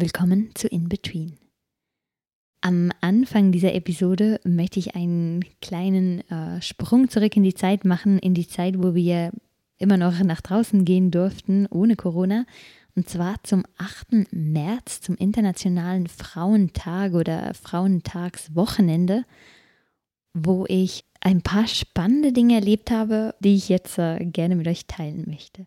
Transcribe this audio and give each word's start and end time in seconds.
Willkommen 0.00 0.52
zu 0.54 0.68
In 0.68 0.88
Between. 0.88 1.38
Am 2.60 2.92
Anfang 3.00 3.50
dieser 3.50 3.74
Episode 3.74 4.38
möchte 4.44 4.78
ich 4.78 4.94
einen 4.94 5.44
kleinen 5.60 6.20
äh, 6.30 6.62
Sprung 6.62 7.08
zurück 7.08 7.36
in 7.36 7.42
die 7.42 7.54
Zeit 7.54 7.84
machen, 7.84 8.20
in 8.20 8.32
die 8.32 8.46
Zeit, 8.46 8.80
wo 8.80 8.94
wir 8.94 9.32
immer 9.76 9.96
noch 9.96 10.16
nach 10.22 10.40
draußen 10.40 10.84
gehen 10.84 11.10
durften, 11.10 11.66
ohne 11.66 11.96
Corona. 11.96 12.46
Und 12.94 13.08
zwar 13.08 13.42
zum 13.42 13.64
8. 13.76 14.30
März, 14.30 15.00
zum 15.00 15.16
Internationalen 15.16 16.06
Frauentag 16.06 17.14
oder 17.14 17.52
Frauentagswochenende, 17.54 19.24
wo 20.32 20.64
ich 20.68 21.06
ein 21.20 21.42
paar 21.42 21.66
spannende 21.66 22.32
Dinge 22.32 22.54
erlebt 22.54 22.92
habe, 22.92 23.34
die 23.40 23.56
ich 23.56 23.68
jetzt 23.68 23.98
äh, 23.98 24.24
gerne 24.24 24.54
mit 24.54 24.68
euch 24.68 24.86
teilen 24.86 25.24
möchte. 25.26 25.66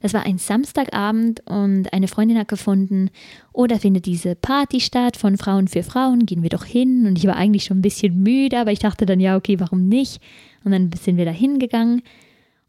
Es 0.00 0.12
war 0.12 0.26
ein 0.26 0.38
Samstagabend 0.38 1.40
und 1.46 1.92
eine 1.92 2.08
Freundin 2.08 2.38
hat 2.38 2.48
gefunden, 2.48 3.10
oh, 3.52 3.66
da 3.66 3.78
findet 3.78 4.06
diese 4.06 4.34
Party 4.34 4.80
statt 4.80 5.16
von 5.16 5.38
Frauen 5.38 5.68
für 5.68 5.82
Frauen, 5.82 6.26
gehen 6.26 6.42
wir 6.42 6.50
doch 6.50 6.64
hin. 6.64 7.06
Und 7.06 7.18
ich 7.18 7.26
war 7.26 7.36
eigentlich 7.36 7.64
schon 7.64 7.78
ein 7.78 7.82
bisschen 7.82 8.22
müde, 8.22 8.58
aber 8.58 8.72
ich 8.72 8.78
dachte 8.78 9.06
dann, 9.06 9.20
ja, 9.20 9.36
okay, 9.36 9.58
warum 9.58 9.88
nicht? 9.88 10.20
Und 10.64 10.72
dann 10.72 10.90
sind 10.92 11.16
wir 11.16 11.24
da 11.24 11.30
hingegangen. 11.30 12.02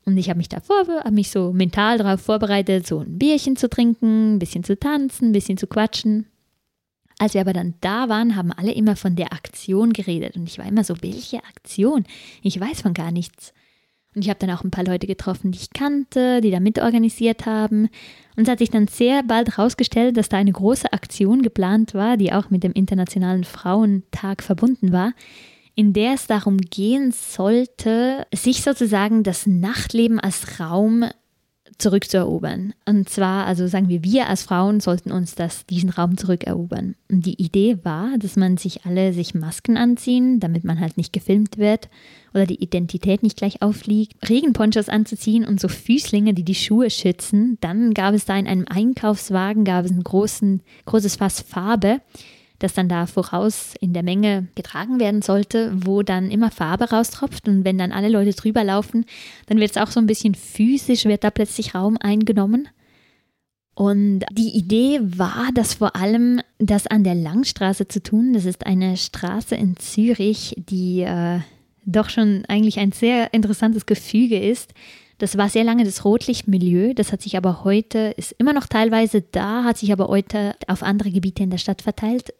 Und 0.05 0.17
ich 0.17 0.30
habe 0.30 0.38
mich 0.38 0.48
davor, 0.48 0.88
habe 0.88 1.12
mich 1.12 1.30
so 1.30 1.52
mental 1.52 1.98
darauf 1.98 2.22
vorbereitet, 2.22 2.88
so 2.88 3.00
ein 3.00 3.17
Bierchen 3.17 3.58
zu 3.58 3.69
trinken, 3.69 4.36
ein 4.36 4.39
bisschen 4.39 4.64
zu 4.64 4.80
tanzen, 4.80 5.30
ein 5.30 5.34
bisschen 5.34 5.58
zu 5.58 5.67
quatschen. 5.67 6.28
Als 7.19 7.34
wir 7.34 7.41
aber 7.41 7.52
dann 7.53 7.73
da 7.81 8.08
waren, 8.08 8.38
haben 8.38 8.53
alle 8.53 8.72
immer 8.72 8.95
von 8.95 9.17
der 9.17 9.34
Aktion 9.34 9.91
geredet. 9.91 10.38
Und 10.38 10.47
ich 10.47 10.59
war 10.59 10.66
immer 10.66 10.86
so, 10.86 10.95
welche 11.02 11.39
Aktion? 11.39 12.06
Ich 12.41 12.58
weiß 12.58 12.81
von 12.81 12.94
gar 12.94 13.12
nichts. 13.12 13.53
Und 14.17 14.23
ich 14.23 14.29
habe 14.31 14.39
dann 14.39 14.49
auch 14.49 14.63
ein 14.63 14.71
paar 14.71 14.83
Leute 14.83 15.05
getroffen, 15.05 15.51
die 15.51 15.59
ich 15.59 15.73
kannte, 15.73 16.41
die 16.41 16.49
da 16.49 16.59
mitorganisiert 16.59 17.45
haben. 17.45 17.87
Und 18.35 18.43
es 18.45 18.49
hat 18.49 18.57
sich 18.57 18.71
dann 18.71 18.87
sehr 18.87 19.21
bald 19.21 19.55
herausgestellt, 19.55 20.17
dass 20.17 20.27
da 20.27 20.37
eine 20.37 20.51
große 20.51 20.91
Aktion 20.91 21.43
geplant 21.43 21.93
war, 21.93 22.17
die 22.17 22.33
auch 22.33 22.49
mit 22.49 22.63
dem 22.63 22.71
Internationalen 22.71 23.43
Frauentag 23.43 24.41
verbunden 24.41 24.91
war, 24.91 25.13
in 25.75 25.93
der 25.93 26.15
es 26.15 26.25
darum 26.25 26.57
gehen 26.57 27.11
sollte, 27.11 28.25
sich 28.33 28.63
sozusagen 28.63 29.21
das 29.21 29.45
Nachtleben 29.45 30.19
als 30.19 30.59
Raum 30.59 31.05
zurückzuerobern. 31.78 32.73
Und 32.86 33.09
zwar, 33.09 33.45
also 33.45 33.67
sagen 33.67 33.89
wir, 33.89 34.03
wir 34.03 34.28
als 34.28 34.44
Frauen 34.44 34.80
sollten 34.80 35.11
uns 35.11 35.36
das, 35.36 35.66
diesen 35.66 35.89
Raum 35.89 36.17
zurückerobern. 36.17 36.95
Und 37.11 37.25
die 37.25 37.42
Idee 37.42 37.78
war, 37.84 38.17
dass 38.17 38.36
man 38.36 38.58
sich 38.58 38.86
alle 38.86 39.14
sich 39.14 39.36
Masken 39.36 39.78
anziehen, 39.78 40.39
damit 40.39 40.64
man 40.64 40.80
halt 40.80 40.97
nicht 40.97 41.14
gefilmt 41.14 41.58
wird 41.58 41.89
oder 42.34 42.45
die 42.45 42.61
Identität 42.61 43.23
nicht 43.23 43.38
gleich 43.38 43.61
auffliegt, 43.61 44.30
Regenponchos 44.30 44.89
anzuziehen 44.89 45.45
und 45.45 45.59
so 45.59 45.67
Füßlinge, 45.67 46.34
die 46.34 46.44
die 46.44 46.56
Schuhe 46.56 46.89
schützen. 46.89 47.58
Dann 47.61 47.94
gab 47.94 48.14
es 48.14 48.25
da 48.25 48.38
in 48.38 48.47
einem 48.47 48.66
Einkaufswagen, 48.67 49.64
gab 49.64 49.86
es 49.86 49.91
ein 49.91 50.03
großen, 50.03 50.62
großes 50.86 51.17
Fass 51.17 51.41
Farbe 51.41 52.02
das 52.59 52.73
dann 52.73 52.89
da 52.89 53.05
voraus 53.05 53.73
in 53.80 53.94
der 53.94 54.03
Menge 54.03 54.47
getragen 54.55 55.00
werden 55.00 55.22
sollte, 55.22 55.72
wo 55.75 56.02
dann 56.02 56.31
immer 56.31 56.52
Farbe 56.52 56.89
raustropft 56.89 57.47
und 57.47 57.66
wenn 57.66 57.77
dann 57.77 57.91
alle 57.91 58.09
Leute 58.09 58.33
drüber 58.33 58.63
laufen, 58.63 59.05
dann 59.45 59.59
wird 59.59 59.72
es 59.72 59.77
auch 59.77 59.91
so 59.91 60.00
ein 60.00 60.08
bisschen 60.08 60.36
physisch, 60.36 61.05
wird 61.05 61.23
da 61.23 61.30
plötzlich 61.30 61.75
Raum 61.75 61.97
eingenommen. 61.97 62.67
Und 63.75 64.23
die 64.31 64.58
Idee 64.58 65.00
war, 65.03 65.50
das 65.53 65.75
vor 65.75 65.95
allem 65.95 66.41
das 66.58 66.88
an 66.88 67.03
der 67.03 67.13
Langstraße 67.13 67.88
zu 67.88 68.01
tun. 68.01 68.34
Das 68.34 68.45
ist 68.45 68.66
eine 68.66 68.97
Straße 68.97 69.53
in 69.53 69.78
Zürich, 69.78 70.56
die 70.57 71.01
äh, 71.01 71.41
doch 71.85 72.09
schon 72.09 72.44
eigentlich 72.47 72.79
ein 72.79 72.91
sehr 72.91 73.35
interessantes 73.35 73.85
Gefüge 73.85 74.39
ist. 74.39 74.74
Das 75.19 75.38
war 75.38 75.50
sehr 75.50 75.63
lange 75.63 75.84
das 75.84 76.06
Rotlichtmilieu, 76.06 76.94
das 76.94 77.12
hat 77.12 77.22
sich 77.22 77.38
aber 77.38 77.63
heute, 77.63 78.13
ist 78.18 78.34
immer 78.34 78.53
noch 78.53 78.68
teilweise 78.68 79.22
da, 79.22 79.63
hat 79.63 79.78
sich 79.78 79.91
aber 79.91 80.07
heute 80.09 80.56
auf 80.68 80.84
andere 80.84 81.09
Gebiete 81.09 81.41
in 81.41 81.50
der 81.50 81.57
Stadt 81.57 81.81
verteilt 81.81 82.34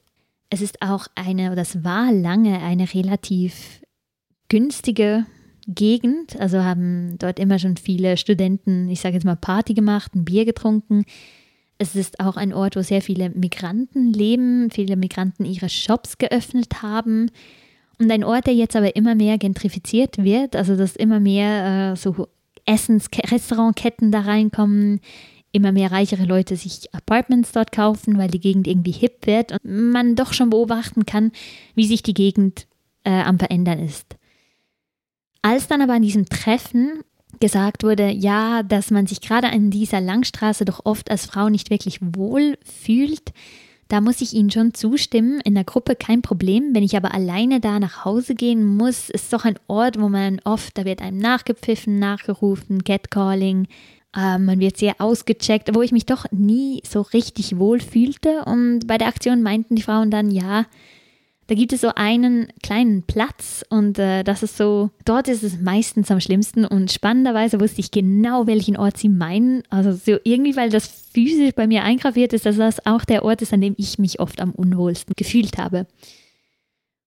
es 0.50 0.62
ist 0.62 0.81
auch 0.81 1.08
eine, 1.16 1.52
oder 1.52 1.62
es 1.62 1.84
war 1.84 2.12
lange 2.12 2.59
eine 2.59 2.94
relativ 2.94 3.81
günstige 4.50 5.25
Gegend. 5.68 6.40
Also 6.40 6.63
haben 6.63 7.18
dort 7.19 7.40
immer 7.40 7.59
schon 7.59 7.78
viele 7.78 8.18
Studenten, 8.18 8.90
ich 8.90 9.02
sage 9.02 9.16
jetzt 9.16 9.25
mal, 9.25 9.35
Party 9.35 9.74
gemacht, 9.74 10.16
ein 10.16 10.25
Bier 10.25 10.46
getrunken. 10.46 11.03
Es 11.78 11.96
ist 11.96 12.19
auch 12.19 12.38
ein 12.38 12.53
Ort, 12.53 12.75
wo 12.75 12.81
sehr 12.81 13.02
viele 13.02 13.30
Migranten 13.30 14.13
leben, 14.13 14.72
viele 14.72 14.96
Migranten 14.96 15.46
ihre 15.46 15.69
Shops 15.69 16.18
geöffnet 16.18 16.81
haben. 16.81 17.29
Und 18.00 18.12
ein 18.12 18.24
Ort, 18.24 18.47
der 18.47 18.53
jetzt 18.53 18.75
aber 18.75 18.96
immer 18.96 19.16
mehr 19.16 19.38
gentrifiziert 19.38 20.24
wird, 20.24 20.56
also 20.56 20.75
dass 20.75 20.96
immer 20.96 21.19
mehr 21.19 21.94
äh, 21.94 21.96
so 21.96 22.28
Essens-, 22.66 23.09
Restaurantketten 23.31 24.12
da 24.12 24.22
reinkommen, 24.22 25.02
immer 25.57 25.72
mehr 25.72 25.91
reichere 25.91 26.23
Leute 26.23 26.56
sich 26.56 26.94
Apartments 26.94 27.51
dort 27.51 27.72
kaufen, 27.72 28.18
weil 28.18 28.29
die 28.29 28.40
Gegend 28.40 28.68
irgendwie 28.68 28.91
hip 28.91 29.25
wird 29.25 29.51
und 29.51 29.91
man 29.91 30.16
doch 30.16 30.34
schon 30.34 30.50
beobachten 30.50 31.06
kann, 31.06 31.31
wie 31.75 31.85
sich 31.85 32.03
die 32.03 32.13
Gegend 32.13 32.68
äh, 33.03 33.12
am 33.12 33.40
Verändern 33.40 33.79
ist. 33.79 34.16
Als 35.41 35.67
dann 35.67 35.81
aber 35.81 35.94
an 35.94 36.01
diesem 36.01 36.25
Treffen 36.25 37.01
gesagt 37.40 37.84
wurde, 37.84 38.09
ja, 38.09 38.63
dass 38.63 38.91
man 38.91 39.07
sich 39.07 39.22
gerade 39.22 39.50
an 39.50 39.69
dieser 39.69 40.01
Langstraße 40.01 40.66
doch 40.66 40.85
oft 40.85 41.12
als 41.12 41.25
Frau 41.25 41.50
nicht 41.50 41.69
wirklich 41.69 42.00
wohl 42.01 42.57
fühlt, 42.63 43.34
da 43.88 44.01
muss 44.01 44.22
ich 44.22 44.34
Ihnen 44.34 44.51
schon 44.51 44.73
zustimmen. 44.73 45.40
In 45.41 45.56
der 45.56 45.63
Gruppe 45.63 45.96
kein 45.96 46.22
Problem. 46.22 46.75
Wenn 46.75 46.84
ich 46.84 46.97
aber 46.97 47.13
alleine 47.13 47.62
da 47.62 47.79
nach 47.79 48.03
Hause 48.03 48.35
gehen 48.35 48.66
muss, 48.66 49.09
ist 49.09 49.31
doch 49.31 49.46
ein 49.46 49.57
Ort, 49.67 50.00
wo 50.00 50.09
man 50.09 50.41
oft, 50.44 50.78
da 50.78 50.84
wird 50.84 51.01
einem 51.01 51.19
nachgepfiffen, 51.19 51.97
nachgerufen, 51.97 52.84
Catcalling, 52.84 53.67
ähm, 54.17 54.45
man 54.45 54.59
wird 54.59 54.78
sehr 54.78 54.95
ausgecheckt, 54.97 55.75
wo 55.75 55.83
ich 55.83 55.91
mich 55.91 56.07
doch 56.07 56.25
nie 56.31 56.81
so 56.88 57.01
richtig 57.01 57.59
wohl 57.59 57.79
fühlte. 57.79 58.45
Und 58.45 58.88
bei 58.88 58.97
der 58.97 59.07
Aktion 59.07 59.44
meinten 59.44 59.75
die 59.75 59.83
Frauen 59.83 60.09
dann, 60.09 60.31
ja, 60.31 60.66
da 61.45 61.55
gibt 61.55 61.72
es 61.72 61.81
so 61.81 61.91
einen 61.95 62.47
kleinen 62.61 63.03
Platz 63.03 63.63
und 63.69 64.00
äh, 64.00 64.23
das 64.23 64.44
ist 64.44 64.57
so, 64.57 64.89
dort 65.05 65.29
ist 65.29 65.44
es 65.44 65.61
meistens 65.61 66.11
am 66.11 66.19
schlimmsten 66.19 66.66
und 66.66 66.91
spannenderweise 66.91 67.61
wusste 67.61 67.79
ich 67.79 67.91
genau, 67.91 68.47
welchen 68.47 68.75
Ort 68.75 68.97
sie 68.97 69.07
meinen. 69.07 69.63
Also 69.69 69.94
so 69.94 70.19
irgendwie, 70.23 70.57
weil 70.57 70.72
das 70.72 70.88
physisch 71.13 71.53
bei 71.55 71.67
mir 71.67 71.84
eingraviert 71.84 72.34
ist, 72.34 72.45
dass 72.45 72.57
das 72.57 72.85
auch 72.85 73.05
der 73.05 73.23
Ort 73.23 73.41
ist, 73.44 73.53
an 73.53 73.61
dem 73.61 73.75
ich 73.78 73.97
mich 73.97 74.19
oft 74.19 74.41
am 74.41 74.51
unwohlsten 74.51 75.13
gefühlt 75.16 75.57
habe. 75.57 75.88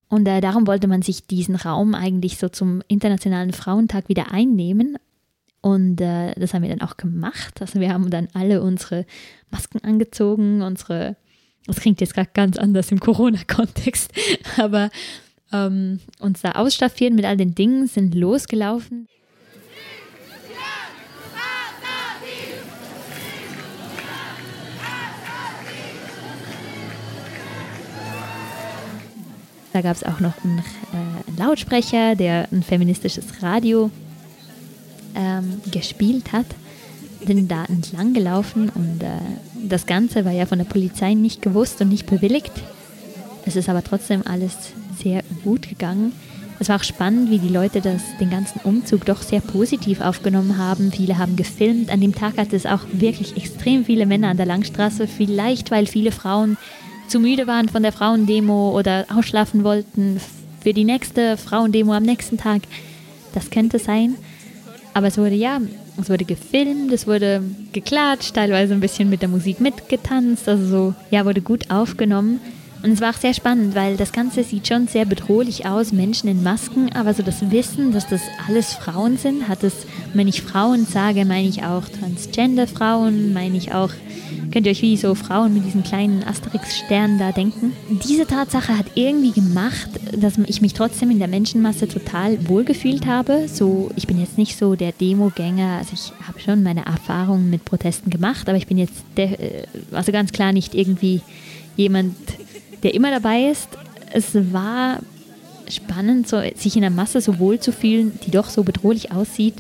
Und 0.09 0.27
äh, 0.27 0.41
darum 0.41 0.67
wollte 0.67 0.89
man 0.89 1.03
sich 1.03 1.27
diesen 1.27 1.57
Raum 1.57 1.95
eigentlich 1.95 2.39
so 2.39 2.49
zum 2.49 2.83
Internationalen 2.89 3.53
Frauentag 3.53 4.09
wieder 4.09 4.33
einnehmen. 4.33 4.97
Und 5.63 6.01
äh, 6.01 6.35
das 6.37 6.55
haben 6.55 6.63
wir 6.63 6.71
dann 6.71 6.81
auch 6.81 6.97
gemacht. 6.97 7.61
Also 7.61 7.81
wir 7.81 7.93
haben 7.93 8.11
dann 8.11 8.29
alle 8.33 8.63
unsere 8.63 9.05
Masken 9.51 9.85
angezogen, 9.85 10.63
unsere, 10.63 11.17
das 11.67 11.81
klingt 11.81 12.01
jetzt 12.01 12.15
gerade 12.15 12.31
ganz 12.33 12.57
anders 12.57 12.91
im 12.91 13.01
Corona-Kontext, 13.01 14.13
aber 14.57 14.91
ähm, 15.53 16.01
uns 16.19 16.41
da 16.41 16.53
ausstaffieren 16.53 17.15
mit 17.15 17.25
all 17.25 17.37
den 17.37 17.55
Dingen, 17.55 17.87
sind 17.87 18.15
losgelaufen. 18.15 19.07
Da 29.73 29.83
gab 29.83 29.95
es 29.95 30.03
auch 30.03 30.19
noch 30.19 30.43
einen, 30.43 30.59
äh, 30.59 31.29
einen 31.29 31.37
Lautsprecher, 31.37 32.17
der 32.17 32.49
ein 32.51 32.63
feministisches 32.63 33.43
Radio 33.43 33.91
ähm, 35.15 35.61
gespielt 35.71 36.33
hat, 36.33 36.47
bin 37.25 37.49
da 37.49 37.65
entlang 37.65 38.15
gelaufen 38.15 38.71
und 38.75 39.03
äh, 39.03 39.09
das 39.69 39.87
Ganze 39.87 40.25
war 40.25 40.33
ja 40.33 40.47
von 40.47 40.59
der 40.59 40.65
Polizei 40.65 41.15
nicht 41.15 41.43
gewusst 41.43 41.81
und 41.81 41.89
nicht 41.89 42.07
bewilligt. 42.07 42.53
Es 43.45 43.57
ist 43.57 43.69
aber 43.69 43.85
trotzdem 43.85 44.23
alles 44.27 44.55
sehr 45.03 45.23
gut 45.45 45.69
gegangen. 45.69 46.13
Es 46.59 46.69
war 46.69 46.77
auch 46.77 46.85
spannend, 46.85 47.31
wie 47.31 47.39
die 47.39 47.49
Leute 47.49 47.81
das, 47.81 48.03
den 48.21 48.29
ganzen 48.29 48.61
Umzug 48.65 49.07
doch 49.07 49.23
sehr 49.23 49.41
positiv 49.41 50.03
aufgenommen 50.03 50.59
haben. 50.59 50.93
Viele 50.93 51.17
haben 51.17 51.35
gefilmt. 51.35 51.91
An 51.91 52.03
dem 52.03 52.15
Tag 52.15 52.37
hatte 52.37 52.55
es 52.55 52.67
auch 52.67 52.83
wirklich 52.93 53.35
extrem 53.37 53.87
viele 53.87 54.05
Männer 54.05 54.29
an 54.29 54.37
der 54.37 54.45
Langstraße. 54.45 55.07
Vielleicht, 55.07 55.71
weil 55.71 55.87
viele 55.87 56.13
Frauen 56.13 56.59
zu 57.09 57.19
müde 57.19 57.47
waren 57.47 57.71
von 57.71 57.83
der 57.83 57.93
Frauendemo 57.93 58.79
oder 58.79 59.07
ausschlafen 59.09 59.65
wollten 59.65 60.21
für 60.61 60.75
die 60.75 60.85
nächste 60.85 61.39
Frauendemo 61.39 61.95
am 61.95 62.03
nächsten 62.03 62.37
Tag. 62.37 62.61
Das 63.33 63.51
könnte 63.51 63.79
sein. 63.79 64.17
Aber 64.93 65.07
es 65.07 65.19
wurde 65.19 65.35
ja, 65.35 65.61
es 66.01 66.11
wurde 66.11 66.25
gefilmt, 66.25 66.93
es 66.93 67.07
wurde 67.07 67.43
geklatscht, 67.73 68.35
teilweise 68.35 68.75
ein 68.75 68.81
bisschen 68.81 69.09
mit 69.09 69.23
der 69.23 69.29
Musik 69.29 69.61
mitgetanzt, 69.61 70.49
also 70.49 70.67
so, 70.67 70.95
ja, 71.11 71.25
wurde 71.25 71.41
gut 71.41 71.71
aufgenommen. 71.71 72.41
Und 72.83 72.93
es 72.93 73.01
war 73.01 73.11
auch 73.11 73.19
sehr 73.19 73.35
spannend, 73.35 73.75
weil 73.75 73.97
das 73.97 74.13
Ganze 74.13 74.43
sieht 74.43 74.69
schon 74.69 74.89
sehr 74.89 75.05
bedrohlich 75.05 75.67
aus, 75.67 75.93
Menschen 75.93 76.29
in 76.29 76.43
Masken, 76.43 76.91
aber 76.95 77.13
so 77.13 77.23
das 77.23 77.51
Wissen, 77.51 77.93
dass 77.93 78.09
das 78.09 78.23
alles 78.49 78.73
Frauen 78.73 79.19
sind, 79.19 79.49
hat 79.49 79.63
es, 79.65 79.87
wenn 80.15 80.29
ich 80.29 80.43
Frauen 80.43 80.87
sage, 80.87 81.25
meine 81.27 81.49
ich 81.49 81.63
auch 81.63 81.83
Transgender-Frauen, 81.89 83.35
meine 83.35 83.59
ich 83.59 83.75
auch, 83.75 83.91
könnt 84.51 84.67
ihr 84.67 84.73
euch 84.73 84.83
wie 84.83 84.97
so 84.97 85.15
Frauen 85.15 85.53
mit 85.53 85.67
diesen 85.67 85.85
kleinen 85.85 86.25
Asterix-Sternen 86.25 87.19
da 87.19 87.33
denken. 87.33 87.73
Diese 88.09 88.27
Tatsache 88.27 88.77
hat 88.77 88.87
irgendwie 88.95 89.33
gemacht, 89.33 89.91
dass 90.17 90.39
ich 90.39 90.63
mich 90.63 90.73
trotzdem 90.73 91.11
in 91.11 91.19
der 91.19 91.29
Menschenmasse 91.29 91.87
total 91.87 92.49
wohlgefühlt 92.49 93.07
habe. 93.07 93.47
So, 93.47 93.91
ich 93.97 94.07
bin 94.07 94.19
jetzt 94.19 94.39
nicht 94.39 94.57
so 94.57 94.75
der 94.75 94.93
Demogänger, 94.93 95.79
also 95.79 95.91
ich 95.93 96.13
habe 96.27 96.41
schon 96.41 96.63
meine 96.63 96.87
Erfahrungen 96.87 97.51
mit 97.51 97.65
Protesten 97.65 98.11
gemacht, 98.11 98.49
aber 98.49 98.57
ich 98.57 98.67
bin 98.67 98.79
jetzt, 98.79 99.05
äh, 99.17 99.65
also 99.93 100.13
ganz 100.13 100.33
klar 100.33 100.53
nicht 100.53 100.75
irgendwie 100.75 101.21
jemand, 101.77 102.17
der 102.83 102.95
immer 102.95 103.11
dabei 103.11 103.45
ist. 103.45 103.69
Es 104.13 104.35
war 104.53 104.99
spannend, 105.69 106.29
so, 106.29 106.41
sich 106.57 106.77
in 106.77 106.83
der 106.83 106.91
Masse 106.91 107.21
so 107.21 107.39
wohl 107.39 107.61
zu 107.61 107.73
fühlen, 107.73 108.19
die 108.27 108.31
doch 108.31 108.49
so 108.49 108.63
bedrohlich 108.63 109.13
aussieht, 109.13 109.55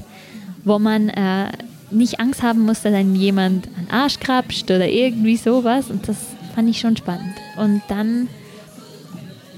wo 0.65 0.79
man 0.79 1.09
äh, 1.09 1.49
nicht 1.91 2.21
Angst 2.21 2.43
haben 2.43 2.61
muss, 2.61 2.83
dass 2.83 2.95
einem 2.95 3.15
jemand 3.15 3.69
an 3.79 3.89
Arsch 3.91 4.21
krapscht 4.21 4.65
oder 4.65 4.89
irgendwie 4.89 5.37
sowas. 5.37 5.91
Und 5.91 6.09
das 6.09 6.17
fand 6.55 6.69
ich 6.69 6.81
schon 6.81 6.97
spannend. 6.97 7.35
Und 7.57 7.83
dann, 7.89 8.29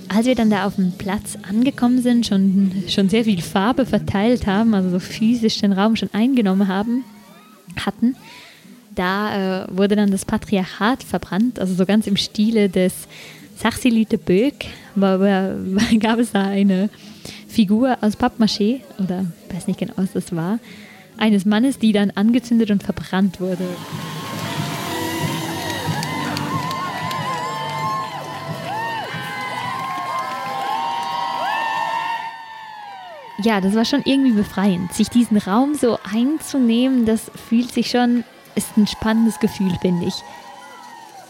als 0.09 0.27
wir 0.27 0.35
dann 0.35 0.51
da 0.51 0.67
auf 0.67 0.77
dem 0.77 0.93
Platz 0.93 1.39
angekommen 1.49 2.03
sind, 2.03 2.27
schon, 2.27 2.85
schon 2.89 3.09
sehr 3.09 3.25
viel 3.25 3.43
Farbe 3.43 3.87
verteilt 3.87 4.47
haben, 4.47 4.75
also 4.75 4.91
so 4.91 4.99
physisch 4.99 5.59
den 5.61 5.73
Raum 5.73 5.97
schon 5.97 6.11
eingenommen 6.13 6.69
haben, 6.69 7.05
hatten, 7.85 8.17
da 8.95 9.65
äh, 9.65 9.67
wurde 9.71 9.97
dann 9.97 10.11
das 10.11 10.27
Patriarchat 10.27 11.03
verbrannt, 11.03 11.59
also 11.59 11.75
so 11.75 11.87
ganz 11.87 12.07
im 12.07 12.17
Stile 12.17 12.69
des 12.69 12.93
Sachsilite 13.63 14.19
Böck 14.19 14.67
gab 14.97 15.21
es 16.19 16.33
da 16.33 16.43
eine 16.43 16.91
Figur 17.47 17.97
aus 18.01 18.19
Pappmaché, 18.19 18.81
oder 18.99 19.25
weiß 19.53 19.69
nicht 19.69 19.79
genau, 19.79 19.93
was 19.95 20.13
das 20.15 20.35
war, 20.35 20.59
eines 21.17 21.45
Mannes, 21.45 21.79
die 21.79 21.93
dann 21.93 22.11
angezündet 22.11 22.73
und 22.73 22.83
verbrannt 22.83 23.41
wurde. 23.41 23.69
Ja, 33.45 33.61
das 33.61 33.77
war 33.77 33.85
schon 33.85 34.03
irgendwie 34.05 34.33
befreiend. 34.33 34.93
Sich 34.93 35.09
diesen 35.09 35.37
Raum 35.37 35.77
so 35.77 36.01
einzunehmen, 36.13 37.07
das 37.07 37.31
fühlt 37.49 37.71
sich 37.73 37.91
schon, 37.91 38.25
ist 38.57 38.77
ein 38.77 38.89
spannendes 38.89 39.39
Gefühl, 39.39 39.73
finde 39.81 40.07
ich. 40.07 40.15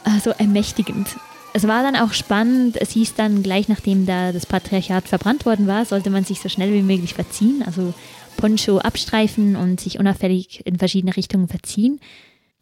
Also 0.05 0.31
ermächtigend 0.31 1.09
es 1.53 1.67
war 1.67 1.83
dann 1.83 1.97
auch 1.97 2.13
spannend. 2.13 2.77
Es 2.81 2.91
hieß 2.93 3.15
dann 3.15 3.43
gleich 3.43 3.69
nachdem 3.69 4.07
da 4.07 4.33
das 4.33 4.47
Patriarchat 4.47 5.09
verbrannt 5.09 5.47
worden 5.47 5.67
war, 5.67 5.85
sollte 5.85 6.11
man 6.11 6.25
sich 6.25 6.41
so 6.41 6.49
schnell 6.49 6.73
wie 6.73 6.83
möglich 6.83 7.15
verziehen, 7.15 7.63
also 7.65 7.95
Poncho 8.37 8.79
abstreifen 8.79 9.57
und 9.57 9.81
sich 9.81 9.99
unauffällig 9.99 10.65
in 10.67 10.79
verschiedene 10.79 11.17
Richtungen 11.17 11.49
verziehen. 11.49 12.01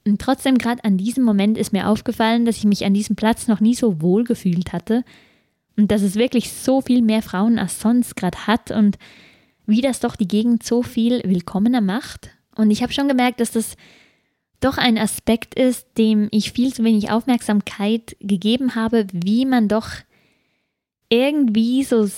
Und 0.06 0.20
trotzdem, 0.20 0.58
gerade 0.58 0.84
an 0.84 0.96
diesem 0.96 1.24
Moment 1.24 1.58
ist 1.58 1.72
mir 1.72 1.88
aufgefallen, 1.88 2.46
dass 2.46 2.56
ich 2.56 2.64
mich 2.64 2.84
an 2.84 2.94
diesem 2.94 3.16
Platz 3.16 3.48
noch 3.48 3.60
nie 3.60 3.74
so 3.74 4.00
wohl 4.00 4.24
gefühlt 4.24 4.72
hatte 4.72 5.04
und 5.76 5.90
dass 5.90 6.02
es 6.02 6.16
wirklich 6.16 6.52
so 6.52 6.80
viel 6.80 7.02
mehr 7.02 7.22
Frauen 7.22 7.58
als 7.58 7.80
sonst 7.80 8.16
gerade 8.16 8.46
hat 8.46 8.70
und 8.70 8.98
wie 9.66 9.82
das 9.82 10.00
doch 10.00 10.16
die 10.16 10.28
Gegend 10.28 10.64
so 10.64 10.82
viel 10.82 11.22
willkommener 11.24 11.80
macht. 11.80 12.30
Und 12.56 12.70
ich 12.70 12.82
habe 12.82 12.92
schon 12.92 13.08
gemerkt, 13.08 13.40
dass 13.40 13.52
das 13.52 13.76
doch 14.60 14.78
ein 14.78 14.98
Aspekt 14.98 15.54
ist, 15.54 15.86
dem 15.98 16.28
ich 16.30 16.52
viel 16.52 16.72
zu 16.72 16.84
wenig 16.84 17.10
Aufmerksamkeit 17.10 18.16
gegeben 18.20 18.74
habe, 18.74 19.06
wie 19.12 19.46
man 19.46 19.68
doch 19.68 19.88
irgendwie 21.08 21.82
so, 21.82 22.08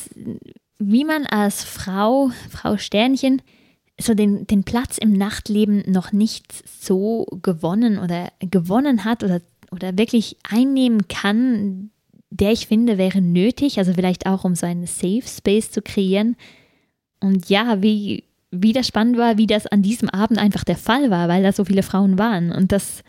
wie 0.78 1.04
man 1.04 1.26
als 1.26 1.64
Frau, 1.64 2.30
Frau 2.50 2.76
Sternchen, 2.76 3.42
so 4.00 4.14
den, 4.14 4.46
den 4.46 4.64
Platz 4.64 4.98
im 4.98 5.12
Nachtleben 5.12 5.84
noch 5.86 6.12
nicht 6.12 6.52
so 6.68 7.26
gewonnen 7.42 7.98
oder 7.98 8.32
gewonnen 8.40 9.04
hat 9.04 9.22
oder, 9.22 9.40
oder 9.70 9.96
wirklich 9.96 10.36
einnehmen 10.42 11.06
kann, 11.08 11.90
der 12.30 12.52
ich 12.52 12.66
finde, 12.66 12.98
wäre 12.98 13.20
nötig, 13.20 13.78
also 13.78 13.92
vielleicht 13.92 14.26
auch 14.26 14.44
um 14.44 14.54
so 14.54 14.66
einen 14.66 14.86
Safe 14.86 15.22
Space 15.26 15.70
zu 15.70 15.82
kreieren. 15.82 16.36
Und 17.20 17.48
ja, 17.50 17.82
wie, 17.82 18.24
wieder 18.52 18.84
spannend 18.84 19.16
war, 19.16 19.38
wie 19.38 19.46
das 19.46 19.66
an 19.66 19.82
diesem 19.82 20.10
Abend 20.10 20.38
einfach 20.38 20.62
der 20.62 20.76
Fall 20.76 21.10
war, 21.10 21.26
weil 21.28 21.42
da 21.42 21.52
so 21.52 21.64
viele 21.64 21.82
Frauen 21.82 22.18
waren. 22.18 22.52
Und 22.52 22.70
das, 22.70 23.02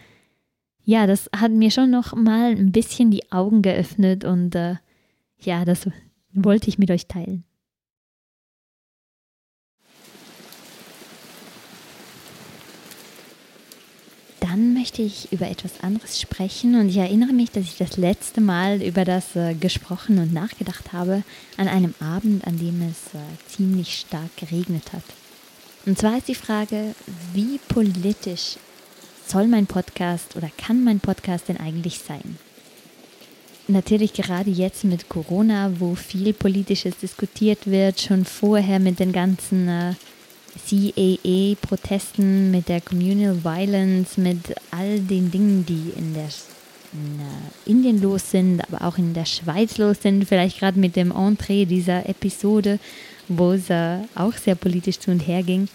ja, 0.84 1.06
das 1.06 1.30
hat 1.36 1.52
mir 1.52 1.70
schon 1.70 1.92
noch 1.92 2.16
mal 2.16 2.52
ein 2.52 2.72
bisschen 2.72 3.12
die 3.12 3.32
Augen 3.32 3.62
geöffnet 3.62 4.24
und 4.24 4.56
äh, 4.56 4.76
ja, 5.40 5.66
das 5.66 5.88
wollte 6.34 6.70
ich 6.70 6.80
mit 6.80 6.90
euch 6.90 7.08
teilen. 7.08 7.44
Dann 14.40 14.74
möchte 14.74 15.02
ich 15.02 15.32
über 15.32 15.50
etwas 15.50 15.82
anderes 15.82 16.22
sprechen 16.22 16.80
und 16.80 16.88
ich 16.88 16.98
erinnere 16.98 17.34
mich, 17.34 17.52
dass 17.52 17.64
ich 17.64 17.78
das 17.78 17.98
letzte 17.98 18.40
Mal 18.40 18.82
über 18.82 19.04
das 19.04 19.36
äh, 19.36 19.56
gesprochen 19.56 20.20
und 20.20 20.32
nachgedacht 20.32 20.94
habe 20.94 21.24
an 21.58 21.68
einem 21.68 21.96
Abend, 22.00 22.46
an 22.46 22.60
dem 22.60 22.82
es 22.82 23.14
äh, 23.14 23.48
ziemlich 23.48 23.96
stark 23.96 24.38
geregnet 24.38 24.94
hat. 24.94 25.04
Und 25.86 25.98
zwar 25.98 26.18
ist 26.18 26.28
die 26.30 26.36
Frage, 26.36 26.96
wie 27.34 27.60
politisch 27.68 28.56
soll 29.28 29.48
mein 29.48 29.66
Podcast 29.68 30.36
oder 30.36 30.50
kann 30.58 30.84
mein 30.84 31.00
Podcast 31.00 31.50
denn 31.50 31.58
eigentlich 31.58 32.00
sein? 32.00 32.38
Natürlich 33.68 34.14
gerade 34.14 34.50
jetzt 34.50 34.84
mit 34.84 35.10
Corona, 35.10 35.72
wo 35.80 35.96
viel 35.96 36.34
Politisches 36.34 36.98
diskutiert 36.98 37.66
wird, 37.66 38.02
schon 38.02 38.26
vorher 38.26 38.80
mit 38.80 39.00
den 39.00 39.12
ganzen 39.12 39.68
äh, 39.68 39.94
CAA-Protesten, 40.70 42.52
mit 42.52 42.70
der 42.70 42.82
Communal 42.82 43.44
Violence, 43.44 44.18
mit 44.18 44.56
all 44.72 45.00
den 45.00 45.32
Dingen, 45.32 45.66
die 45.66 45.92
in 45.98 46.14
der 46.14 46.30
in 46.94 47.20
äh, 47.20 47.70
Indien 47.70 48.02
los 48.02 48.30
sind, 48.32 48.62
aber 48.62 48.86
auch 48.86 48.98
in 48.98 49.14
der 49.14 49.26
Schweiz 49.26 49.78
los 49.78 49.98
sind, 50.02 50.26
vielleicht 50.26 50.60
gerade 50.60 50.80
mit 50.80 50.96
dem 50.96 51.12
Entree 51.12 51.66
dieser 51.66 52.08
Episode 52.08 52.80
wo 53.38 53.52
es 53.52 53.70
äh, 53.70 54.00
auch 54.16 54.34
sehr 54.34 54.56
politisch 54.56 55.00
zu 55.00 55.12
und 55.12 55.20
her 55.20 55.44
ging, 55.44 55.68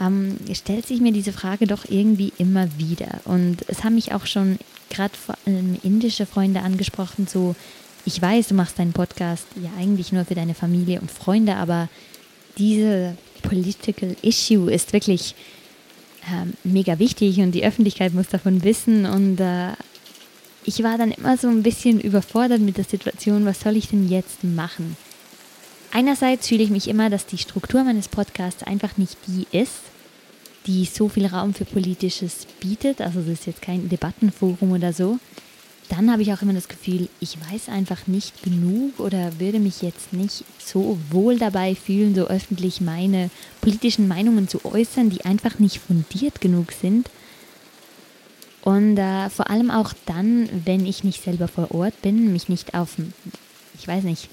ähm, 0.00 0.36
stellt 0.52 0.86
sich 0.86 1.00
mir 1.00 1.12
diese 1.12 1.32
Frage 1.32 1.66
doch 1.66 1.84
irgendwie 1.88 2.32
immer 2.38 2.68
wieder. 2.78 3.20
Und 3.24 3.58
es 3.68 3.84
haben 3.84 3.94
mich 3.94 4.12
auch 4.12 4.26
schon 4.26 4.58
gerade 4.88 5.16
vor 5.16 5.36
allem 5.46 5.78
indische 5.82 6.26
Freunde 6.26 6.60
angesprochen, 6.60 7.26
so, 7.26 7.54
ich 8.04 8.20
weiß, 8.20 8.48
du 8.48 8.54
machst 8.54 8.78
deinen 8.78 8.92
Podcast 8.92 9.46
ja 9.62 9.70
eigentlich 9.78 10.10
nur 10.10 10.24
für 10.24 10.34
deine 10.34 10.54
Familie 10.54 11.00
und 11.00 11.10
Freunde, 11.10 11.56
aber 11.56 11.88
diese 12.58 13.16
Political 13.42 14.16
Issue 14.22 14.72
ist 14.72 14.92
wirklich 14.92 15.34
ähm, 16.32 16.54
mega 16.64 16.98
wichtig 16.98 17.38
und 17.38 17.52
die 17.52 17.64
Öffentlichkeit 17.64 18.14
muss 18.14 18.28
davon 18.28 18.64
wissen 18.64 19.06
und 19.06 19.38
äh, 19.40 19.72
ich 20.64 20.82
war 20.82 20.98
dann 20.98 21.12
immer 21.12 21.36
so 21.36 21.48
ein 21.48 21.62
bisschen 21.62 22.00
überfordert 22.00 22.60
mit 22.60 22.76
der 22.76 22.84
Situation, 22.84 23.46
was 23.46 23.60
soll 23.60 23.76
ich 23.76 23.88
denn 23.88 24.08
jetzt 24.08 24.44
machen? 24.44 24.96
Einerseits 25.92 26.48
fühle 26.48 26.62
ich 26.62 26.70
mich 26.70 26.88
immer, 26.88 27.10
dass 27.10 27.26
die 27.26 27.38
Struktur 27.38 27.82
meines 27.82 28.08
Podcasts 28.08 28.62
einfach 28.62 28.96
nicht 28.96 29.16
die 29.26 29.46
ist, 29.50 29.82
die 30.66 30.84
so 30.84 31.08
viel 31.08 31.26
Raum 31.26 31.52
für 31.52 31.64
Politisches 31.64 32.46
bietet. 32.60 33.00
Also 33.00 33.20
es 33.20 33.28
ist 33.28 33.46
jetzt 33.46 33.62
kein 33.62 33.88
Debattenforum 33.88 34.72
oder 34.72 34.92
so. 34.92 35.18
Dann 35.88 36.12
habe 36.12 36.22
ich 36.22 36.32
auch 36.32 36.42
immer 36.42 36.52
das 36.52 36.68
Gefühl, 36.68 37.08
ich 37.18 37.36
weiß 37.50 37.68
einfach 37.68 38.06
nicht 38.06 38.44
genug 38.44 39.00
oder 39.00 39.40
würde 39.40 39.58
mich 39.58 39.82
jetzt 39.82 40.12
nicht 40.12 40.44
so 40.58 40.96
wohl 41.10 41.36
dabei 41.36 41.74
fühlen, 41.74 42.14
so 42.14 42.28
öffentlich 42.28 42.80
meine 42.80 43.28
politischen 43.60 44.06
Meinungen 44.06 44.46
zu 44.46 44.64
äußern, 44.64 45.10
die 45.10 45.24
einfach 45.24 45.58
nicht 45.58 45.78
fundiert 45.78 46.40
genug 46.40 46.70
sind. 46.70 47.10
Und 48.62 48.98
äh, 48.98 49.28
vor 49.30 49.50
allem 49.50 49.72
auch 49.72 49.92
dann, 50.06 50.48
wenn 50.64 50.86
ich 50.86 51.02
nicht 51.02 51.24
selber 51.24 51.48
vor 51.48 51.74
Ort 51.74 52.00
bin, 52.02 52.32
mich 52.32 52.48
nicht 52.48 52.74
auf, 52.74 52.90
ich 53.76 53.88
weiß 53.88 54.04
nicht, 54.04 54.28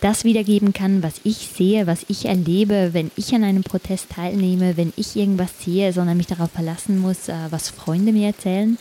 das 0.00 0.24
wiedergeben 0.24 0.72
kann, 0.72 1.02
was 1.02 1.20
ich 1.24 1.36
sehe, 1.36 1.86
was 1.86 2.04
ich 2.08 2.26
erlebe, 2.26 2.90
wenn 2.92 3.10
ich 3.16 3.34
an 3.34 3.44
einem 3.44 3.62
Protest 3.62 4.10
teilnehme, 4.10 4.76
wenn 4.76 4.92
ich 4.96 5.16
irgendwas 5.16 5.50
sehe, 5.64 5.92
sondern 5.92 6.16
mich 6.16 6.26
darauf 6.26 6.50
verlassen 6.50 6.98
muss, 6.98 7.28
äh, 7.28 7.34
was 7.50 7.70
Freunde 7.70 8.12
mir 8.12 8.28
erzählen. 8.28 8.78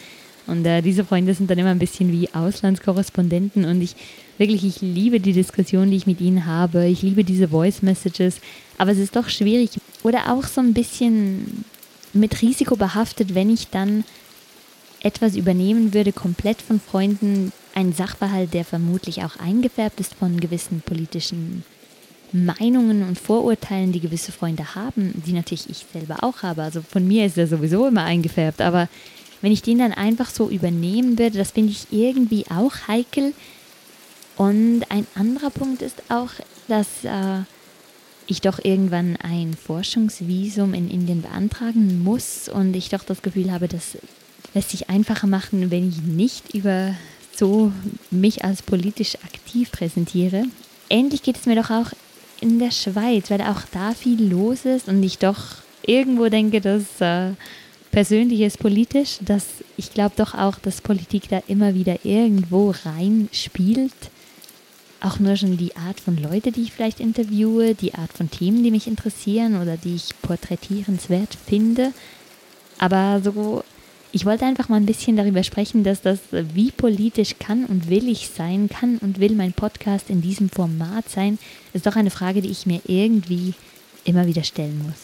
Und 0.48 0.66
äh, 0.66 0.82
diese 0.82 1.06
Freunde 1.06 1.34
sind 1.34 1.50
dann 1.50 1.58
immer 1.58 1.72
ein 1.72 1.80
bisschen 1.80 2.12
wie 2.12 2.30
Auslandskorrespondenten 2.34 3.66
und 3.66 3.82
ich 3.82 3.96
wirklich, 4.38 4.64
ich 4.64 4.82
liebe 4.82 5.20
die 5.20 5.34
Diskussion, 5.34 5.90
die 5.90 5.98
ich 5.98 6.08
mit 6.08 6.22
ihnen 6.22 6.46
habe. 6.46 6.86
Ich 6.88 7.02
liebe 7.02 7.24
diese 7.24 7.48
Voice 7.48 7.82
Messages, 7.82 8.40
aber 8.78 8.92
es 8.92 9.00
ist 9.00 9.16
doch 9.16 9.30
schwierig 9.30 9.72
oder 10.04 10.32
auch 10.32 10.44
so 10.44 10.62
ein 10.62 10.74
bisschen 10.74 11.66
mit 12.14 12.42
Risiko 12.42 12.76
behaftet, 12.76 13.34
wenn 13.34 13.50
ich 13.50 13.70
dann 13.70 14.04
etwas 15.06 15.36
übernehmen 15.36 15.94
würde, 15.94 16.12
komplett 16.12 16.62
von 16.62 16.80
Freunden, 16.80 17.52
ein 17.76 17.94
Sachverhalt, 17.94 18.54
der 18.56 18.66
vermutlich 18.66 19.24
auch 19.24 19.38
eingefärbt 19.38 20.00
ist 20.00 20.16
von 20.16 20.40
gewissen 20.40 20.82
politischen 20.84 21.64
Meinungen 22.32 23.08
und 23.08 23.20
Vorurteilen, 23.20 23.92
die 23.92 24.00
gewisse 24.00 24.32
Freunde 24.32 24.74
haben, 24.74 25.14
die 25.26 25.34
natürlich 25.34 25.70
ich 25.70 25.86
selber 25.94 26.24
auch 26.24 26.42
habe. 26.42 26.64
Also 26.64 26.82
von 26.82 27.08
mir 27.08 27.26
ist 27.28 27.38
er 27.38 27.48
sowieso 27.48 27.88
immer 27.88 28.04
eingefärbt, 28.04 28.62
aber 28.62 28.90
wenn 29.42 29.52
ich 29.52 29.62
den 29.62 29.78
dann 29.78 29.94
einfach 29.94 30.32
so 30.32 30.50
übernehmen 30.50 31.20
würde, 31.20 31.38
das 31.38 31.52
finde 31.52 31.72
ich 31.72 31.88
irgendwie 31.92 32.46
auch 32.50 32.88
heikel, 32.88 33.34
Und 34.38 34.84
ein 34.90 35.08
anderer 35.16 35.50
Punkt 35.50 35.82
ist 35.82 36.02
auch, 36.10 36.32
dass 36.68 36.88
äh, 37.04 37.44
ich 38.28 38.42
doch 38.42 38.60
irgendwann 38.64 39.18
ein 39.18 39.54
Forschungsvisum 39.54 40.74
in 40.74 40.90
Indien 40.90 41.22
beantragen 41.22 42.04
muss 42.04 42.50
und 42.50 42.76
ich 42.76 42.90
doch 42.90 43.04
das 43.04 43.22
Gefühl 43.22 43.52
habe, 43.52 43.68
das 43.68 43.98
lässt 44.56 44.72
sich 44.72 44.90
einfacher 44.90 45.28
machen, 45.28 45.70
wenn 45.70 45.88
ich 45.88 46.02
nicht 46.02 46.56
über 46.56 46.96
so 47.36 47.72
mich 48.10 48.44
als 48.44 48.64
politisch 48.64 49.16
aktiv 49.24 49.72
präsentiere. 49.72 50.46
Ähnlich 50.90 51.22
geht 51.22 51.38
es 51.38 51.46
mir 51.46 51.56
doch 51.56 51.70
auch 51.70 51.92
in 52.42 52.58
der 52.58 52.72
Schweiz, 52.72 53.30
weil 53.30 53.42
auch 53.42 53.62
da 53.72 53.94
viel 53.94 54.24
los 54.24 54.66
ist 54.66 54.88
und 54.88 55.04
ich 55.04 55.20
doch 55.20 55.58
irgendwo 55.86 56.30
denke, 56.30 56.62
dass 56.62 56.84
äh, 57.00 57.34
Persönliches 57.92 58.58
politisch, 58.58 59.20
dass 59.22 59.46
ich 59.78 59.94
glaube 59.94 60.16
doch 60.18 60.34
auch, 60.34 60.58
dass 60.58 60.82
Politik 60.82 61.30
da 61.30 61.44
immer 61.48 61.76
wieder 61.76 62.04
irgendwo 62.04 62.74
reinspielt 62.84 63.94
auch 65.06 65.20
nur 65.20 65.36
schon 65.36 65.58
die 65.58 65.76
Art 65.76 66.00
von 66.00 66.18
Leute, 66.18 66.52
die 66.52 66.64
ich 66.64 66.72
vielleicht 66.72 67.00
interviewe, 67.00 67.76
die 67.76 67.94
Art 67.94 68.12
von 68.12 68.32
Themen, 68.32 68.64
die 68.64 68.72
mich 68.72 68.88
interessieren 68.88 69.62
oder 69.62 69.78
die 69.78 69.96
ich 69.96 70.10
porträtierenswert 70.22 71.38
finde. 71.46 71.94
Aber 72.80 73.22
so, 73.24 73.64
ich 74.16 74.26
wollte 74.26 74.46
einfach 74.46 74.70
mal 74.70 74.78
ein 74.78 74.86
bisschen 74.86 75.18
darüber 75.18 75.44
sprechen, 75.44 75.84
dass 75.84 76.02
das, 76.02 76.20
wie 76.32 76.72
politisch 76.72 77.36
kann 77.38 77.66
und 77.66 77.90
will 77.90 78.08
ich 78.08 78.30
sein, 78.30 78.70
kann 78.70 78.98
und 79.00 79.20
will 79.20 79.36
mein 79.36 79.52
Podcast 79.52 80.10
in 80.10 80.22
diesem 80.22 80.48
Format 80.48 81.10
sein, 81.10 81.38
ist 81.74 81.86
doch 81.86 81.98
eine 81.98 82.12
Frage, 82.12 82.42
die 82.42 82.50
ich 82.50 82.66
mir 82.66 82.80
irgendwie 82.86 83.56
immer 84.06 84.26
wieder 84.26 84.44
stellen 84.44 84.82
muss. 84.82 84.96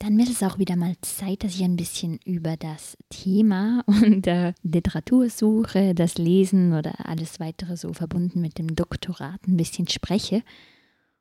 Dann 0.00 0.18
wird 0.18 0.28
es 0.28 0.42
auch 0.42 0.58
wieder 0.58 0.74
mal 0.74 0.96
Zeit, 1.02 1.44
dass 1.44 1.54
ich 1.54 1.62
ein 1.62 1.76
bisschen 1.76 2.18
über 2.24 2.56
das 2.56 2.96
Thema 3.10 3.84
und 3.86 4.26
äh, 4.26 4.54
Literatursuche, 4.64 5.94
das 5.94 6.18
Lesen 6.18 6.72
oder 6.72 6.94
alles 7.08 7.38
weitere 7.38 7.76
so 7.76 7.92
verbunden 7.92 8.40
mit 8.40 8.58
dem 8.58 8.74
Doktorat 8.74 9.46
ein 9.46 9.56
bisschen 9.56 9.86
spreche. 9.86 10.42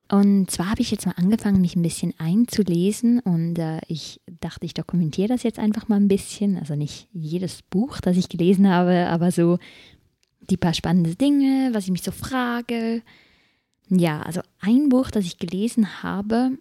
Und 0.10 0.50
zwar 0.50 0.72
habe 0.72 0.82
ich 0.82 0.92
jetzt 0.92 1.06
mal 1.06 1.16
angefangen, 1.18 1.60
mich 1.60 1.76
ein 1.76 1.82
bisschen 1.82 2.14
einzulesen 2.18 3.20
und 3.20 3.60
äh, 3.60 3.82
ich 3.88 4.22
dachte, 4.40 4.66
ich 4.66 4.74
dokumentiere 4.74 5.28
das 5.28 5.44
jetzt 5.44 5.60
einfach 5.60 5.90
mal 5.90 5.98
ein 5.98 6.08
bisschen. 6.08 6.58
Also 6.58 6.76
nicht 6.76 7.10
jedes 7.12 7.62
Buch, 7.62 8.00
das 8.00 8.16
ich 8.16 8.30
gelesen 8.30 8.70
habe, 8.70 9.08
aber 9.08 9.32
so 9.32 9.60
die 10.50 10.56
paar 10.56 10.74
spannende 10.74 11.16
Dinge, 11.16 11.72
was 11.74 11.86
ich 11.86 11.92
mich 11.92 12.04
so 12.04 12.12
frage. 12.12 13.02
Ja, 13.90 14.22
also 14.22 14.42
ein 14.62 14.88
Buch, 14.88 15.12
das 15.12 15.26
ich 15.26 15.40
gelesen 15.40 16.04
habe, 16.04 16.58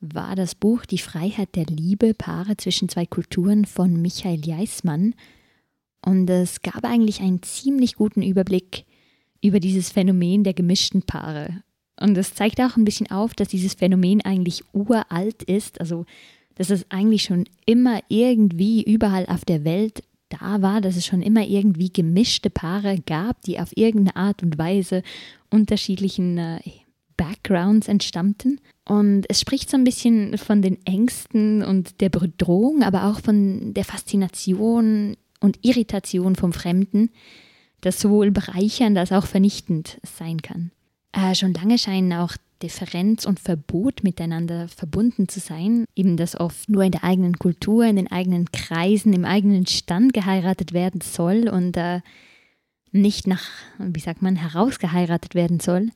war 0.00 0.36
das 0.36 0.54
Buch 0.54 0.84
Die 0.84 0.98
Freiheit 0.98 1.56
der 1.56 1.66
Liebe, 1.66 2.12
Paare 2.12 2.58
zwischen 2.58 2.90
zwei 2.90 3.06
Kulturen 3.06 3.64
von 3.64 4.00
Michael 4.00 4.44
Jeismann. 4.44 5.14
Und 6.04 6.28
es 6.28 6.60
gab 6.60 6.84
eigentlich 6.84 7.20
einen 7.20 7.42
ziemlich 7.42 7.96
guten 7.96 8.22
Überblick 8.22 8.84
über 9.42 9.60
dieses 9.60 9.90
Phänomen 9.90 10.44
der 10.44 10.54
gemischten 10.54 11.02
Paare. 11.02 11.62
Und 12.00 12.16
es 12.16 12.34
zeigt 12.34 12.60
auch 12.60 12.76
ein 12.76 12.84
bisschen 12.84 13.10
auf, 13.10 13.34
dass 13.34 13.48
dieses 13.48 13.74
Phänomen 13.74 14.22
eigentlich 14.22 14.64
uralt 14.72 15.42
ist, 15.42 15.80
also 15.80 16.06
dass 16.54 16.70
es 16.70 16.90
eigentlich 16.90 17.22
schon 17.22 17.44
immer 17.66 18.00
irgendwie 18.08 18.82
überall 18.82 19.26
auf 19.26 19.44
der 19.44 19.64
Welt 19.64 20.02
da 20.30 20.62
war, 20.62 20.80
dass 20.80 20.96
es 20.96 21.06
schon 21.06 21.22
immer 21.22 21.46
irgendwie 21.46 21.92
gemischte 21.92 22.50
Paare 22.50 22.98
gab, 23.06 23.42
die 23.42 23.58
auf 23.60 23.76
irgendeine 23.76 24.16
Art 24.16 24.42
und 24.42 24.58
Weise 24.58 25.02
unterschiedlichen 25.50 26.38
äh, 26.38 26.60
Backgrounds 27.16 27.88
entstammten. 27.88 28.60
Und 28.88 29.26
es 29.28 29.40
spricht 29.40 29.70
so 29.70 29.76
ein 29.76 29.84
bisschen 29.84 30.38
von 30.38 30.62
den 30.62 30.84
Ängsten 30.86 31.62
und 31.62 32.00
der 32.00 32.08
Bedrohung, 32.08 32.82
aber 32.82 33.04
auch 33.04 33.20
von 33.20 33.74
der 33.74 33.84
Faszination 33.84 35.16
und 35.40 35.58
Irritation 35.62 36.36
vom 36.36 36.52
Fremden, 36.52 37.10
das 37.82 38.00
sowohl 38.00 38.30
bereichernd 38.30 38.96
als 38.96 39.12
auch 39.12 39.26
vernichtend 39.26 39.98
sein 40.02 40.40
kann. 40.42 40.70
Äh, 41.12 41.34
schon 41.34 41.54
lange 41.54 41.78
scheinen 41.78 42.12
auch 42.12 42.36
Differenz 42.62 43.24
und 43.24 43.40
Verbot 43.40 44.04
miteinander 44.04 44.68
verbunden 44.68 45.28
zu 45.28 45.40
sein, 45.40 45.86
eben 45.96 46.16
dass 46.16 46.38
oft 46.38 46.68
nur 46.68 46.84
in 46.84 46.92
der 46.92 47.04
eigenen 47.04 47.38
Kultur, 47.38 47.84
in 47.84 47.96
den 47.96 48.12
eigenen 48.12 48.50
Kreisen, 48.52 49.12
im 49.12 49.24
eigenen 49.24 49.66
Stand 49.66 50.12
geheiratet 50.12 50.72
werden 50.72 51.00
soll 51.00 51.48
und 51.48 51.76
äh, 51.76 52.00
nicht 52.92 53.26
nach, 53.26 53.44
wie 53.78 54.00
sagt 54.00 54.20
man, 54.20 54.36
herausgeheiratet 54.36 55.34
werden 55.34 55.60
soll. 55.60 55.90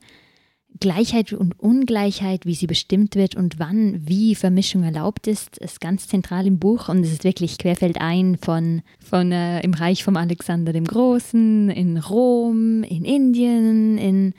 Gleichheit 0.79 1.31
und 1.31 1.57
Ungleichheit, 1.57 2.45
wie 2.45 2.55
sie 2.55 2.67
bestimmt 2.67 3.15
wird 3.15 3.35
und 3.35 3.59
wann, 3.59 4.07
wie 4.07 4.35
Vermischung 4.35 4.83
erlaubt 4.83 5.27
ist, 5.27 5.57
ist 5.59 5.79
ganz 5.79 6.07
zentral 6.07 6.45
im 6.45 6.59
Buch 6.59 6.89
und 6.89 6.99
es 6.99 7.13
ist 7.13 7.23
wirklich 7.23 7.57
querfeldein 7.57 8.37
von, 8.37 8.81
von 8.99 9.31
äh, 9.31 9.61
im 9.61 9.73
Reich 9.73 10.03
von 10.03 10.17
Alexander 10.17 10.73
dem 10.73 10.85
Großen, 10.85 11.69
in 11.69 11.97
Rom, 11.97 12.83
in 12.83 13.05
Indien, 13.05 13.97
in 13.97 14.33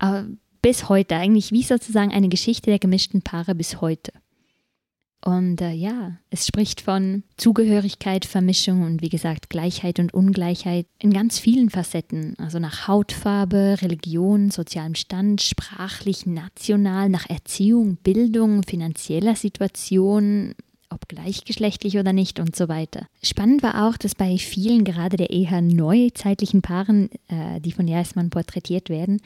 äh, 0.00 0.22
bis 0.62 0.88
heute 0.88 1.16
eigentlich 1.16 1.52
wie 1.52 1.62
sozusagen 1.62 2.12
eine 2.12 2.28
Geschichte 2.28 2.70
der 2.70 2.78
gemischten 2.78 3.22
Paare 3.22 3.54
bis 3.54 3.80
heute. 3.80 4.12
Und 5.24 5.60
äh, 5.60 5.72
ja, 5.72 6.16
es 6.30 6.46
spricht 6.46 6.80
von 6.80 7.24
Zugehörigkeit, 7.36 8.24
Vermischung 8.24 8.82
und 8.82 9.02
wie 9.02 9.08
gesagt 9.08 9.50
Gleichheit 9.50 9.98
und 9.98 10.14
Ungleichheit 10.14 10.86
in 11.00 11.12
ganz 11.12 11.40
vielen 11.40 11.70
Facetten. 11.70 12.36
Also 12.38 12.60
nach 12.60 12.86
Hautfarbe, 12.86 13.78
Religion, 13.82 14.50
sozialem 14.50 14.94
Stand, 14.94 15.42
sprachlich, 15.42 16.24
national, 16.24 17.08
nach 17.08 17.28
Erziehung, 17.28 17.96
Bildung, 17.96 18.62
finanzieller 18.62 19.34
Situation, 19.34 20.54
ob 20.88 21.08
gleichgeschlechtlich 21.08 21.98
oder 21.98 22.12
nicht 22.12 22.38
und 22.38 22.54
so 22.54 22.68
weiter. 22.68 23.08
Spannend 23.20 23.64
war 23.64 23.88
auch, 23.88 23.96
dass 23.96 24.14
bei 24.14 24.38
vielen 24.38 24.84
gerade 24.84 25.16
der 25.16 25.30
eher 25.30 25.60
neuzeitlichen 25.60 26.62
Paaren, 26.62 27.10
äh, 27.26 27.60
die 27.60 27.72
von 27.72 27.88
Jasman 27.88 28.30
porträtiert 28.30 28.88
werden, 28.88 29.20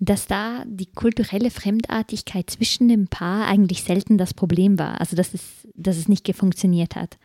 dass 0.00 0.26
da 0.26 0.64
die 0.66 0.86
kulturelle 0.86 1.50
Fremdartigkeit 1.50 2.50
zwischen 2.50 2.88
dem 2.88 3.08
Paar 3.08 3.46
eigentlich 3.48 3.82
selten 3.82 4.18
das 4.18 4.34
Problem 4.34 4.78
war. 4.78 5.00
Also 5.00 5.16
dass 5.16 5.34
es, 5.34 5.42
dass 5.74 5.96
es 5.96 6.08
nicht 6.08 6.32
funktioniert 6.34 6.96
hat. 6.96 7.18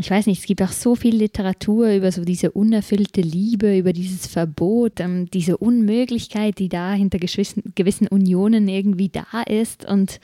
Ich 0.00 0.10
weiß 0.10 0.26
nicht, 0.26 0.40
es 0.40 0.46
gibt 0.46 0.62
auch 0.62 0.72
so 0.72 0.94
viel 0.94 1.14
Literatur 1.14 1.90
über 1.90 2.10
so 2.12 2.24
diese 2.24 2.50
unerfüllte 2.50 3.20
Liebe, 3.20 3.76
über 3.76 3.92
dieses 3.92 4.26
Verbot, 4.26 5.00
ähm, 5.00 5.30
diese 5.30 5.58
Unmöglichkeit, 5.58 6.58
die 6.58 6.70
da 6.70 6.92
hinter 6.94 7.18
gewissen, 7.18 8.08
Unionen 8.08 8.68
irgendwie 8.68 9.10
da 9.10 9.42
ist. 9.46 9.84
Und 9.84 10.18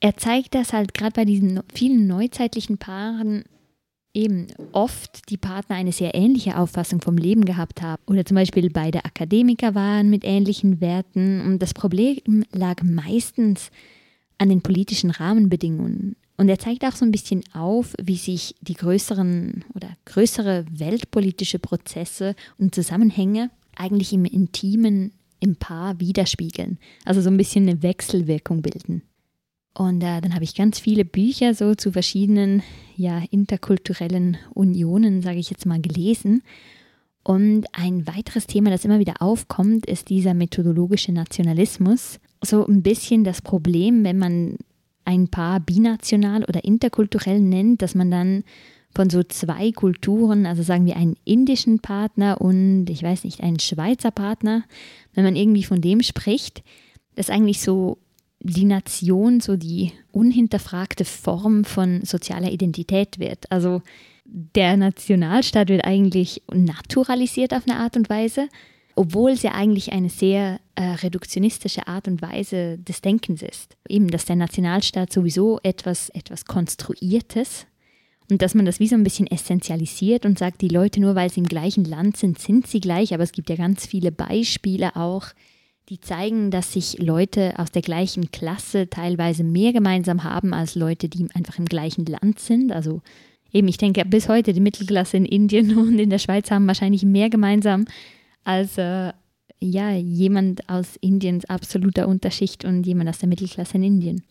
er 0.00 0.16
zeigt 0.16 0.54
das 0.54 0.72
halt 0.72 0.92
gerade 0.92 1.12
bei 1.12 1.24
diesen 1.24 1.60
vielen 1.72 2.06
neuzeitlichen 2.06 2.76
Paaren 2.76 3.44
eben 4.14 4.48
oft 4.72 5.28
die 5.30 5.36
Partner 5.36 5.76
eine 5.76 5.92
sehr 5.92 6.14
ähnliche 6.14 6.56
Auffassung 6.58 7.00
vom 7.00 7.16
Leben 7.16 7.44
gehabt 7.44 7.82
haben 7.82 8.02
oder 8.06 8.24
zum 8.24 8.34
Beispiel 8.36 8.70
beide 8.70 9.04
Akademiker 9.04 9.74
waren 9.74 10.10
mit 10.10 10.24
ähnlichen 10.24 10.80
Werten 10.80 11.40
und 11.42 11.60
das 11.60 11.74
Problem 11.74 12.44
lag 12.52 12.82
meistens 12.82 13.70
an 14.38 14.48
den 14.48 14.62
politischen 14.62 15.10
Rahmenbedingungen. 15.10 16.16
Und 16.36 16.48
er 16.48 16.58
zeigt 16.58 16.84
auch 16.84 16.92
so 16.92 17.04
ein 17.04 17.10
bisschen 17.10 17.42
auf, 17.52 17.94
wie 18.00 18.16
sich 18.16 18.54
die 18.60 18.74
größeren 18.74 19.64
oder 19.74 19.88
größere 20.04 20.64
weltpolitische 20.70 21.58
Prozesse 21.58 22.36
und 22.58 22.74
Zusammenhänge 22.74 23.50
eigentlich 23.76 24.12
im 24.12 24.24
Intimen 24.24 25.12
im 25.40 25.56
Paar 25.56 25.98
widerspiegeln. 26.00 26.78
Also 27.04 27.20
so 27.20 27.30
ein 27.30 27.36
bisschen 27.36 27.68
eine 27.68 27.82
Wechselwirkung 27.82 28.62
bilden. 28.62 29.02
Und 29.74 30.02
äh, 30.02 30.20
dann 30.20 30.34
habe 30.34 30.44
ich 30.44 30.56
ganz 30.56 30.80
viele 30.80 31.04
Bücher 31.04 31.54
so 31.54 31.74
zu 31.74 31.92
verschiedenen 31.92 32.62
ja, 32.96 33.22
interkulturellen 33.30 34.36
Unionen, 34.52 35.22
sage 35.22 35.38
ich 35.38 35.50
jetzt 35.50 35.66
mal, 35.66 35.80
gelesen. 35.80 36.42
Und 37.22 37.66
ein 37.72 38.06
weiteres 38.06 38.46
Thema, 38.46 38.70
das 38.70 38.84
immer 38.84 38.98
wieder 38.98 39.20
aufkommt, 39.20 39.86
ist 39.86 40.08
dieser 40.08 40.34
methodologische 40.34 41.12
Nationalismus. 41.12 42.20
So 42.42 42.66
ein 42.66 42.82
bisschen 42.82 43.22
das 43.22 43.42
Problem, 43.42 44.02
wenn 44.02 44.18
man 44.18 44.56
ein 45.04 45.28
Paar 45.28 45.60
binational 45.60 46.44
oder 46.44 46.64
interkulturell 46.64 47.40
nennt, 47.40 47.82
dass 47.82 47.94
man 47.94 48.10
dann 48.10 48.44
von 48.94 49.10
so 49.10 49.22
zwei 49.22 49.72
Kulturen, 49.72 50.46
also 50.46 50.62
sagen 50.62 50.86
wir 50.86 50.96
einen 50.96 51.16
indischen 51.24 51.80
Partner 51.80 52.40
und 52.40 52.86
ich 52.88 53.02
weiß 53.02 53.24
nicht, 53.24 53.42
einen 53.42 53.60
Schweizer 53.60 54.10
Partner, 54.10 54.64
wenn 55.14 55.24
man 55.24 55.36
irgendwie 55.36 55.64
von 55.64 55.80
dem 55.80 56.02
spricht, 56.02 56.62
das 57.14 57.30
eigentlich 57.30 57.60
so 57.60 57.98
die 58.40 58.64
Nation 58.64 59.40
so 59.40 59.56
die 59.56 59.92
unhinterfragte 60.12 61.04
Form 61.04 61.64
von 61.64 62.02
sozialer 62.04 62.50
Identität 62.50 63.18
wird. 63.18 63.50
Also 63.50 63.82
der 64.24 64.76
Nationalstaat 64.76 65.68
wird 65.68 65.84
eigentlich 65.84 66.42
naturalisiert 66.52 67.54
auf 67.54 67.66
eine 67.66 67.78
Art 67.78 67.96
und 67.96 68.10
Weise, 68.10 68.48
obwohl 68.94 69.30
es 69.30 69.42
ja 69.42 69.52
eigentlich 69.52 69.92
eine 69.92 70.10
sehr 70.10 70.60
äh, 70.74 70.82
reduktionistische 70.82 71.86
Art 71.86 72.08
und 72.08 72.20
Weise 72.20 72.78
des 72.78 73.00
Denkens 73.00 73.42
ist. 73.42 73.76
Eben, 73.88 74.08
dass 74.08 74.24
der 74.24 74.36
Nationalstaat 74.36 75.12
sowieso 75.12 75.60
etwas, 75.62 76.08
etwas 76.10 76.44
Konstruiertes 76.44 77.66
und 78.30 78.42
dass 78.42 78.54
man 78.54 78.66
das 78.66 78.80
wie 78.80 78.88
so 78.88 78.94
ein 78.94 79.04
bisschen 79.04 79.26
essentialisiert 79.26 80.26
und 80.26 80.38
sagt, 80.38 80.60
die 80.60 80.68
Leute 80.68 81.00
nur 81.00 81.14
weil 81.14 81.30
sie 81.30 81.40
im 81.40 81.46
gleichen 81.46 81.84
Land 81.84 82.16
sind, 82.16 82.38
sind 82.38 82.66
sie 82.66 82.80
gleich, 82.80 83.14
aber 83.14 83.22
es 83.22 83.32
gibt 83.32 83.48
ja 83.48 83.56
ganz 83.56 83.86
viele 83.86 84.12
Beispiele 84.12 84.96
auch, 84.96 85.28
die 85.88 86.00
zeigen, 86.00 86.50
dass 86.50 86.72
sich 86.72 86.98
Leute 86.98 87.58
aus 87.58 87.70
der 87.70 87.82
gleichen 87.82 88.30
Klasse 88.30 88.90
teilweise 88.90 89.44
mehr 89.44 89.72
gemeinsam 89.72 90.24
haben 90.24 90.52
als 90.52 90.74
Leute, 90.74 91.08
die 91.08 91.26
einfach 91.34 91.58
im 91.58 91.64
gleichen 91.64 92.04
Land 92.04 92.40
sind. 92.40 92.72
Also 92.72 93.00
eben, 93.52 93.68
ich 93.68 93.78
denke, 93.78 94.04
bis 94.04 94.28
heute 94.28 94.52
die 94.52 94.60
Mittelklasse 94.60 95.16
in 95.16 95.24
Indien 95.24 95.76
und 95.78 95.98
in 95.98 96.10
der 96.10 96.18
Schweiz 96.18 96.50
haben 96.50 96.66
wahrscheinlich 96.66 97.04
mehr 97.04 97.30
gemeinsam 97.30 97.86
als 98.44 98.76
äh, 98.78 99.12
ja, 99.60 99.92
jemand 99.92 100.68
aus 100.68 100.96
Indiens 101.00 101.44
absoluter 101.46 102.06
Unterschicht 102.06 102.64
und 102.64 102.86
jemand 102.86 103.10
aus 103.10 103.18
der 103.18 103.28
Mittelklasse 103.28 103.76
in 103.76 103.82
Indien. 103.82 104.22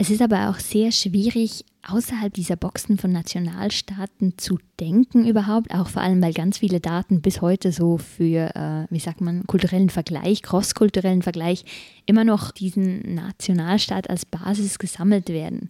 Es 0.00 0.08
ist 0.08 0.22
aber 0.22 0.48
auch 0.48 0.58
sehr 0.58 0.92
schwierig, 0.92 1.62
außerhalb 1.86 2.32
dieser 2.32 2.56
Boxen 2.56 2.96
von 2.96 3.12
Nationalstaaten 3.12 4.38
zu 4.38 4.58
denken 4.80 5.28
überhaupt, 5.28 5.74
auch 5.74 5.88
vor 5.88 6.00
allem, 6.00 6.22
weil 6.22 6.32
ganz 6.32 6.56
viele 6.56 6.80
Daten 6.80 7.20
bis 7.20 7.42
heute 7.42 7.70
so 7.70 7.98
für, 7.98 8.56
äh, 8.56 8.86
wie 8.88 8.98
sagt 8.98 9.20
man, 9.20 9.46
kulturellen 9.46 9.90
Vergleich, 9.90 10.40
crosskulturellen 10.40 11.20
Vergleich, 11.20 11.66
immer 12.06 12.24
noch 12.24 12.50
diesen 12.50 13.14
Nationalstaat 13.14 14.08
als 14.08 14.24
Basis 14.24 14.78
gesammelt 14.78 15.28
werden. 15.28 15.68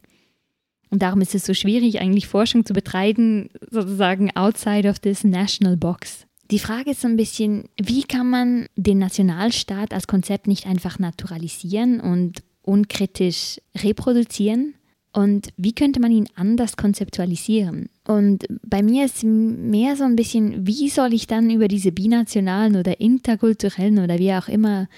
Und 0.91 1.03
darum 1.03 1.23
ist 1.23 1.35
es 1.35 1.45
so 1.45 1.53
schwierig, 1.53 2.01
eigentlich 2.01 2.29
Forschung 2.29 2.65
zu 2.65 2.73
betreiben, 2.73 3.49
sozusagen 3.69 4.31
outside 4.37 4.89
of 4.89 5.01
this 5.01 5.25
national 5.25 5.77
box. 5.77 6.29
Die 6.53 6.61
Frage 6.61 6.93
ist 6.93 7.01
so 7.01 7.09
ein 7.09 7.17
bisschen, 7.17 7.65
wie 7.83 8.05
kann 8.05 8.31
man 8.31 8.67
den 8.77 8.99
Nationalstaat 8.99 9.93
als 9.93 10.07
Konzept 10.07 10.47
nicht 10.47 10.67
einfach 10.67 11.01
naturalisieren 11.01 11.99
und 11.99 12.45
unkritisch 12.63 13.61
reproduzieren? 13.77 14.75
Und 15.13 15.49
wie 15.57 15.73
könnte 15.73 15.99
man 16.01 16.13
ihn 16.13 16.29
anders 16.37 16.77
konzeptualisieren? 16.77 17.89
Und 18.07 18.47
bei 18.63 18.83
mir 18.83 19.07
ist 19.07 19.25
mehr 19.25 19.97
so 19.97 20.05
ein 20.05 20.15
bisschen, 20.15 20.67
wie 20.67 20.89
soll 20.89 21.13
ich 21.13 21.27
dann 21.27 21.51
über 21.51 21.67
diese 21.67 21.91
binationalen 21.91 22.77
oder 22.77 23.01
interkulturellen 23.01 23.99
oder 23.99 24.19
wie 24.19 24.33
auch 24.33 24.47
immer 24.47 24.89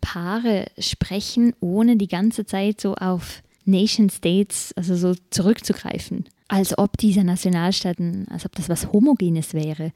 Paare 0.00 0.66
sprechen, 0.78 1.52
ohne 1.60 1.96
die 1.96 2.08
ganze 2.08 2.46
Zeit 2.46 2.80
so 2.80 2.94
auf 2.94 3.42
Nation 3.64 4.10
States, 4.10 4.72
also 4.76 4.96
so 4.96 5.14
zurückzugreifen. 5.30 6.24
Als 6.48 6.76
ob 6.76 6.96
dieser 6.96 7.22
Nationalstaaten, 7.22 8.26
als 8.28 8.44
ob 8.46 8.56
das 8.56 8.68
was 8.68 8.92
Homogenes 8.92 9.54
wäre 9.54 9.92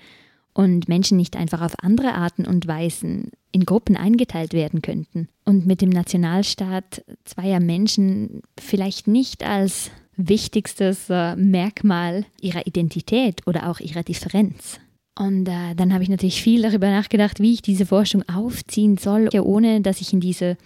und 0.52 0.88
Menschen 0.88 1.16
nicht 1.16 1.37
einfach 1.37 1.62
auf 1.62 1.83
andere 1.83 2.14
Arten 2.14 2.47
und 2.47 2.69
Weisen 2.69 3.33
in 3.54 3.64
Gruppen 3.64 3.96
eingeteilt 3.96 4.52
werden 4.52 4.82
könnten. 4.82 5.28
Und 5.44 5.64
mit 5.64 5.80
dem 5.80 5.90
Nationalstaat 5.90 7.04
zweier 7.25 7.61
Menschen 7.61 8.42
vielleicht 8.58 9.06
nicht 9.06 9.44
als 9.44 9.92
wichtigstes 10.16 11.08
äh, 11.08 11.37
Merkmal 11.37 12.26
ihrer 12.40 12.66
Identität 12.66 13.46
oder 13.46 13.70
auch 13.70 13.78
ihrer 13.78 14.02
Differenz. 14.02 14.80
Und 15.16 15.49
äh, 15.49 15.75
dann 15.76 15.92
habe 15.92 16.02
ich 16.02 16.08
natürlich 16.08 16.42
viel 16.42 16.62
darüber 16.62 16.90
nachgedacht, 16.90 17.38
wie 17.38 17.52
ich 17.52 17.62
diese 17.62 17.87
Forschung 17.87 18.28
aufziehen 18.28 18.96
soll, 18.96 19.28
ohne 19.38 19.80
dass 19.80 20.00
ich 20.00 20.12
in 20.12 20.20
diese 20.20 20.56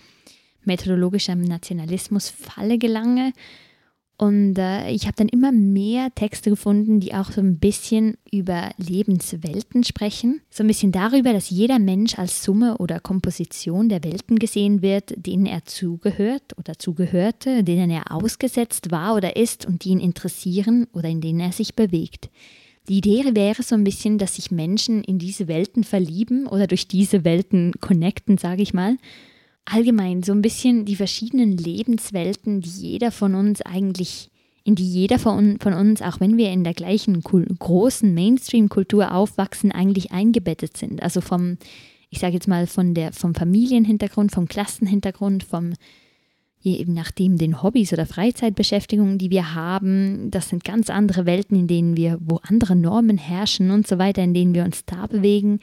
methodologischer 0.64 1.35
Nationalismus-Falle 1.35 2.78
gelange. 2.78 3.33
Und 4.21 4.59
äh, 4.59 4.91
ich 4.91 5.07
habe 5.07 5.15
dann 5.17 5.29
immer 5.29 5.53
mehr 5.53 6.13
Texte 6.13 6.51
gefunden, 6.51 6.99
die 6.99 7.15
auch 7.15 7.31
so 7.31 7.41
ein 7.41 7.59
bisschen 7.59 8.17
über 8.33 8.71
Lebenswelten 8.77 9.85
sprechen. 9.85 10.41
So 10.51 10.65
ein 10.65 10.67
bisschen 10.67 10.91
darüber, 10.91 11.33
dass 11.33 11.51
jeder 11.51 11.79
Mensch 11.79 12.19
als 12.19 12.43
Summe 12.43 12.79
oder 12.79 12.99
Komposition 12.99 13.89
der 13.89 14.03
Welten 14.03 14.41
gesehen 14.41 14.83
wird, 14.83 15.15
denen 15.17 15.47
er 15.47 15.65
zugehört 15.67 16.59
oder 16.59 16.77
zugehörte, 16.77 17.63
denen 17.63 17.91
er 17.91 18.11
ausgesetzt 18.11 18.91
war 18.91 19.15
oder 19.15 19.37
ist 19.37 19.67
und 19.67 19.85
die 19.85 19.91
ihn 19.91 20.01
interessieren 20.01 20.89
oder 20.93 21.09
in 21.09 21.21
denen 21.21 21.39
er 21.39 21.53
sich 21.53 21.77
bewegt. 21.77 22.29
Die 22.89 22.99
Idee 22.99 23.37
wäre 23.37 23.63
so 23.63 23.77
ein 23.77 23.85
bisschen, 23.85 24.19
dass 24.19 24.35
sich 24.35 24.51
Menschen 24.51 25.05
in 25.05 25.21
diese 25.21 25.47
Welten 25.47 25.85
verlieben 25.85 26.49
oder 26.49 26.67
durch 26.67 26.89
diese 26.89 27.25
Welten 27.25 27.73
connecten, 27.81 28.37
sage 28.37 28.63
ich 28.63 28.75
mal, 28.75 28.97
allgemein 29.73 30.23
so 30.23 30.33
ein 30.33 30.43
bisschen 30.43 30.85
die 30.85 30.97
verschiedenen 30.97 31.57
Lebenswelten, 31.57 32.61
die 32.61 32.69
jeder 32.69 33.11
von 33.11 33.35
uns 33.35 33.63
eigentlich, 33.63 34.31
in 34.65 34.75
die 34.75 34.89
jeder 34.89 35.19
von, 35.19 35.59
von 35.61 35.73
uns, 35.73 36.03
auch 36.03 36.21
wenn 36.21 36.37
wir 36.37 36.51
in 36.51 36.65
der 36.65 36.75
gleichen 36.75 37.21
großen 37.23 38.13
Mainstream-Kultur 38.13 39.13
aufwachsen, 39.13 39.73
eigentlich 39.73 40.13
eingebettet 40.13 40.77
sind. 40.77 41.03
Also 41.03 41.21
vom, 41.21 41.59
ich 42.11 42.19
sage 42.19 42.35
jetzt 42.35 42.49
mal, 42.49 42.67
von 42.67 42.95
der, 42.95 43.13
vom 43.13 43.35
Familienhintergrund, 43.35 44.33
vom 44.33 44.47
Klassenhintergrund, 44.47 45.45
vom 45.45 45.75
eben 46.63 46.93
nachdem 46.93 47.39
den 47.39 47.63
Hobbys 47.63 47.93
oder 47.93 48.07
Freizeitbeschäftigungen, 48.07 49.19
die 49.19 49.31
wir 49.31 49.54
haben, 49.54 50.31
das 50.31 50.49
sind 50.49 50.65
ganz 50.65 50.91
andere 50.91 51.25
Welten, 51.25 51.57
in 51.57 51.67
denen 51.67 51.97
wir, 51.97 52.19
wo 52.21 52.41
andere 52.43 52.76
Normen 52.76 53.17
herrschen 53.17 53.71
und 53.71 53.87
so 53.87 53.99
weiter, 53.99 54.23
in 54.23 54.35
denen 54.35 54.54
wir 54.54 54.65
uns 54.65 54.85
da 54.85 55.07
bewegen, 55.07 55.61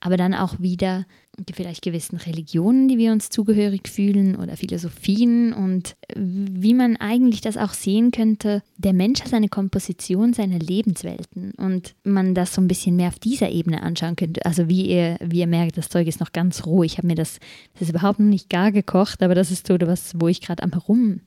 aber 0.00 0.16
dann 0.16 0.34
auch 0.34 0.60
wieder 0.60 1.06
vielleicht 1.52 1.82
gewissen 1.82 2.16
Religionen, 2.16 2.88
die 2.88 2.98
wir 2.98 3.12
uns 3.12 3.30
zugehörig 3.30 3.88
fühlen 3.88 4.36
oder 4.36 4.56
Philosophien 4.56 5.52
und 5.52 5.96
wie 6.14 6.74
man 6.74 6.96
eigentlich 6.96 7.40
das 7.40 7.56
auch 7.56 7.72
sehen 7.72 8.10
könnte, 8.10 8.62
der 8.76 8.92
Mensch 8.92 9.22
hat 9.22 9.32
eine 9.34 9.48
Komposition 9.48 10.32
seiner 10.32 10.58
Lebenswelten 10.58 11.52
und 11.52 11.94
man 12.04 12.34
das 12.34 12.54
so 12.54 12.60
ein 12.60 12.68
bisschen 12.68 12.96
mehr 12.96 13.08
auf 13.08 13.18
dieser 13.18 13.50
Ebene 13.50 13.82
anschauen 13.82 14.16
könnte. 14.16 14.44
Also 14.44 14.68
wie 14.68 14.86
ihr, 14.86 15.16
wie 15.20 15.40
ihr 15.40 15.46
merkt, 15.46 15.76
das 15.76 15.88
Zeug 15.88 16.06
ist 16.06 16.20
noch 16.20 16.32
ganz 16.32 16.66
roh. 16.66 16.82
Ich 16.82 16.98
habe 16.98 17.06
mir 17.06 17.14
das, 17.14 17.38
das 17.74 17.82
ist 17.82 17.90
überhaupt 17.90 18.20
noch 18.20 18.26
nicht 18.26 18.50
gar 18.50 18.72
gekocht, 18.72 19.22
aber 19.22 19.34
das 19.34 19.50
ist 19.50 19.66
so 19.66 19.76
was, 19.80 20.14
wo 20.18 20.28
ich 20.28 20.40
gerade 20.40 20.62
am 20.62 20.72
Herum 20.72 21.20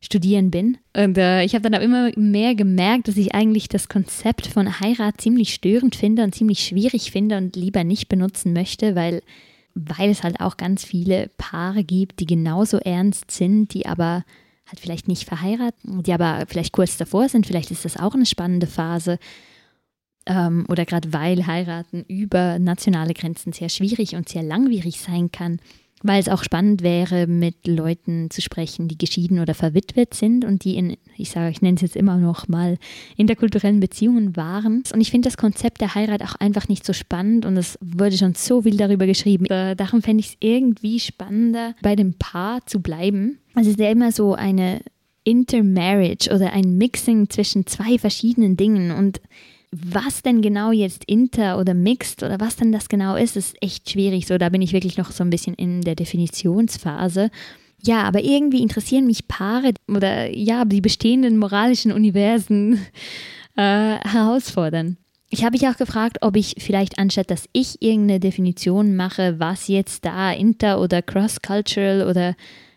studieren 0.00 0.50
bin. 0.50 0.78
Und 0.96 1.18
äh, 1.18 1.42
ich 1.44 1.54
habe 1.54 1.68
dann 1.68 1.74
auch 1.74 1.84
immer 1.84 2.10
mehr 2.16 2.54
gemerkt, 2.54 3.08
dass 3.08 3.16
ich 3.16 3.34
eigentlich 3.34 3.68
das 3.68 3.88
Konzept 3.88 4.46
von 4.46 4.80
Heirat 4.80 5.20
ziemlich 5.20 5.52
störend 5.52 5.96
finde 5.96 6.22
und 6.22 6.34
ziemlich 6.34 6.60
schwierig 6.60 7.10
finde 7.10 7.36
und 7.36 7.56
lieber 7.56 7.84
nicht 7.84 8.08
benutzen 8.08 8.52
möchte, 8.52 8.94
weil, 8.94 9.22
weil 9.76 10.10
es 10.10 10.22
halt 10.22 10.40
auch 10.40 10.56
ganz 10.56 10.84
viele 10.84 11.28
Paare 11.36 11.84
gibt, 11.84 12.20
die 12.20 12.26
genauso 12.26 12.78
ernst 12.78 13.30
sind, 13.30 13.74
die 13.74 13.86
aber 13.86 14.24
halt 14.66 14.80
vielleicht 14.80 15.06
nicht 15.06 15.24
verheiraten, 15.24 16.02
die 16.02 16.12
aber 16.12 16.44
vielleicht 16.48 16.72
kurz 16.72 16.96
davor 16.96 17.28
sind. 17.28 17.46
Vielleicht 17.46 17.70
ist 17.70 17.84
das 17.84 17.98
auch 17.98 18.14
eine 18.14 18.26
spannende 18.26 18.66
Phase. 18.66 19.18
Ähm, 20.24 20.64
oder 20.68 20.86
gerade 20.86 21.12
weil 21.12 21.46
heiraten 21.46 22.04
über 22.08 22.58
nationale 22.58 23.14
Grenzen 23.14 23.52
sehr 23.52 23.68
schwierig 23.68 24.16
und 24.16 24.28
sehr 24.28 24.42
langwierig 24.42 25.00
sein 25.00 25.30
kann 25.30 25.60
weil 26.02 26.20
es 26.20 26.28
auch 26.28 26.44
spannend 26.44 26.82
wäre, 26.82 27.26
mit 27.26 27.66
Leuten 27.66 28.30
zu 28.30 28.42
sprechen, 28.42 28.86
die 28.86 28.98
geschieden 28.98 29.40
oder 29.40 29.54
verwitwet 29.54 30.14
sind 30.14 30.44
und 30.44 30.64
die 30.64 30.76
in, 30.76 30.96
ich 31.16 31.30
sage, 31.30 31.50
ich 31.50 31.62
nenne 31.62 31.76
es 31.76 31.82
jetzt 31.82 31.96
immer 31.96 32.18
noch 32.18 32.48
mal, 32.48 32.78
interkulturellen 33.16 33.80
Beziehungen 33.80 34.36
waren. 34.36 34.82
Und 34.92 35.00
ich 35.00 35.10
finde 35.10 35.28
das 35.28 35.36
Konzept 35.36 35.80
der 35.80 35.94
Heirat 35.94 36.22
auch 36.22 36.34
einfach 36.36 36.68
nicht 36.68 36.84
so 36.84 36.92
spannend 36.92 37.46
und 37.46 37.56
es 37.56 37.78
wurde 37.80 38.16
schon 38.16 38.34
so 38.34 38.62
viel 38.62 38.76
darüber 38.76 39.06
geschrieben. 39.06 39.46
Darum 39.46 40.02
fände 40.02 40.20
ich 40.20 40.28
es 40.28 40.36
irgendwie 40.40 41.00
spannender, 41.00 41.74
bei 41.82 41.96
dem 41.96 42.14
Paar 42.14 42.64
zu 42.66 42.80
bleiben. 42.80 43.38
Also 43.54 43.70
es 43.70 43.76
ist 43.76 43.82
ja 43.82 43.90
immer 43.90 44.12
so 44.12 44.34
eine 44.34 44.80
Intermarriage 45.24 46.32
oder 46.32 46.52
ein 46.52 46.76
Mixing 46.76 47.30
zwischen 47.30 47.66
zwei 47.66 47.98
verschiedenen 47.98 48.56
Dingen 48.56 48.92
und 48.92 49.20
was 49.72 50.22
denn 50.22 50.42
genau 50.42 50.72
jetzt 50.72 51.04
inter 51.06 51.58
oder 51.58 51.74
mixed 51.74 52.22
oder 52.22 52.40
was 52.40 52.56
denn 52.56 52.72
das 52.72 52.88
genau 52.88 53.16
ist, 53.16 53.36
ist 53.36 53.56
echt 53.62 53.90
schwierig. 53.90 54.26
So, 54.26 54.38
da 54.38 54.48
bin 54.48 54.62
ich 54.62 54.72
wirklich 54.72 54.96
noch 54.96 55.10
so 55.10 55.24
ein 55.24 55.30
bisschen 55.30 55.54
in 55.54 55.82
der 55.82 55.94
Definitionsphase. 55.94 57.30
Ja, 57.82 58.02
aber 58.04 58.22
irgendwie 58.22 58.62
interessieren 58.62 59.06
mich 59.06 59.28
Paare 59.28 59.72
oder 59.88 60.30
ja, 60.34 60.64
die 60.64 60.80
bestehenden 60.80 61.36
moralischen 61.36 61.92
Universen 61.92 62.74
äh, 63.56 63.96
herausfordern. 63.98 64.96
Ich 65.28 65.44
habe 65.44 65.58
mich 65.58 65.68
auch 65.68 65.76
gefragt, 65.76 66.18
ob 66.20 66.36
ich 66.36 66.54
vielleicht 66.58 66.98
anstatt, 66.98 67.30
dass 67.30 67.48
ich 67.52 67.82
irgendeine 67.82 68.20
Definition 68.20 68.94
mache, 68.94 69.40
was 69.40 69.66
jetzt 69.66 70.04
da 70.04 70.32
inter- 70.32 70.80
oder 70.80 71.02
cross-cultural 71.02 72.08
oder 72.08 72.36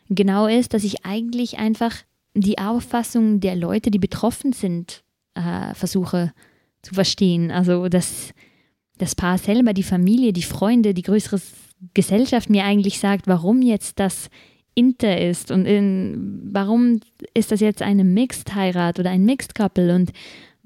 genau 0.09 0.47
ist, 0.47 0.73
dass 0.73 0.83
ich 0.83 1.05
eigentlich 1.05 1.59
einfach 1.59 1.95
die 2.33 2.57
Auffassung 2.57 3.39
der 3.39 3.55
Leute, 3.55 3.91
die 3.91 3.99
betroffen 3.99 4.53
sind, 4.53 5.03
äh, 5.35 5.73
versuche 5.75 6.33
zu 6.81 6.93
verstehen. 6.93 7.51
Also, 7.51 7.89
dass 7.89 8.33
das 8.97 9.15
Paar 9.15 9.37
selber, 9.37 9.73
die 9.73 9.83
Familie, 9.83 10.33
die 10.33 10.43
Freunde, 10.43 10.93
die 10.93 11.01
größere 11.01 11.39
Gesellschaft 11.93 12.49
mir 12.49 12.65
eigentlich 12.65 12.99
sagt, 12.99 13.27
warum 13.27 13.61
jetzt 13.61 13.99
das 13.99 14.29
Inter 14.75 15.19
ist 15.19 15.51
und 15.51 15.65
in, 15.65 16.41
warum 16.51 16.99
ist 17.33 17.51
das 17.51 17.59
jetzt 17.59 17.81
eine 17.81 18.03
Mixed-Heirat 18.03 18.99
oder 18.99 19.09
ein 19.09 19.25
Mixed-Couple 19.25 19.95
und 19.95 20.11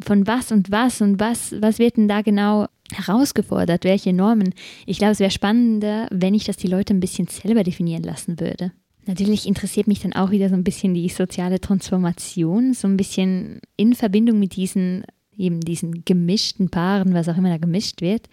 von 0.04 0.28
was 0.28 0.52
und 0.52 0.72
was 0.72 1.02
und 1.02 1.20
was, 1.20 1.56
was 1.60 1.80
wird 1.80 1.98
denn 1.98 2.08
da 2.08 2.22
genau 2.22 2.68
herausgefordert, 2.92 3.86
welche 3.86 4.14
Normen. 4.14 4.54
Ich 4.86 4.98
glaube, 4.98 5.14
es 5.14 5.20
wäre 5.20 5.32
spannender, 5.32 6.08
wenn 6.12 6.34
ich 6.34 6.44
das 6.44 6.58
die 6.58 6.68
Leute 6.68 6.94
ein 6.94 7.00
bisschen 7.00 7.28
selber 7.28 7.64
definieren 7.64 8.04
lassen 8.04 8.40
würde. 8.40 8.72
Natürlich 9.06 9.48
interessiert 9.48 9.88
mich 9.88 10.00
dann 10.00 10.14
auch 10.14 10.32
wieder 10.32 10.50
so 10.50 10.56
ein 10.56 10.64
bisschen 10.64 10.94
die 10.94 11.10
soziale 11.10 11.60
Transformation, 11.60 12.74
so 12.74 12.88
ein 12.88 12.98
bisschen 12.98 13.60
in 13.76 13.94
Verbindung 13.94 14.40
mit 14.40 14.56
diesen 14.56 15.04
eben 15.38 15.62
diesen 15.62 16.06
gemischten 16.06 16.70
Paaren, 16.70 17.14
was 17.14 17.30
auch 17.30 17.38
immer 17.38 17.50
da 17.50 17.58
gemischt 17.58 18.02
wird. 18.02 18.30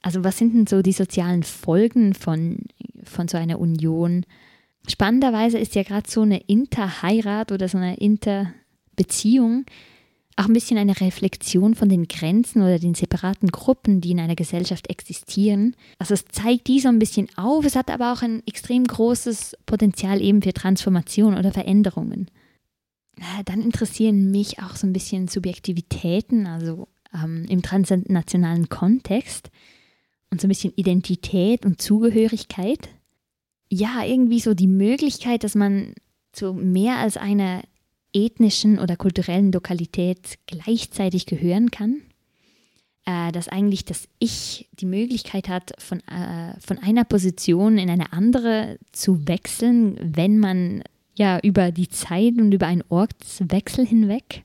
Also 0.00 0.24
was 0.24 0.38
sind 0.38 0.54
denn 0.54 0.66
so 0.66 0.82
die 0.82 0.92
sozialen 0.92 1.42
Folgen 1.42 2.14
von, 2.14 2.58
von 3.04 3.28
so 3.28 3.36
einer 3.38 3.60
Union? 3.60 4.26
Spannenderweise 4.88 5.58
ist 5.58 5.74
ja 5.74 5.84
gerade 5.84 6.10
so 6.10 6.22
eine 6.22 6.40
Interheirat 6.40 7.52
oder 7.52 7.68
so 7.68 7.78
eine 7.78 7.96
Interbeziehung 7.96 9.64
auch 10.36 10.46
ein 10.46 10.52
bisschen 10.52 10.78
eine 10.78 10.98
Reflexion 11.00 11.74
von 11.74 11.88
den 11.88 12.08
Grenzen 12.08 12.62
oder 12.62 12.78
den 12.78 12.94
separaten 12.94 13.50
Gruppen, 13.50 14.00
die 14.00 14.12
in 14.12 14.20
einer 14.20 14.34
Gesellschaft 14.34 14.88
existieren. 14.88 15.76
Also 15.98 16.14
es 16.14 16.24
zeigt 16.26 16.68
die 16.68 16.80
so 16.80 16.88
ein 16.88 16.98
bisschen 16.98 17.28
auf, 17.36 17.64
es 17.64 17.76
hat 17.76 17.90
aber 17.90 18.12
auch 18.12 18.22
ein 18.22 18.42
extrem 18.46 18.84
großes 18.84 19.56
Potenzial 19.66 20.20
eben 20.20 20.42
für 20.42 20.52
Transformation 20.52 21.36
oder 21.36 21.52
Veränderungen. 21.52 22.28
Äh, 23.22 23.44
dann 23.44 23.62
interessieren 23.62 24.30
mich 24.30 24.58
auch 24.58 24.76
so 24.76 24.86
ein 24.86 24.92
bisschen 24.92 25.28
Subjektivitäten, 25.28 26.46
also 26.46 26.88
ähm, 27.14 27.46
im 27.48 27.62
transnationalen 27.62 28.68
Kontext 28.68 29.50
und 30.30 30.40
so 30.40 30.46
ein 30.46 30.50
bisschen 30.50 30.72
Identität 30.76 31.64
und 31.64 31.80
Zugehörigkeit. 31.80 32.88
Ja, 33.70 34.04
irgendwie 34.04 34.40
so 34.40 34.54
die 34.54 34.66
Möglichkeit, 34.66 35.44
dass 35.44 35.54
man 35.54 35.94
zu 36.32 36.52
mehr 36.52 36.96
als 36.96 37.16
einer 37.16 37.62
ethnischen 38.12 38.78
oder 38.78 38.96
kulturellen 38.96 39.52
Lokalität 39.52 40.38
gleichzeitig 40.46 41.26
gehören 41.26 41.70
kann. 41.70 42.02
Äh, 43.04 43.32
dass 43.32 43.48
eigentlich 43.48 43.84
das 43.84 44.08
Ich 44.20 44.68
die 44.72 44.86
Möglichkeit 44.86 45.48
hat, 45.48 45.72
von, 45.78 45.98
äh, 46.06 46.58
von 46.60 46.78
einer 46.78 47.04
Position 47.04 47.78
in 47.78 47.90
eine 47.90 48.12
andere 48.12 48.78
zu 48.92 49.26
wechseln, 49.26 49.98
wenn 50.00 50.38
man 50.38 50.84
ja 51.22 51.38
über 51.42 51.70
die 51.70 51.88
Zeit 51.88 52.34
und 52.38 52.52
über 52.52 52.66
einen 52.66 52.84
Ortswechsel 52.88 53.86
hinweg. 53.86 54.44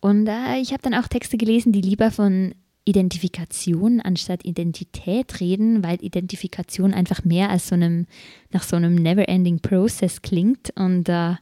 Und 0.00 0.26
äh, 0.26 0.58
ich 0.60 0.72
habe 0.72 0.82
dann 0.82 0.94
auch 0.94 1.08
Texte 1.08 1.36
gelesen, 1.36 1.72
die 1.72 1.80
lieber 1.80 2.10
von 2.10 2.54
Identifikation 2.84 4.00
anstatt 4.00 4.44
Identität 4.44 5.40
reden, 5.40 5.84
weil 5.84 6.02
Identifikation 6.02 6.94
einfach 6.94 7.24
mehr 7.24 7.50
als 7.50 7.68
so 7.68 7.74
einem, 7.74 8.06
nach 8.50 8.62
so 8.62 8.76
einem 8.76 8.94
never-ending 8.94 9.60
Process 9.60 10.22
klingt 10.22 10.72
und 10.76 11.08
äh, 11.08 11.34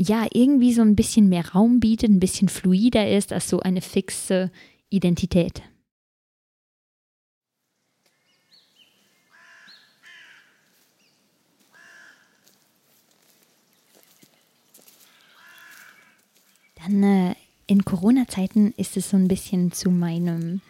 ja, 0.00 0.26
irgendwie 0.32 0.72
so 0.72 0.82
ein 0.82 0.94
bisschen 0.94 1.28
mehr 1.28 1.48
Raum 1.48 1.80
bietet, 1.80 2.08
ein 2.10 2.20
bisschen 2.20 2.48
fluider 2.48 3.10
ist 3.10 3.32
als 3.32 3.48
so 3.48 3.60
eine 3.60 3.82
fixe 3.82 4.50
Identität. 4.90 5.62
Dann 16.88 17.02
äh, 17.02 17.34
in 17.66 17.84
Corona-Zeiten 17.84 18.72
ist 18.76 18.96
es 18.96 19.10
so 19.10 19.16
ein 19.16 19.28
bisschen 19.28 19.72
zu 19.72 19.90
meinem 19.90 20.62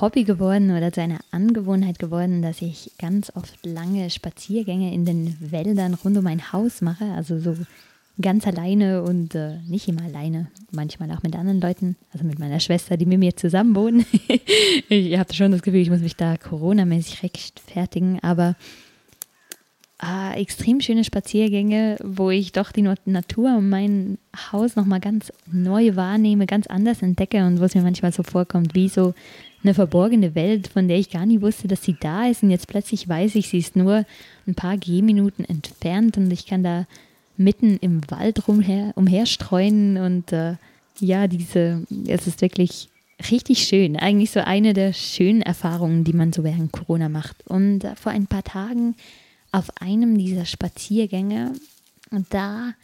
Hobby 0.00 0.22
geworden 0.22 0.70
oder 0.70 0.92
zu 0.92 1.02
einer 1.02 1.18
Angewohnheit 1.32 1.98
geworden, 1.98 2.42
dass 2.42 2.62
ich 2.62 2.92
ganz 2.98 3.32
oft 3.34 3.66
lange 3.66 4.08
Spaziergänge 4.08 4.94
in 4.94 5.04
den 5.04 5.36
Wäldern 5.40 5.94
rund 5.94 6.16
um 6.16 6.24
mein 6.24 6.52
Haus 6.52 6.80
mache. 6.80 7.06
Also 7.12 7.40
so 7.40 7.56
ganz 8.20 8.46
alleine 8.46 9.02
und 9.02 9.34
äh, 9.34 9.58
nicht 9.66 9.88
immer 9.88 10.02
alleine, 10.02 10.46
manchmal 10.70 11.10
auch 11.10 11.24
mit 11.24 11.34
anderen 11.34 11.60
Leuten, 11.60 11.96
also 12.12 12.24
mit 12.24 12.38
meiner 12.38 12.60
Schwester, 12.60 12.96
die 12.96 13.06
mit 13.06 13.18
mir 13.18 13.36
zusammen 13.36 13.74
wohnen. 13.74 14.06
ich 14.88 15.18
habe 15.18 15.34
schon 15.34 15.50
das 15.50 15.62
Gefühl, 15.62 15.80
ich 15.80 15.90
muss 15.90 16.00
mich 16.00 16.14
da 16.14 16.36
Corona-mäßig 16.36 17.24
rechtfertigen, 17.24 18.20
aber 18.22 18.54
äh, 20.02 20.40
extrem 20.40 20.80
schöne 20.80 21.04
Spaziergänge, 21.04 21.96
wo 22.02 22.30
ich 22.30 22.52
doch 22.52 22.72
die 22.72 22.82
Natur 22.82 23.56
um 23.56 23.68
mein 23.68 24.18
Haus 24.50 24.74
nochmal 24.74 25.00
ganz 25.00 25.32
neu 25.50 25.94
wahrnehme, 25.94 26.46
ganz 26.46 26.66
anders 26.66 27.02
entdecke 27.02 27.46
und 27.46 27.60
wo 27.60 27.64
es 27.64 27.74
mir 27.74 27.82
manchmal 27.82 28.12
so 28.12 28.22
vorkommt, 28.22 28.74
wie 28.74 28.88
so 28.88 29.14
eine 29.62 29.74
verborgene 29.74 30.34
Welt, 30.34 30.66
von 30.66 30.88
der 30.88 30.98
ich 30.98 31.10
gar 31.10 31.24
nie 31.24 31.40
wusste, 31.40 31.68
dass 31.68 31.84
sie 31.84 31.96
da 32.00 32.26
ist 32.26 32.42
und 32.42 32.50
jetzt 32.50 32.66
plötzlich 32.66 33.08
weiß 33.08 33.36
ich, 33.36 33.48
sie 33.48 33.58
ist 33.58 33.76
nur 33.76 34.04
ein 34.46 34.56
paar 34.56 34.76
Gehminuten 34.76 35.44
entfernt 35.44 36.16
und 36.16 36.32
ich 36.32 36.46
kann 36.46 36.64
da 36.64 36.86
mitten 37.36 37.76
im 37.80 38.00
Wald 38.10 38.48
rumher, 38.48 38.92
umherstreuen 38.96 39.98
und 39.98 40.32
äh, 40.32 40.56
ja, 40.98 41.28
diese, 41.28 41.86
es 42.06 42.26
ist 42.26 42.40
wirklich 42.42 42.88
richtig 43.30 43.64
schön. 43.64 43.96
Eigentlich 43.96 44.32
so 44.32 44.40
eine 44.40 44.72
der 44.72 44.92
schönen 44.92 45.42
Erfahrungen, 45.42 46.04
die 46.04 46.12
man 46.12 46.32
so 46.32 46.44
während 46.44 46.72
Corona 46.72 47.08
macht. 47.08 47.36
Und 47.46 47.84
äh, 47.84 47.94
vor 47.96 48.12
ein 48.12 48.26
paar 48.26 48.44
Tagen 48.44 48.94
auf 49.52 49.70
einem 49.80 50.18
dieser 50.18 50.46
Spaziergänge, 50.46 51.52
und 52.10 52.26
da 52.30 52.74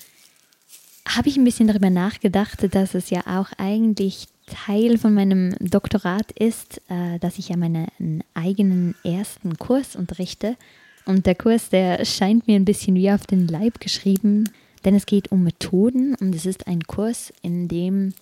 habe 1.06 1.28
ich 1.28 1.36
ein 1.36 1.44
bisschen 1.44 1.68
darüber 1.68 1.90
nachgedacht, 1.90 2.74
dass 2.74 2.94
es 2.94 3.10
ja 3.10 3.22
auch 3.26 3.48
eigentlich 3.58 4.26
Teil 4.46 4.98
von 4.98 5.14
meinem 5.14 5.54
Doktorat 5.60 6.32
ist, 6.32 6.80
äh, 6.88 7.18
dass 7.18 7.38
ich 7.38 7.50
ja 7.50 7.56
meinen 7.56 8.24
eigenen 8.34 8.94
ersten 9.04 9.56
Kurs 9.58 9.96
unterrichte. 9.96 10.56
Und 11.04 11.26
der 11.26 11.34
Kurs, 11.34 11.68
der 11.68 12.04
scheint 12.04 12.46
mir 12.46 12.56
ein 12.56 12.64
bisschen 12.64 12.96
wie 12.96 13.10
auf 13.10 13.26
den 13.26 13.46
Leib 13.46 13.80
geschrieben, 13.80 14.48
denn 14.84 14.94
es 14.94 15.06
geht 15.06 15.32
um 15.32 15.44
Methoden 15.44 16.14
und 16.14 16.34
es 16.34 16.46
ist 16.46 16.66
ein 16.66 16.82
Kurs, 16.84 17.32
in 17.42 17.68
dem 17.68 18.14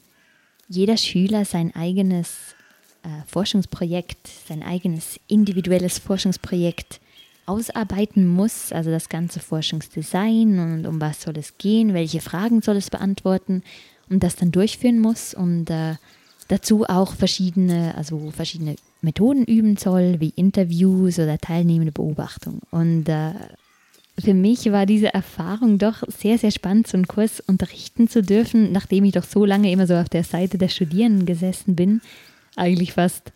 jeder 0.69 0.97
Schüler 0.97 1.45
sein 1.45 1.75
eigenes 1.75 2.55
äh, 3.03 3.09
Forschungsprojekt, 3.27 4.29
sein 4.49 4.63
eigenes 4.63 5.21
individuelles 5.29 5.99
Forschungsprojekt 5.99 7.01
ausarbeiten 7.47 8.27
muss, 8.27 8.73
also 8.73 8.91
das 8.91 9.09
ganze 9.09 9.41
Forschungsdesign 9.41 10.59
und 10.59 10.87
um 10.87 11.01
was 11.01 11.23
soll 11.23 11.39
es 11.39 11.59
gehen, 11.59 11.95
welche 11.95 12.21
Fragen 12.21 12.63
soll 12.63 12.77
es 12.77 12.91
beantworten 12.91 13.63
und 14.11 14.23
das 14.23 14.37
dann 14.37 14.53
durchführen 14.53 14.99
muss 14.99 15.35
und 15.35 15.71
äh, 15.71 15.95
dazu 16.49 16.85
auch 16.85 17.15
verschiedene, 17.15 17.95
also 17.97 18.31
verschiedene 18.31 18.77
Methoden 19.01 19.45
üben 19.45 19.77
soll, 19.77 20.21
wie 20.21 20.33
Interviews 20.37 21.19
oder 21.19 21.39
teilnehmende 21.39 21.93
Beobachtung. 21.93 22.61
Und 22.71 23.09
äh, 23.09 23.33
für 24.19 24.35
mich 24.35 24.71
war 24.73 24.87
diese 24.87 25.13
Erfahrung 25.13 25.79
doch 25.79 26.03
sehr, 26.09 26.39
sehr 26.39 26.51
spannend, 26.51 26.87
so 26.87 26.97
einen 26.97 27.07
Kurs 27.07 27.41
unterrichten 27.41 28.09
zu 28.09 28.23
dürfen, 28.23 28.73
nachdem 28.73 29.05
ich 29.05 29.13
doch 29.13 29.25
so 29.25 29.45
lange 29.45 29.71
immer 29.71 29.87
so 29.87 29.95
auf 29.95 30.09
der 30.09 30.25
Seite 30.25 30.59
der 30.59 30.69
Studierenden 30.69 31.27
gesessen 31.27 31.77
bin. 31.77 32.01
Eigentlich 32.57 32.95
fast, 32.95 33.33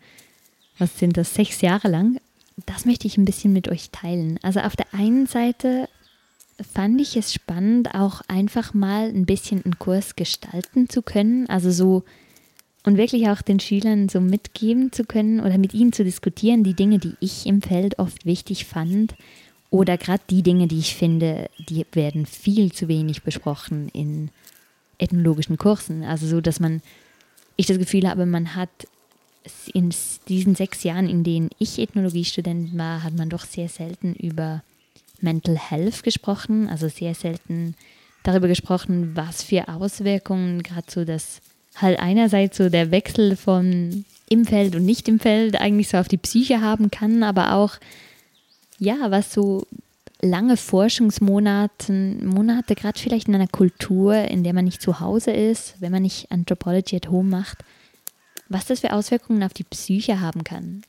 was 0.79 0.97
sind 0.97 1.17
das, 1.17 1.33
sechs 1.35 1.61
Jahre 1.61 1.87
lang. 1.87 2.17
Das 2.65 2.85
möchte 2.85 3.07
ich 3.07 3.17
ein 3.17 3.25
bisschen 3.25 3.53
mit 3.53 3.69
euch 3.69 3.89
teilen. 3.91 4.39
Also 4.41 4.59
auf 4.59 4.75
der 4.75 4.93
einen 4.93 5.27
Seite 5.27 5.87
fand 6.73 7.01
ich 7.01 7.17
es 7.17 7.33
spannend, 7.33 7.93
auch 7.95 8.21
einfach 8.27 8.73
mal 8.73 9.09
ein 9.09 9.25
bisschen 9.25 9.63
einen 9.63 9.79
Kurs 9.79 10.15
gestalten 10.15 10.89
zu 10.89 11.01
können. 11.01 11.47
Also 11.49 11.71
so 11.71 12.03
und 12.83 12.97
wirklich 12.97 13.29
auch 13.29 13.41
den 13.41 13.59
Schülern 13.59 14.09
so 14.09 14.19
mitgeben 14.19 14.91
zu 14.91 15.03
können 15.03 15.39
oder 15.39 15.57
mit 15.57 15.73
ihnen 15.73 15.93
zu 15.93 16.03
diskutieren, 16.03 16.63
die 16.63 16.73
Dinge, 16.73 16.97
die 16.97 17.15
ich 17.19 17.45
im 17.45 17.61
Feld 17.61 17.99
oft 17.99 18.25
wichtig 18.25 18.65
fand 18.65 19.15
oder 19.69 19.97
gerade 19.97 20.23
die 20.29 20.41
Dinge, 20.41 20.67
die 20.67 20.79
ich 20.79 20.95
finde, 20.95 21.49
die 21.69 21.85
werden 21.93 22.25
viel 22.25 22.71
zu 22.71 22.87
wenig 22.87 23.23
besprochen 23.23 23.89
in 23.89 24.29
ethnologischen 24.97 25.57
Kursen. 25.57 26.03
Also 26.03 26.27
so, 26.27 26.41
dass 26.41 26.59
man, 26.59 26.81
ich 27.55 27.67
das 27.67 27.77
Gefühl 27.77 28.09
habe, 28.09 28.25
man 28.25 28.55
hat 28.55 28.69
in 29.73 29.93
diesen 30.27 30.55
sechs 30.55 30.83
Jahren, 30.83 31.09
in 31.09 31.23
denen 31.23 31.49
ich 31.57 31.79
Ethnologiestudent 31.79 32.77
war, 32.77 33.03
hat 33.03 33.15
man 33.15 33.29
doch 33.29 33.45
sehr 33.45 33.69
selten 33.69 34.13
über 34.13 34.63
Mental 35.19 35.57
Health 35.57 36.03
gesprochen, 36.03 36.67
also 36.67 36.87
sehr 36.87 37.15
selten 37.15 37.75
darüber 38.23 38.47
gesprochen, 38.47 39.15
was 39.15 39.43
für 39.43 39.67
Auswirkungen 39.67 40.63
gerade 40.63 40.87
so 40.89 41.05
das 41.05 41.41
halt 41.75 41.99
einerseits 41.99 42.57
so 42.57 42.69
der 42.69 42.91
Wechsel 42.91 43.35
von 43.35 44.05
im 44.29 44.45
Feld 44.45 44.75
und 44.75 44.85
nicht 44.85 45.07
im 45.07 45.19
Feld 45.19 45.59
eigentlich 45.59 45.89
so 45.89 45.97
auf 45.97 46.07
die 46.07 46.17
Psyche 46.17 46.61
haben 46.61 46.91
kann, 46.91 47.23
aber 47.23 47.53
auch, 47.53 47.75
ja, 48.77 49.09
was 49.09 49.33
so 49.33 49.65
lange 50.21 50.55
Forschungsmonate, 50.57 51.91
Monate, 51.91 52.75
gerade 52.75 52.99
vielleicht 52.99 53.27
in 53.27 53.35
einer 53.35 53.47
Kultur, 53.47 54.15
in 54.15 54.43
der 54.43 54.53
man 54.53 54.65
nicht 54.65 54.81
zu 54.81 54.99
Hause 54.99 55.31
ist, 55.31 55.75
wenn 55.79 55.91
man 55.91 56.03
nicht 56.03 56.31
Anthropology 56.31 56.97
at 56.97 57.09
Home 57.09 57.29
macht, 57.29 57.59
was 58.51 58.65
das 58.65 58.81
für 58.81 58.93
Auswirkungen 58.93 59.43
auf 59.43 59.53
die 59.53 59.63
Psyche 59.63 60.19
haben 60.19 60.43
kann. 60.43 60.81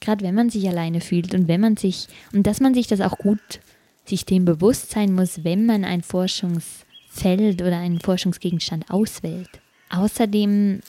Gerade 0.00 0.24
wenn 0.24 0.34
man 0.34 0.50
sich 0.50 0.68
alleine 0.68 1.00
fühlt 1.00 1.34
und 1.34 1.48
wenn 1.48 1.60
man 1.60 1.76
sich, 1.76 2.08
und 2.32 2.46
dass 2.46 2.60
man 2.60 2.74
sich 2.74 2.86
das 2.86 3.00
auch 3.00 3.18
gut, 3.18 3.60
sich 4.04 4.24
dem 4.24 4.44
bewusst 4.44 4.90
sein 4.90 5.12
muss, 5.12 5.42
wenn 5.42 5.66
man 5.66 5.84
ein 5.84 6.02
Forschungsfeld 6.02 7.62
oder 7.62 7.78
einen 7.78 8.00
Forschungsgegenstand 8.00 8.90
auswählt. 8.90 9.48
Außerdem, 9.90 10.80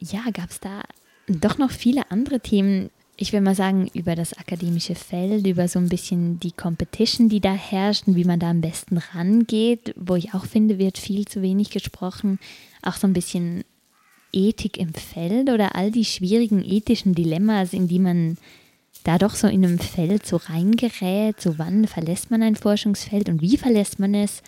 ja, 0.00 0.22
gab 0.32 0.50
es 0.50 0.60
da 0.60 0.82
doch 1.28 1.58
noch 1.58 1.70
viele 1.70 2.10
andere 2.10 2.40
Themen. 2.40 2.90
Ich 3.16 3.32
will 3.32 3.40
mal 3.40 3.54
sagen, 3.54 3.88
über 3.94 4.16
das 4.16 4.36
akademische 4.36 4.96
Feld, 4.96 5.46
über 5.46 5.68
so 5.68 5.78
ein 5.78 5.88
bisschen 5.88 6.40
die 6.40 6.50
Competition, 6.50 7.28
die 7.28 7.40
da 7.40 7.52
herrscht 7.52 8.08
und 8.08 8.16
wie 8.16 8.24
man 8.24 8.40
da 8.40 8.50
am 8.50 8.60
besten 8.60 8.98
rangeht, 8.98 9.94
wo 9.96 10.16
ich 10.16 10.34
auch 10.34 10.46
finde, 10.46 10.78
wird 10.78 10.98
viel 10.98 11.26
zu 11.26 11.42
wenig 11.42 11.70
gesprochen. 11.70 12.40
Auch 12.82 12.94
so 12.94 13.06
ein 13.06 13.12
bisschen 13.12 13.64
Ethik 14.34 14.78
im 14.78 14.92
Feld 14.92 15.50
oder 15.50 15.74
all 15.74 15.90
die 15.90 16.04
schwierigen 16.04 16.64
ethischen 16.64 17.14
Dilemmas, 17.14 17.72
in 17.72 17.88
die 17.88 17.98
man 17.98 18.36
da 19.04 19.18
doch 19.18 19.34
so 19.34 19.46
in 19.46 19.64
einem 19.64 19.78
Feld 19.78 20.26
so 20.26 20.36
reingerät. 20.36 21.40
So 21.40 21.58
wann 21.58 21.86
verlässt 21.86 22.30
man 22.30 22.42
ein 22.42 22.56
Forschungsfeld 22.56 23.28
und 23.28 23.40
wie 23.42 23.56
verlässt 23.56 23.98
man 23.98 24.14
es? 24.14 24.42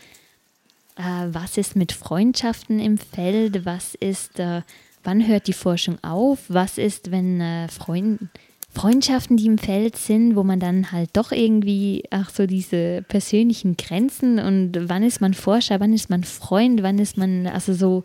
äh, 0.97 1.29
was 1.31 1.57
ist 1.57 1.77
mit 1.77 1.93
Freundschaften 1.93 2.81
im 2.81 2.99
Feld, 2.99 3.65
was 3.65 3.95
ist, 3.95 4.39
äh, 4.41 4.63
wann 5.05 5.27
hört 5.27 5.47
die 5.47 5.53
Forschung 5.53 6.03
auf, 6.03 6.45
was 6.49 6.79
ist, 6.79 7.11
wenn 7.11 7.41
äh, 7.41 7.69
Freund, 7.69 8.29
Freundschaften, 8.71 9.37
die 9.37 9.47
im 9.47 9.59
Feld 9.59 9.97
sind, 9.97 10.37
wo 10.37 10.43
man 10.43 10.61
dann 10.61 10.93
halt 10.93 11.11
doch 11.15 11.33
irgendwie 11.33 12.05
auch 12.11 12.29
so 12.29 12.47
diese 12.47 13.03
persönlichen 13.09 13.77
Grenzen 13.77 14.39
und 14.39 14.89
wann 14.89 15.03
ist 15.03 15.21
man 15.21 15.33
Forscher, 15.33 15.81
wann 15.81 15.95
ist 15.95 16.11
man 16.11 16.25
Freund, 16.25 16.83
wann 16.83 16.99
ist 16.99 17.17
man, 17.17 17.47
also 17.47 17.73
so 17.73 18.05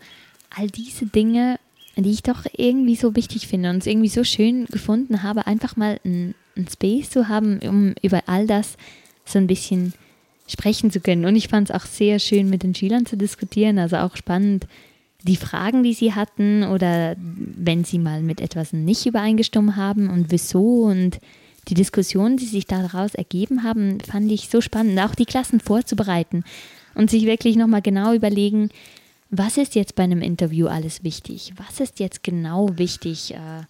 all 0.55 0.67
diese 0.67 1.05
Dinge, 1.05 1.59
die 2.03 2.11
ich 2.11 2.23
doch 2.23 2.45
irgendwie 2.55 2.95
so 2.95 3.15
wichtig 3.15 3.47
finde 3.47 3.69
und 3.69 3.77
es 3.77 3.87
irgendwie 3.87 4.09
so 4.09 4.23
schön 4.23 4.65
gefunden 4.65 5.23
habe, 5.23 5.47
einfach 5.47 5.75
mal 5.75 5.99
ein, 6.05 6.35
ein 6.55 6.67
Space 6.67 7.09
zu 7.09 7.27
haben, 7.27 7.59
um 7.59 7.93
über 8.01 8.23
all 8.27 8.47
das 8.47 8.77
so 9.25 9.39
ein 9.39 9.47
bisschen 9.47 9.93
sprechen 10.47 10.91
zu 10.91 10.99
können. 10.99 11.25
Und 11.25 11.35
ich 11.35 11.47
fand 11.47 11.69
es 11.69 11.75
auch 11.75 11.85
sehr 11.85 12.19
schön, 12.19 12.49
mit 12.49 12.63
den 12.63 12.75
Schülern 12.75 13.05
zu 13.05 13.17
diskutieren, 13.17 13.79
also 13.79 13.97
auch 13.97 14.15
spannend, 14.15 14.67
die 15.23 15.35
Fragen, 15.35 15.83
die 15.83 15.93
sie 15.93 16.13
hatten 16.13 16.63
oder 16.63 17.15
wenn 17.17 17.83
sie 17.83 17.99
mal 17.99 18.23
mit 18.23 18.41
etwas 18.41 18.73
nicht 18.73 19.05
übereingestimmt 19.05 19.75
haben 19.75 20.09
und 20.09 20.31
wieso 20.31 20.83
und 20.85 21.19
die 21.67 21.75
Diskussionen, 21.75 22.37
die 22.37 22.45
sich 22.45 22.65
daraus 22.65 23.13
ergeben 23.13 23.63
haben, 23.63 23.99
fand 23.99 24.31
ich 24.31 24.49
so 24.49 24.61
spannend, 24.61 24.99
auch 24.99 25.13
die 25.13 25.25
Klassen 25.25 25.59
vorzubereiten 25.59 26.43
und 26.95 27.11
sich 27.11 27.25
wirklich 27.25 27.55
nochmal 27.55 27.83
genau 27.83 28.13
überlegen, 28.13 28.69
was 29.31 29.57
ist 29.57 29.75
jetzt 29.75 29.95
bei 29.95 30.03
einem 30.03 30.21
Interview 30.21 30.67
alles 30.67 31.03
wichtig? 31.03 31.53
Was 31.55 31.79
ist 31.79 31.99
jetzt 31.99 32.21
genau 32.21 32.77
wichtig 32.77 33.33
äh, 33.33 33.63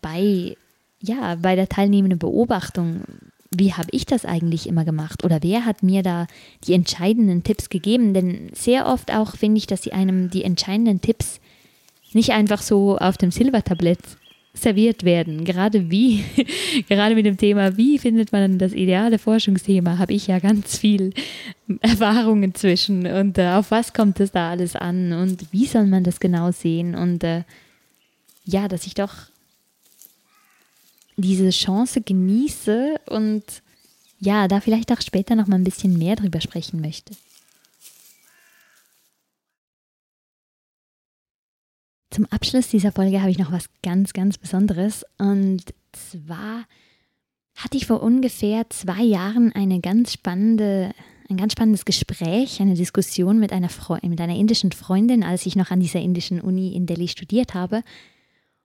bei, 0.00 0.56
ja, 1.00 1.36
bei 1.36 1.54
der 1.54 1.68
teilnehmenden 1.68 2.18
Beobachtung? 2.18 3.02
Wie 3.50 3.74
habe 3.74 3.88
ich 3.92 4.06
das 4.06 4.24
eigentlich 4.24 4.66
immer 4.66 4.86
gemacht? 4.86 5.22
Oder 5.22 5.42
wer 5.42 5.66
hat 5.66 5.82
mir 5.82 6.02
da 6.02 6.26
die 6.66 6.72
entscheidenden 6.72 7.44
Tipps 7.44 7.68
gegeben? 7.68 8.14
Denn 8.14 8.50
sehr 8.54 8.86
oft 8.86 9.12
auch 9.12 9.36
finde 9.36 9.58
ich, 9.58 9.66
dass 9.66 9.82
sie 9.82 9.92
einem 9.92 10.30
die 10.30 10.44
entscheidenden 10.44 11.02
Tipps 11.02 11.40
nicht 12.14 12.30
einfach 12.30 12.62
so 12.62 12.96
auf 12.96 13.18
dem 13.18 13.30
Silbertablett 13.30 14.00
serviert 14.54 15.04
werden. 15.04 15.44
Gerade 15.44 15.90
wie, 15.90 16.24
gerade 16.88 17.14
mit 17.14 17.26
dem 17.26 17.36
Thema, 17.36 17.76
wie 17.76 17.98
findet 17.98 18.32
man 18.32 18.58
das 18.58 18.72
ideale 18.72 19.18
Forschungsthema, 19.18 19.98
habe 19.98 20.14
ich 20.14 20.28
ja 20.28 20.38
ganz 20.38 20.78
viel 20.78 21.12
Erfahrung 21.80 22.42
inzwischen. 22.44 23.06
Und 23.06 23.36
äh, 23.36 23.48
auf 23.48 23.70
was 23.70 23.92
kommt 23.92 24.20
es 24.20 24.30
da 24.30 24.50
alles 24.50 24.76
an 24.76 25.12
und 25.12 25.52
wie 25.52 25.66
soll 25.66 25.86
man 25.86 26.04
das 26.04 26.20
genau 26.20 26.52
sehen? 26.52 26.94
Und 26.94 27.24
äh, 27.24 27.42
ja, 28.44 28.68
dass 28.68 28.86
ich 28.86 28.94
doch 28.94 29.14
diese 31.16 31.50
Chance 31.50 32.00
genieße 32.00 32.96
und 33.06 33.44
ja, 34.20 34.48
da 34.48 34.60
vielleicht 34.60 34.90
auch 34.92 35.00
später 35.00 35.34
noch 35.34 35.46
mal 35.46 35.56
ein 35.56 35.64
bisschen 35.64 35.98
mehr 35.98 36.16
drüber 36.16 36.40
sprechen 36.40 36.80
möchte. 36.80 37.14
Zum 42.14 42.26
Abschluss 42.26 42.68
dieser 42.68 42.92
Folge 42.92 43.22
habe 43.22 43.32
ich 43.32 43.40
noch 43.40 43.50
was 43.50 43.68
ganz, 43.82 44.12
ganz 44.12 44.38
Besonderes. 44.38 45.04
Und 45.18 45.64
zwar 45.90 46.64
hatte 47.56 47.76
ich 47.76 47.86
vor 47.88 48.04
ungefähr 48.04 48.70
zwei 48.70 49.02
Jahren 49.02 49.50
eine 49.50 49.80
ganz 49.80 50.12
spannende, 50.12 50.92
ein 51.28 51.36
ganz 51.36 51.54
spannendes 51.54 51.84
Gespräch, 51.84 52.60
eine 52.60 52.74
Diskussion 52.74 53.40
mit 53.40 53.52
einer, 53.52 53.68
Fre 53.68 53.98
mit 54.04 54.20
einer 54.20 54.36
indischen 54.36 54.70
Freundin, 54.70 55.24
als 55.24 55.44
ich 55.44 55.56
noch 55.56 55.72
an 55.72 55.80
dieser 55.80 55.98
indischen 55.98 56.40
Uni 56.40 56.76
in 56.76 56.86
Delhi 56.86 57.08
studiert 57.08 57.52
habe. 57.52 57.82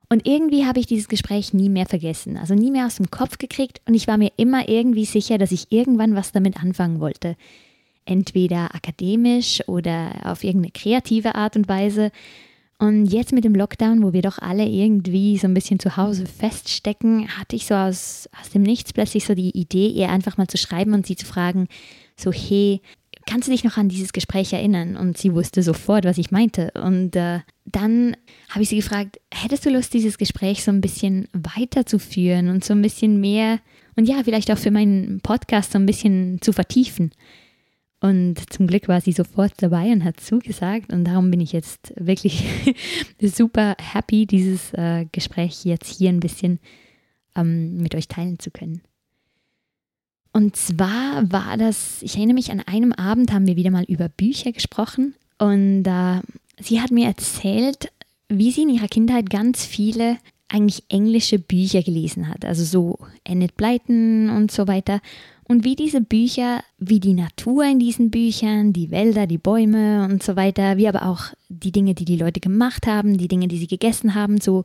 Und 0.09 0.27
irgendwie 0.27 0.67
habe 0.67 0.79
ich 0.79 0.85
dieses 0.85 1.07
Gespräch 1.07 1.51
nie 1.51 1.69
mehr 1.69 1.87
vergessen, 1.87 2.37
also 2.37 2.53
nie 2.53 2.69
mehr 2.69 2.85
aus 2.85 2.97
dem 2.97 3.09
Kopf 3.09 3.39
gekriegt 3.39 3.81
und 3.87 3.95
ich 3.95 4.05
war 4.05 4.19
mir 4.19 4.31
immer 4.37 4.69
irgendwie 4.69 5.05
sicher, 5.05 5.39
dass 5.39 5.51
ich 5.51 5.71
irgendwann 5.71 6.13
was 6.13 6.31
damit 6.31 6.61
anfangen 6.61 6.99
wollte. 6.99 7.35
Entweder 8.05 8.75
akademisch 8.75 9.67
oder 9.67 10.11
auf 10.25 10.43
irgendeine 10.43 10.71
kreative 10.71 11.33
Art 11.33 11.55
und 11.55 11.67
Weise. 11.67 12.11
Und 12.79 13.07
jetzt 13.07 13.33
mit 13.33 13.43
dem 13.43 13.55
Lockdown, 13.55 14.01
wo 14.03 14.13
wir 14.13 14.21
doch 14.21 14.39
alle 14.39 14.65
irgendwie 14.65 15.37
so 15.37 15.47
ein 15.47 15.53
bisschen 15.53 15.79
zu 15.79 15.97
Hause 15.97 16.25
feststecken, 16.25 17.27
hatte 17.37 17.57
ich 17.57 17.65
so 17.65 17.75
aus, 17.75 18.29
aus 18.39 18.51
dem 18.51 18.63
Nichts 18.63 18.93
plötzlich 18.93 19.25
so 19.25 19.35
die 19.35 19.51
Idee, 19.51 19.89
ihr 19.89 20.09
einfach 20.09 20.37
mal 20.37 20.47
zu 20.47 20.57
schreiben 20.57 20.93
und 20.93 21.05
sie 21.05 21.17
zu 21.17 21.25
fragen, 21.25 21.67
so, 22.15 22.31
hey, 22.31 22.81
kannst 23.25 23.47
du 23.47 23.51
dich 23.51 23.65
noch 23.65 23.75
an 23.75 23.89
dieses 23.89 24.13
Gespräch 24.13 24.53
erinnern? 24.53 24.95
Und 24.95 25.17
sie 25.17 25.33
wusste 25.33 25.61
sofort, 25.61 26.05
was 26.05 26.17
ich 26.17 26.31
meinte. 26.31 26.71
Und 26.81 27.17
äh, 27.17 27.41
dann 27.65 28.15
habe 28.47 28.63
ich 28.63 28.69
sie 28.69 28.77
gefragt, 28.77 29.19
hättest 29.33 29.65
du 29.65 29.71
Lust, 29.71 29.93
dieses 29.93 30.17
Gespräch 30.17 30.63
so 30.63 30.71
ein 30.71 30.81
bisschen 30.81 31.27
weiterzuführen 31.33 32.47
und 32.47 32.63
so 32.63 32.73
ein 32.73 32.81
bisschen 32.81 33.19
mehr 33.19 33.59
und 33.99 34.05
ja, 34.05 34.23
vielleicht 34.23 34.49
auch 34.49 34.57
für 34.57 34.71
meinen 34.71 35.19
Podcast 35.19 35.73
so 35.73 35.77
ein 35.77 35.85
bisschen 35.85 36.41
zu 36.41 36.53
vertiefen? 36.53 37.11
Und 38.01 38.53
zum 38.53 38.67
Glück 38.67 38.87
war 38.87 39.01
sie 39.01 39.11
sofort 39.11 39.53
dabei 39.57 39.91
und 39.91 40.05
hat 40.05 40.19
zugesagt. 40.19 40.93
Und 40.93 41.03
darum 41.03 41.31
bin 41.31 41.41
ich 41.41 41.51
jetzt 41.51 41.93
wirklich 41.97 42.45
super 43.21 43.75
happy, 43.77 44.25
dieses 44.25 44.73
äh, 44.73 45.05
Gespräch 45.11 45.65
jetzt 45.65 45.97
hier 45.97 46.09
ein 46.09 46.21
bisschen 46.21 46.59
ähm, 47.35 47.77
mit 47.77 47.95
euch 47.95 48.07
teilen 48.07 48.39
zu 48.39 48.51
können. 48.51 48.81
Und 50.31 50.55
zwar 50.55 51.29
war 51.31 51.57
das, 51.57 52.01
ich 52.01 52.15
erinnere 52.15 52.35
mich, 52.35 52.51
an 52.51 52.61
einem 52.61 52.93
Abend 52.93 53.33
haben 53.33 53.47
wir 53.47 53.57
wieder 53.57 53.71
mal 53.71 53.83
über 53.83 54.07
Bücher 54.07 54.53
gesprochen. 54.53 55.15
Und 55.37 55.85
äh, 55.85 56.21
sie 56.61 56.79
hat 56.79 56.91
mir 56.91 57.07
erzählt, 57.07 57.91
wie 58.29 58.51
sie 58.51 58.61
in 58.61 58.69
ihrer 58.69 58.87
Kindheit 58.87 59.29
ganz 59.29 59.65
viele 59.65 60.17
eigentlich 60.47 60.83
englische 60.89 61.39
Bücher 61.39 61.83
gelesen 61.83 62.27
hat. 62.27 62.45
Also 62.45 62.63
so 62.63 62.99
Enid 63.23 63.55
Blyton 63.55 64.29
und 64.29 64.51
so 64.51 64.67
weiter 64.67 65.01
und 65.49 65.63
wie 65.63 65.75
diese 65.75 65.99
Bücher, 65.99 66.63
wie 66.77 66.99
die 66.99 67.15
Natur 67.15 67.63
in 67.65 67.79
diesen 67.79 68.11
Büchern, 68.11 68.71
die 68.71 68.91
Wälder, 68.91 69.25
die 69.25 69.39
Bäume 69.39 70.07
und 70.09 70.21
so 70.21 70.35
weiter, 70.35 70.77
wie 70.77 70.87
aber 70.87 71.07
auch 71.07 71.33
die 71.49 71.71
Dinge, 71.71 71.95
die 71.95 72.05
die 72.05 72.17
Leute 72.17 72.39
gemacht 72.39 72.85
haben, 72.85 73.17
die 73.17 73.27
Dinge, 73.27 73.47
die 73.47 73.57
sie 73.57 73.65
gegessen 73.65 74.13
haben, 74.13 74.39
so, 74.39 74.63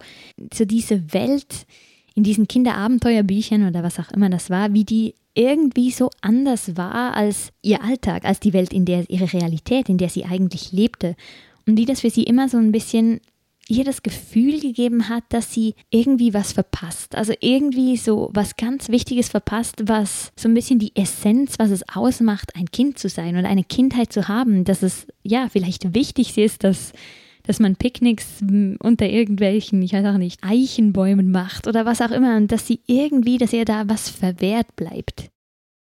so 0.52 0.66
diese 0.66 1.14
Welt 1.14 1.66
in 2.14 2.22
diesen 2.22 2.46
Kinderabenteuerbüchern 2.48 3.66
oder 3.66 3.82
was 3.82 3.98
auch 3.98 4.10
immer 4.12 4.28
das 4.28 4.50
war, 4.50 4.74
wie 4.74 4.84
die 4.84 5.14
irgendwie 5.32 5.90
so 5.90 6.10
anders 6.20 6.76
war 6.76 7.16
als 7.16 7.50
ihr 7.62 7.82
Alltag, 7.82 8.26
als 8.26 8.38
die 8.38 8.52
Welt, 8.52 8.74
in 8.74 8.84
der 8.84 9.08
ihre 9.08 9.32
Realität, 9.32 9.88
in 9.88 9.96
der 9.96 10.10
sie 10.10 10.26
eigentlich 10.26 10.70
lebte. 10.70 11.16
Und 11.66 11.76
die 11.76 11.86
das 11.86 12.02
für 12.02 12.10
sie 12.10 12.24
immer 12.24 12.50
so 12.50 12.58
ein 12.58 12.72
bisschen 12.72 13.20
ihr 13.68 13.84
das 13.84 14.02
Gefühl 14.02 14.60
gegeben 14.60 15.08
hat, 15.08 15.24
dass 15.30 15.52
sie 15.52 15.74
irgendwie 15.90 16.34
was 16.34 16.52
verpasst. 16.52 17.14
Also 17.14 17.32
irgendwie 17.40 17.96
so 17.96 18.30
was 18.34 18.56
ganz 18.56 18.88
Wichtiges 18.88 19.28
verpasst, 19.28 19.84
was 19.86 20.32
so 20.36 20.48
ein 20.48 20.54
bisschen 20.54 20.78
die 20.78 20.94
Essenz, 20.94 21.54
was 21.58 21.70
es 21.70 21.88
ausmacht, 21.88 22.54
ein 22.56 22.70
Kind 22.70 22.98
zu 22.98 23.08
sein 23.08 23.36
und 23.36 23.46
eine 23.46 23.64
Kindheit 23.64 24.12
zu 24.12 24.28
haben, 24.28 24.64
dass 24.64 24.82
es 24.82 25.06
ja 25.22 25.48
vielleicht 25.50 25.94
wichtig 25.94 26.36
ist, 26.36 26.64
dass 26.64 26.92
dass 27.46 27.60
man 27.60 27.76
Picknicks 27.76 28.40
unter 28.78 29.06
irgendwelchen, 29.06 29.82
ich 29.82 29.92
weiß 29.92 30.06
auch 30.06 30.16
nicht, 30.16 30.42
Eichenbäumen 30.42 31.30
macht 31.30 31.66
oder 31.66 31.84
was 31.84 32.00
auch 32.00 32.10
immer 32.10 32.36
und 32.36 32.50
dass 32.50 32.66
sie 32.66 32.80
irgendwie, 32.86 33.36
dass 33.36 33.52
ihr 33.52 33.66
da 33.66 33.84
was 33.86 34.08
verwehrt 34.08 34.74
bleibt. 34.76 35.30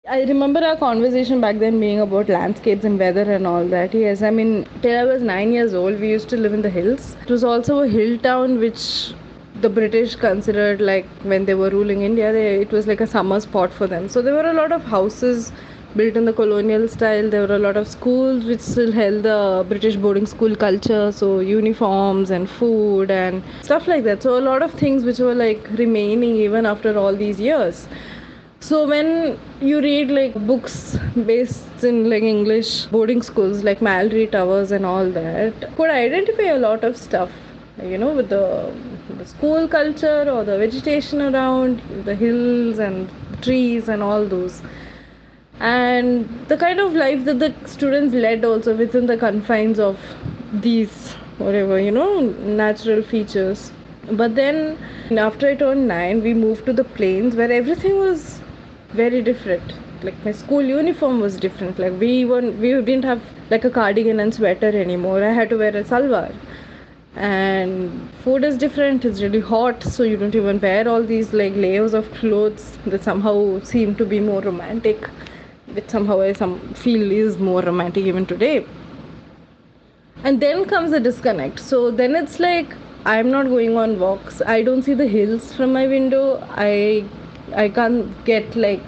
I 0.09 0.23
remember 0.23 0.59
our 0.65 0.75
conversation 0.75 1.39
back 1.39 1.59
then 1.59 1.79
being 1.79 1.99
about 2.01 2.29
landscapes 2.29 2.83
and 2.83 2.97
weather 2.99 3.21
and 3.31 3.45
all 3.47 3.63
that. 3.67 3.93
Yes, 3.93 4.23
I 4.23 4.31
mean, 4.31 4.67
till 4.81 4.97
I 4.97 5.03
was 5.05 5.21
nine 5.21 5.51
years 5.53 5.73
old, 5.75 5.99
we 5.99 6.09
used 6.09 6.29
to 6.29 6.37
live 6.37 6.51
in 6.53 6.63
the 6.63 6.69
hills. 6.69 7.15
It 7.21 7.29
was 7.29 7.43
also 7.43 7.81
a 7.81 7.87
hill 7.87 8.17
town, 8.17 8.57
which 8.59 9.13
the 9.61 9.69
British 9.69 10.15
considered 10.15 10.81
like 10.81 11.05
when 11.21 11.45
they 11.45 11.53
were 11.53 11.69
ruling 11.69 12.01
India, 12.01 12.33
they, 12.33 12.55
it 12.61 12.71
was 12.71 12.87
like 12.87 13.01
a 13.01 13.07
summer 13.07 13.39
spot 13.39 13.71
for 13.71 13.85
them. 13.87 14.09
So 14.09 14.21
there 14.23 14.33
were 14.33 14.49
a 14.49 14.53
lot 14.53 14.71
of 14.71 14.83
houses 14.83 15.51
built 15.95 16.15
in 16.17 16.25
the 16.25 16.33
colonial 16.33 16.87
style. 16.87 17.29
There 17.29 17.45
were 17.47 17.55
a 17.55 17.59
lot 17.59 17.77
of 17.77 17.87
schools 17.87 18.45
which 18.45 18.61
still 18.61 18.91
held 18.91 19.23
the 19.23 19.63
British 19.69 19.95
boarding 19.95 20.25
school 20.25 20.55
culture, 20.55 21.11
so 21.11 21.39
uniforms 21.39 22.31
and 22.31 22.49
food 22.49 23.11
and 23.11 23.43
stuff 23.61 23.87
like 23.87 24.03
that. 24.05 24.23
So 24.23 24.39
a 24.39 24.41
lot 24.41 24.63
of 24.63 24.71
things 24.73 25.03
which 25.03 25.19
were 25.19 25.35
like 25.35 25.67
remaining 25.71 26.35
even 26.35 26.65
after 26.65 26.97
all 26.97 27.15
these 27.15 27.39
years. 27.39 27.87
So 28.61 28.87
when 28.87 29.39
you 29.61 29.79
read 29.81 30.11
like 30.11 30.33
books 30.45 30.97
based 31.25 31.83
in 31.83 32.09
like 32.09 32.23
English 32.23 32.85
boarding 32.85 33.21
schools 33.21 33.63
like 33.63 33.81
Mallory 33.81 34.27
Towers 34.27 34.71
and 34.71 34.85
all 34.85 35.09
that, 35.09 35.75
could 35.75 35.89
identify 35.89 36.43
a 36.43 36.57
lot 36.57 36.83
of 36.83 36.95
stuff, 36.97 37.31
you 37.81 37.97
know, 37.97 38.13
with 38.13 38.29
the, 38.29 38.71
the 39.17 39.25
school 39.25 39.67
culture 39.67 40.29
or 40.29 40.43
the 40.43 40.57
vegetation 40.57 41.21
around, 41.21 41.81
the 42.05 42.15
hills 42.15 42.79
and 42.79 43.09
trees 43.41 43.89
and 43.89 44.03
all 44.03 44.25
those. 44.25 44.61
And 45.59 46.27
the 46.47 46.57
kind 46.57 46.79
of 46.79 46.93
life 46.93 47.25
that 47.25 47.39
the 47.39 47.53
students 47.65 48.13
led 48.13 48.45
also 48.45 48.75
within 48.75 49.05
the 49.07 49.17
confines 49.17 49.79
of 49.79 49.99
these 50.53 51.13
whatever, 51.37 51.79
you 51.79 51.91
know, 51.91 52.21
natural 52.21 53.01
features. 53.01 53.71
But 54.11 54.35
then 54.35 54.77
after 55.17 55.47
I 55.49 55.55
turned 55.55 55.87
nine, 55.87 56.21
we 56.23 56.33
moved 56.33 56.65
to 56.65 56.73
the 56.73 56.83
plains 56.83 57.35
where 57.35 57.51
everything 57.51 57.97
was 57.97 58.38
very 58.93 59.21
different. 59.21 59.73
Like 60.04 60.23
my 60.25 60.32
school 60.32 60.62
uniform 60.62 61.19
was 61.19 61.38
different. 61.38 61.80
Like 61.80 61.99
we 61.99 62.25
weren't 62.25 62.58
we 62.60 62.73
didn't 62.82 63.04
have 63.06 63.21
like 63.49 63.65
a 63.65 63.69
cardigan 63.69 64.19
and 64.19 64.34
sweater 64.34 64.69
anymore. 64.69 65.23
I 65.23 65.32
had 65.32 65.49
to 65.49 65.58
wear 65.58 65.75
a 65.75 65.84
salwar. 65.84 66.34
And 67.15 68.10
food 68.23 68.43
is 68.43 68.58
different. 68.58 69.06
It's 69.06 69.21
really 69.21 69.39
hot 69.39 69.84
so 69.84 70.04
you 70.04 70.17
don't 70.17 70.36
even 70.36 70.60
wear 70.60 70.88
all 70.88 71.04
these 71.04 71.34
like 71.34 71.56
layers 71.56 71.93
of 71.93 72.12
clothes 72.13 72.78
that 72.86 73.04
somehow 73.04 73.60
seem 73.62 73.95
to 73.95 74.06
be 74.06 74.19
more 74.19 74.41
romantic 74.41 75.10
which 75.73 75.88
somehow 75.88 76.19
i 76.19 76.34
some 76.34 76.54
feel 76.73 77.12
is 77.12 77.38
more 77.38 77.62
romantic 77.62 78.06
even 78.06 78.25
today. 78.25 78.65
And 80.23 80.39
then 80.41 80.65
comes 80.65 80.91
the 80.91 80.99
disconnect. 80.99 81.60
So 81.60 81.91
then 81.91 82.15
it's 82.15 82.39
like 82.39 82.75
i'm 83.06 83.30
not 83.32 83.47
going 83.47 83.78
on 83.78 83.99
walks. 83.99 84.41
I 84.41 84.62
don't 84.62 84.82
see 84.84 84.93
the 84.93 85.08
hills 85.08 85.54
from 85.54 85.73
my 85.73 85.88
window. 85.88 86.43
I 86.52 87.06
I 87.53 87.69
can't 87.69 88.25
get 88.25 88.55
like 88.55 88.83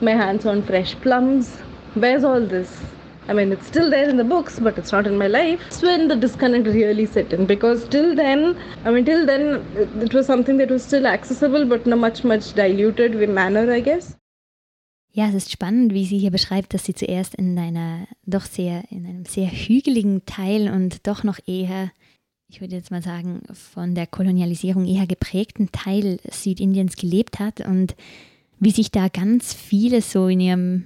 my 0.00 0.12
hands 0.12 0.46
on 0.46 0.62
fresh 0.62 0.94
plums. 0.96 1.50
Where's 1.94 2.24
all 2.24 2.40
this? 2.40 2.80
I 3.28 3.34
mean, 3.34 3.52
it's 3.52 3.66
still 3.66 3.88
there 3.88 4.08
in 4.08 4.16
the 4.16 4.24
books, 4.24 4.58
but 4.58 4.76
it's 4.78 4.90
not 4.90 5.06
in 5.06 5.16
my 5.16 5.28
life. 5.28 5.60
It's 5.68 5.80
when 5.80 6.08
the 6.08 6.16
disconnect 6.16 6.66
really 6.66 7.06
set 7.06 7.32
in 7.32 7.46
because 7.46 7.88
till 7.88 8.16
then, 8.16 8.56
I 8.84 8.90
mean, 8.90 9.04
till 9.04 9.24
then, 9.26 9.64
it 10.00 10.12
was 10.12 10.26
something 10.26 10.56
that 10.56 10.70
was 10.70 10.82
still 10.82 11.06
accessible, 11.06 11.64
but 11.64 11.86
in 11.86 11.92
a 11.92 11.96
much, 11.96 12.24
much 12.24 12.52
diluted 12.54 13.14
manner, 13.28 13.70
I 13.72 13.80
guess. 13.80 14.16
Ja, 15.14 15.28
es 15.28 15.34
ist 15.34 15.52
spannend, 15.52 15.92
wie 15.92 16.06
sie 16.06 16.18
hier 16.18 16.30
beschreibt, 16.30 16.72
dass 16.72 16.84
sie 16.84 16.94
zuerst 16.94 17.34
in 17.34 17.58
einer 17.58 18.06
doch 18.24 18.46
sehr, 18.46 18.84
in 18.90 19.04
einem 19.04 19.26
sehr 19.26 19.46
hügeligen 19.46 20.24
Teil 20.24 20.70
und 20.70 21.06
doch 21.06 21.22
noch 21.22 21.38
eher, 21.46 21.92
ich 22.52 22.60
würde 22.60 22.76
jetzt 22.76 22.90
mal 22.90 23.02
sagen, 23.02 23.40
von 23.52 23.94
der 23.94 24.06
Kolonialisierung 24.06 24.86
eher 24.86 25.06
geprägten 25.06 25.72
Teil 25.72 26.18
Südindiens 26.30 26.96
gelebt 26.96 27.38
hat 27.38 27.66
und 27.66 27.96
wie 28.60 28.70
sich 28.70 28.90
da 28.90 29.08
ganz 29.08 29.54
vieles 29.54 30.12
so 30.12 30.28
in 30.28 30.40
ihrem 30.40 30.84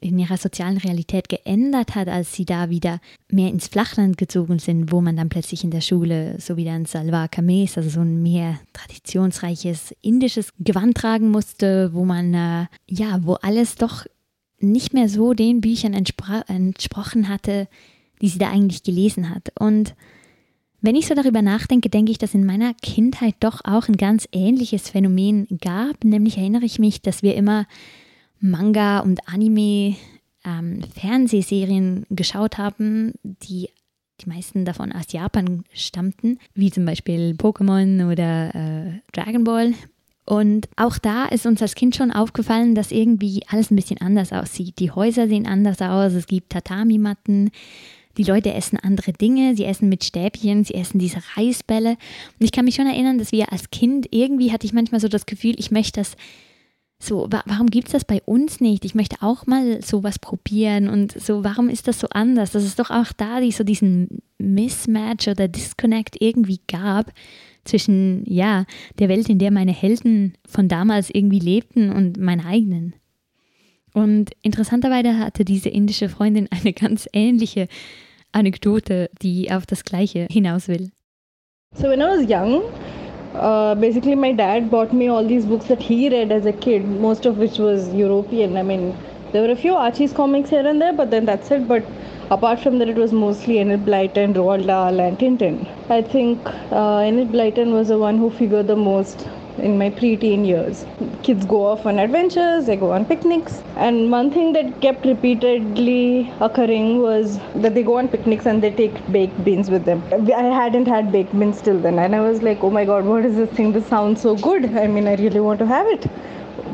in 0.00 0.18
ihrer 0.18 0.38
sozialen 0.38 0.78
Realität 0.78 1.28
geändert 1.28 1.94
hat, 1.94 2.08
als 2.08 2.32
sie 2.32 2.46
da 2.46 2.70
wieder 2.70 3.00
mehr 3.28 3.50
ins 3.50 3.68
Flachland 3.68 4.16
gezogen 4.16 4.58
sind, 4.58 4.90
wo 4.92 5.02
man 5.02 5.14
dann 5.14 5.28
plötzlich 5.28 5.62
in 5.62 5.70
der 5.70 5.82
Schule 5.82 6.40
so 6.40 6.56
wieder 6.56 6.72
ein 6.72 6.86
Salwar 6.86 7.28
Kameez, 7.28 7.76
also 7.76 7.90
so 7.90 8.00
ein 8.00 8.22
mehr 8.22 8.58
traditionsreiches 8.72 9.94
indisches 10.00 10.54
Gewand 10.58 10.96
tragen 10.96 11.30
musste, 11.30 11.92
wo 11.92 12.06
man, 12.06 12.32
äh, 12.32 12.66
ja, 12.88 13.20
wo 13.22 13.34
alles 13.34 13.74
doch 13.74 14.06
nicht 14.58 14.94
mehr 14.94 15.08
so 15.10 15.34
den 15.34 15.60
Büchern 15.60 15.92
entsprochen 15.92 17.28
hatte, 17.28 17.68
die 18.22 18.28
sie 18.28 18.38
da 18.38 18.50
eigentlich 18.50 18.82
gelesen 18.82 19.28
hat. 19.28 19.52
Und 19.58 19.94
wenn 20.82 20.96
ich 20.96 21.06
so 21.06 21.14
darüber 21.14 21.42
nachdenke, 21.42 21.90
denke 21.90 22.12
ich, 22.12 22.18
dass 22.18 22.34
in 22.34 22.46
meiner 22.46 22.74
Kindheit 22.74 23.34
doch 23.40 23.60
auch 23.64 23.88
ein 23.88 23.96
ganz 23.96 24.28
ähnliches 24.32 24.88
Phänomen 24.88 25.46
gab. 25.60 26.04
Nämlich 26.04 26.38
erinnere 26.38 26.64
ich 26.64 26.78
mich, 26.78 27.02
dass 27.02 27.22
wir 27.22 27.34
immer 27.34 27.66
Manga 28.40 29.00
und 29.00 29.28
Anime 29.28 29.96
ähm, 30.44 30.82
Fernsehserien 30.94 32.06
geschaut 32.10 32.58
haben, 32.58 33.12
die 33.22 33.68
die 34.20 34.28
meisten 34.28 34.64
davon 34.64 34.92
aus 34.92 35.12
Japan 35.12 35.64
stammten, 35.72 36.38
wie 36.54 36.70
zum 36.70 36.84
Beispiel 36.84 37.34
Pokémon 37.38 38.10
oder 38.10 38.54
äh, 38.54 39.00
Dragon 39.12 39.44
Ball. 39.44 39.74
Und 40.26 40.68
auch 40.76 40.98
da 40.98 41.26
ist 41.26 41.46
uns 41.46 41.62
als 41.62 41.74
Kind 41.74 41.96
schon 41.96 42.12
aufgefallen, 42.12 42.74
dass 42.74 42.92
irgendwie 42.92 43.42
alles 43.48 43.70
ein 43.70 43.76
bisschen 43.76 44.00
anders 44.00 44.32
aussieht. 44.32 44.78
Die 44.78 44.90
Häuser 44.90 45.26
sehen 45.26 45.46
anders 45.46 45.80
aus, 45.82 46.12
es 46.12 46.26
gibt 46.26 46.50
Tatami-Matten, 46.50 47.50
die 48.20 48.30
Leute 48.30 48.52
essen 48.52 48.76
andere 48.76 49.14
Dinge, 49.14 49.56
sie 49.56 49.64
essen 49.64 49.88
mit 49.88 50.04
Stäbchen, 50.04 50.62
sie 50.62 50.74
essen 50.74 50.98
diese 50.98 51.20
Reisbälle. 51.36 51.92
Und 51.92 52.44
ich 52.44 52.52
kann 52.52 52.66
mich 52.66 52.74
schon 52.74 52.86
erinnern, 52.86 53.16
dass 53.16 53.32
wir 53.32 53.50
als 53.50 53.70
Kind 53.70 54.08
irgendwie 54.10 54.52
hatte 54.52 54.66
ich 54.66 54.74
manchmal 54.74 55.00
so 55.00 55.08
das 55.08 55.24
Gefühl, 55.24 55.54
ich 55.58 55.70
möchte 55.70 56.00
das 56.00 56.16
so, 57.02 57.28
wa 57.30 57.42
warum 57.46 57.68
gibt 57.68 57.88
es 57.88 57.92
das 57.92 58.04
bei 58.04 58.20
uns 58.26 58.60
nicht? 58.60 58.84
Ich 58.84 58.94
möchte 58.94 59.16
auch 59.22 59.46
mal 59.46 59.82
sowas 59.82 60.18
probieren 60.18 60.90
und 60.90 61.18
so, 61.18 61.44
warum 61.44 61.70
ist 61.70 61.88
das 61.88 61.98
so 61.98 62.08
anders? 62.10 62.52
Dass 62.52 62.62
es 62.62 62.76
doch 62.76 62.90
auch 62.90 63.10
da 63.16 63.40
die, 63.40 63.52
so 63.52 63.64
diesen 63.64 64.20
Mismatch 64.36 65.28
oder 65.28 65.48
Disconnect 65.48 66.20
irgendwie 66.20 66.60
gab 66.68 67.10
zwischen, 67.64 68.22
ja, 68.26 68.66
der 68.98 69.08
Welt, 69.08 69.30
in 69.30 69.38
der 69.38 69.50
meine 69.50 69.72
Helden 69.72 70.34
von 70.46 70.68
damals 70.68 71.08
irgendwie 71.08 71.38
lebten 71.38 71.90
und 71.90 72.18
meiner 72.18 72.44
eigenen. 72.44 72.94
Und 73.94 74.32
interessanterweise 74.42 75.18
hatte 75.18 75.46
diese 75.46 75.70
indische 75.70 76.10
Freundin 76.10 76.48
eine 76.50 76.72
ganz 76.74 77.08
ähnliche 77.14 77.66
Anekdote, 78.32 79.10
die 79.22 79.50
auf 79.50 79.66
das 79.66 79.84
Gleiche 79.84 80.26
hinaus 80.30 80.68
will. 80.68 80.90
So 81.76 81.88
when 81.88 82.00
I 82.00 82.16
was 82.16 82.28
young, 82.28 82.62
uh, 83.34 83.74
basically 83.76 84.16
my 84.16 84.32
dad 84.32 84.70
bought 84.70 84.92
me 84.92 85.08
all 85.08 85.24
these 85.24 85.46
books 85.46 85.66
that 85.66 85.80
he 85.80 86.08
read 86.08 86.32
as 86.32 86.46
a 86.46 86.52
kid, 86.52 86.84
most 86.84 87.26
of 87.26 87.38
which 87.38 87.58
was 87.58 87.94
European. 87.94 88.56
I 88.56 88.62
mean, 88.62 88.94
there 89.32 89.42
were 89.42 89.52
a 89.52 89.56
few 89.56 89.74
Archie's 89.74 90.12
comics 90.12 90.50
here 90.50 90.66
and 90.66 90.80
there, 90.80 90.92
but 90.92 91.10
then 91.10 91.24
that's 91.26 91.50
it. 91.52 91.68
But 91.68 91.84
apart 92.30 92.58
from 92.58 92.78
that, 92.78 92.88
it 92.88 92.96
was 92.96 93.12
mostly 93.12 93.58
Enid 93.60 93.84
Blyton, 93.84 94.34
Roald 94.34 94.66
Dahl, 94.66 95.00
and 95.00 95.16
Tintin. 95.18 95.66
I 95.88 96.02
think 96.02 96.40
uh, 96.72 97.04
Enid 97.06 97.28
Blyton 97.28 97.72
was 97.72 97.88
the 97.88 97.98
one 97.98 98.18
who 98.18 98.30
figured 98.30 98.66
the 98.66 98.76
most 98.76 99.28
in 99.58 99.76
my 99.78 99.90
preteen 99.90 100.46
years. 100.46 100.84
Kids 101.22 101.44
go 101.44 101.64
off 101.66 101.86
on 101.86 101.98
adventures, 101.98 102.66
they 102.66 102.76
go 102.76 102.92
on 102.92 103.04
picnics, 103.04 103.62
and 103.76 104.10
one 104.10 104.30
thing 104.30 104.52
that 104.52 104.80
kept 104.80 105.04
repeatedly 105.04 106.32
occurring 106.40 107.00
was 107.00 107.38
that 107.56 107.74
they 107.74 107.82
go 107.82 107.98
on 107.98 108.08
picnics 108.08 108.46
and 108.46 108.62
they 108.62 108.70
take 108.70 108.94
baked 109.12 109.44
beans 109.44 109.70
with 109.70 109.84
them. 109.84 110.02
I 110.12 110.42
hadn't 110.62 110.86
had 110.86 111.12
baked 111.12 111.38
beans 111.38 111.60
till 111.60 111.78
then, 111.78 111.98
and 111.98 112.14
I 112.14 112.20
was 112.20 112.42
like, 112.42 112.62
oh 112.62 112.70
my 112.70 112.84
god, 112.84 113.04
what 113.04 113.24
is 113.24 113.36
this 113.36 113.50
thing? 113.50 113.72
This 113.72 113.86
sounds 113.86 114.20
so 114.20 114.36
good. 114.36 114.64
I 114.76 114.86
mean, 114.86 115.06
I 115.06 115.14
really 115.16 115.40
want 115.40 115.58
to 115.60 115.66
have 115.66 115.86
it. 115.86 116.04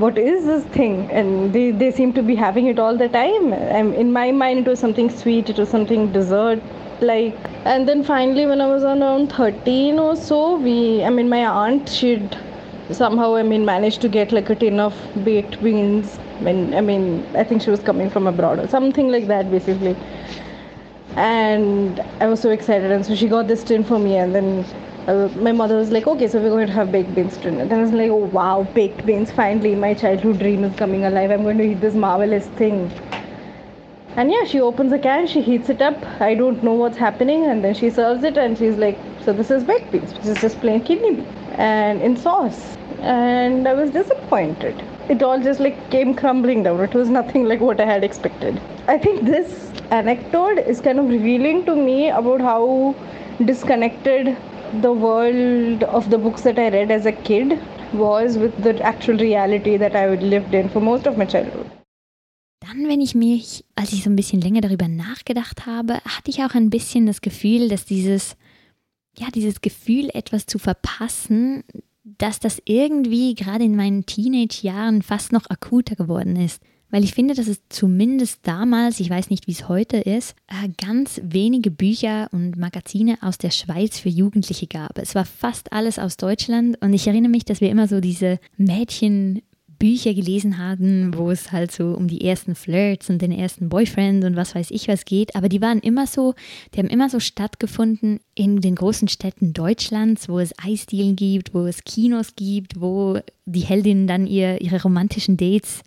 What 0.04 0.18
is 0.18 0.44
this 0.44 0.64
thing? 0.64 1.10
And 1.10 1.52
they, 1.52 1.70
they 1.70 1.90
seem 1.90 2.12
to 2.14 2.22
be 2.22 2.34
having 2.34 2.66
it 2.66 2.78
all 2.78 2.96
the 2.96 3.08
time. 3.08 3.52
And 3.52 3.94
in 3.94 4.12
my 4.12 4.30
mind, 4.30 4.58
it 4.60 4.66
was 4.68 4.78
something 4.78 5.08
sweet, 5.08 5.48
it 5.48 5.58
was 5.58 5.70
something 5.70 6.12
dessert 6.12 6.60
like 7.00 7.36
and 7.66 7.86
then 7.86 8.02
finally 8.02 8.46
when 8.46 8.58
i 8.58 8.66
was 8.66 8.82
around 8.82 9.30
13 9.30 9.98
or 9.98 10.16
so 10.16 10.56
we 10.56 11.04
i 11.04 11.10
mean 11.10 11.28
my 11.28 11.44
aunt 11.44 11.86
she'd 11.90 12.38
somehow 12.92 13.34
I 13.34 13.42
mean 13.42 13.64
managed 13.64 14.00
to 14.02 14.08
get 14.08 14.32
like 14.32 14.48
a 14.50 14.54
tin 14.54 14.78
of 14.78 14.94
baked 15.24 15.62
beans 15.62 16.16
when 16.40 16.72
I 16.74 16.80
mean 16.80 17.26
I 17.34 17.42
think 17.44 17.62
she 17.62 17.70
was 17.70 17.80
coming 17.80 18.10
from 18.10 18.26
abroad 18.26 18.58
or 18.60 18.68
something 18.68 19.10
like 19.10 19.26
that 19.26 19.50
basically. 19.50 19.96
And 21.16 22.00
I 22.20 22.26
was 22.26 22.40
so 22.40 22.50
excited 22.50 22.90
and 22.92 23.04
so 23.04 23.14
she 23.14 23.26
got 23.28 23.48
this 23.48 23.64
tin 23.64 23.82
for 23.82 23.98
me 23.98 24.16
and 24.16 24.34
then 24.34 24.64
uh, 25.08 25.28
my 25.36 25.52
mother 25.52 25.76
was 25.76 25.90
like 25.90 26.06
okay 26.06 26.28
so 26.28 26.40
we're 26.40 26.50
going 26.50 26.66
to 26.66 26.72
have 26.72 26.92
baked 26.92 27.14
beans 27.14 27.36
tonight. 27.38 27.62
And 27.62 27.70
then 27.70 27.78
I 27.80 27.82
was 27.82 27.92
like 27.92 28.10
oh 28.10 28.16
wow 28.38 28.62
baked 28.74 29.04
beans 29.04 29.32
finally 29.32 29.74
my 29.74 29.94
childhood 29.94 30.38
dream 30.38 30.62
is 30.64 30.76
coming 30.76 31.04
alive. 31.04 31.30
I'm 31.30 31.42
going 31.42 31.58
to 31.58 31.64
eat 31.64 31.80
this 31.80 31.94
marvelous 31.94 32.46
thing. 32.48 32.90
And 34.14 34.30
yeah 34.30 34.44
she 34.44 34.60
opens 34.60 34.92
a 34.92 34.98
can 34.98 35.26
she 35.26 35.42
heats 35.42 35.68
it 35.70 35.82
up 35.82 36.02
I 36.20 36.34
don't 36.34 36.62
know 36.62 36.72
what's 36.74 36.96
happening 36.96 37.46
and 37.46 37.64
then 37.64 37.74
she 37.74 37.90
serves 37.90 38.22
it 38.24 38.36
and 38.38 38.56
she's 38.56 38.76
like 38.76 38.98
so 39.22 39.32
this 39.32 39.50
is 39.50 39.64
baked 39.64 39.90
beans 39.90 40.12
which 40.14 40.26
is 40.26 40.40
just 40.40 40.60
plain 40.60 40.82
kidney 40.84 41.16
beans 41.16 41.35
and 41.58 42.02
in 42.02 42.16
sauce 42.16 42.76
and 43.00 43.68
I 43.68 43.74
was 43.74 43.90
disappointed. 43.90 44.82
It 45.08 45.22
all 45.22 45.40
just 45.40 45.60
like 45.60 45.90
came 45.90 46.14
crumbling 46.14 46.62
down. 46.62 46.80
It 46.80 46.94
was 46.94 47.08
nothing 47.08 47.44
like 47.44 47.60
what 47.60 47.80
I 47.80 47.86
had 47.86 48.02
expected. 48.02 48.60
I 48.88 48.98
think 48.98 49.24
this 49.24 49.70
anecdote 49.90 50.58
is 50.58 50.80
kind 50.80 50.98
of 50.98 51.08
revealing 51.08 51.64
to 51.66 51.76
me 51.76 52.08
about 52.08 52.40
how 52.40 52.94
disconnected 53.44 54.36
the 54.82 54.92
world 54.92 55.84
of 55.84 56.10
the 56.10 56.18
books 56.18 56.42
that 56.42 56.58
I 56.58 56.70
read 56.70 56.90
as 56.90 57.06
a 57.06 57.12
kid 57.12 57.60
was 57.92 58.36
with 58.36 58.62
the 58.62 58.80
actual 58.82 59.16
reality 59.16 59.76
that 59.76 59.94
I 59.94 60.14
lived 60.14 60.54
in 60.54 60.68
for 60.68 60.80
most 60.80 61.06
of 61.06 61.16
my 61.16 61.24
childhood. 61.24 61.70
Dann, 62.60 62.88
wenn 62.88 63.00
ich 63.00 63.14
mich, 63.14 63.64
als 63.76 63.92
ich 63.92 64.02
so 64.02 64.10
ein 64.10 64.16
bisschen 64.16 64.40
länger 64.40 64.60
darüber 64.60 64.88
nachgedacht 64.88 65.66
habe, 65.66 65.94
hatte 66.04 66.30
ich 66.30 66.42
auch 66.42 66.54
ein 66.54 66.70
bisschen 66.70 67.06
das 67.06 67.20
Gefühl, 67.20 67.68
dass 67.68 67.84
dieses, 67.84 68.36
ja, 69.18 69.28
dieses 69.34 69.60
Gefühl, 69.60 70.10
etwas 70.12 70.46
zu 70.46 70.58
verpassen, 70.58 71.64
dass 72.04 72.38
das 72.38 72.62
irgendwie 72.64 73.34
gerade 73.34 73.64
in 73.64 73.76
meinen 73.76 74.06
Teenage-Jahren 74.06 75.02
fast 75.02 75.32
noch 75.32 75.50
akuter 75.50 75.96
geworden 75.96 76.36
ist. 76.36 76.62
Weil 76.88 77.02
ich 77.02 77.14
finde, 77.14 77.34
dass 77.34 77.48
es 77.48 77.60
zumindest 77.68 78.40
damals, 78.44 79.00
ich 79.00 79.10
weiß 79.10 79.28
nicht, 79.28 79.48
wie 79.48 79.52
es 79.52 79.68
heute 79.68 79.96
ist, 79.96 80.36
äh, 80.46 80.68
ganz 80.80 81.20
wenige 81.24 81.72
Bücher 81.72 82.28
und 82.30 82.56
Magazine 82.56 83.18
aus 83.22 83.38
der 83.38 83.50
Schweiz 83.50 83.98
für 83.98 84.08
Jugendliche 84.08 84.68
gab. 84.68 84.96
Es 84.98 85.16
war 85.16 85.24
fast 85.24 85.72
alles 85.72 85.98
aus 85.98 86.16
Deutschland 86.16 86.80
und 86.80 86.92
ich 86.92 87.08
erinnere 87.08 87.30
mich, 87.30 87.44
dass 87.44 87.60
wir 87.60 87.70
immer 87.70 87.88
so 87.88 88.00
diese 88.00 88.38
Mädchen 88.56 89.42
Bücher 89.78 90.14
gelesen 90.14 90.58
hatten, 90.58 91.16
wo 91.16 91.30
es 91.30 91.52
halt 91.52 91.72
so 91.72 91.88
um 91.92 92.08
die 92.08 92.22
ersten 92.22 92.54
Flirts 92.54 93.10
und 93.10 93.20
den 93.20 93.32
ersten 93.32 93.68
Boyfriend 93.68 94.24
und 94.24 94.36
was 94.36 94.54
weiß 94.54 94.70
ich 94.70 94.88
was 94.88 95.04
geht. 95.04 95.34
Aber 95.36 95.48
die 95.48 95.60
waren 95.60 95.80
immer 95.80 96.06
so, 96.06 96.34
die 96.74 96.78
haben 96.78 96.88
immer 96.88 97.08
so 97.08 97.20
stattgefunden 97.20 98.20
in 98.34 98.60
den 98.60 98.74
großen 98.74 99.08
Städten 99.08 99.52
Deutschlands, 99.52 100.28
wo 100.28 100.38
es 100.38 100.54
Eisdielen 100.58 101.16
gibt, 101.16 101.54
wo 101.54 101.66
es 101.66 101.84
Kinos 101.84 102.34
gibt, 102.36 102.80
wo 102.80 103.18
die 103.44 103.60
Heldinnen 103.60 104.06
dann 104.06 104.26
ihr, 104.26 104.60
ihre 104.60 104.82
romantischen 104.82 105.36
Dates 105.36 105.82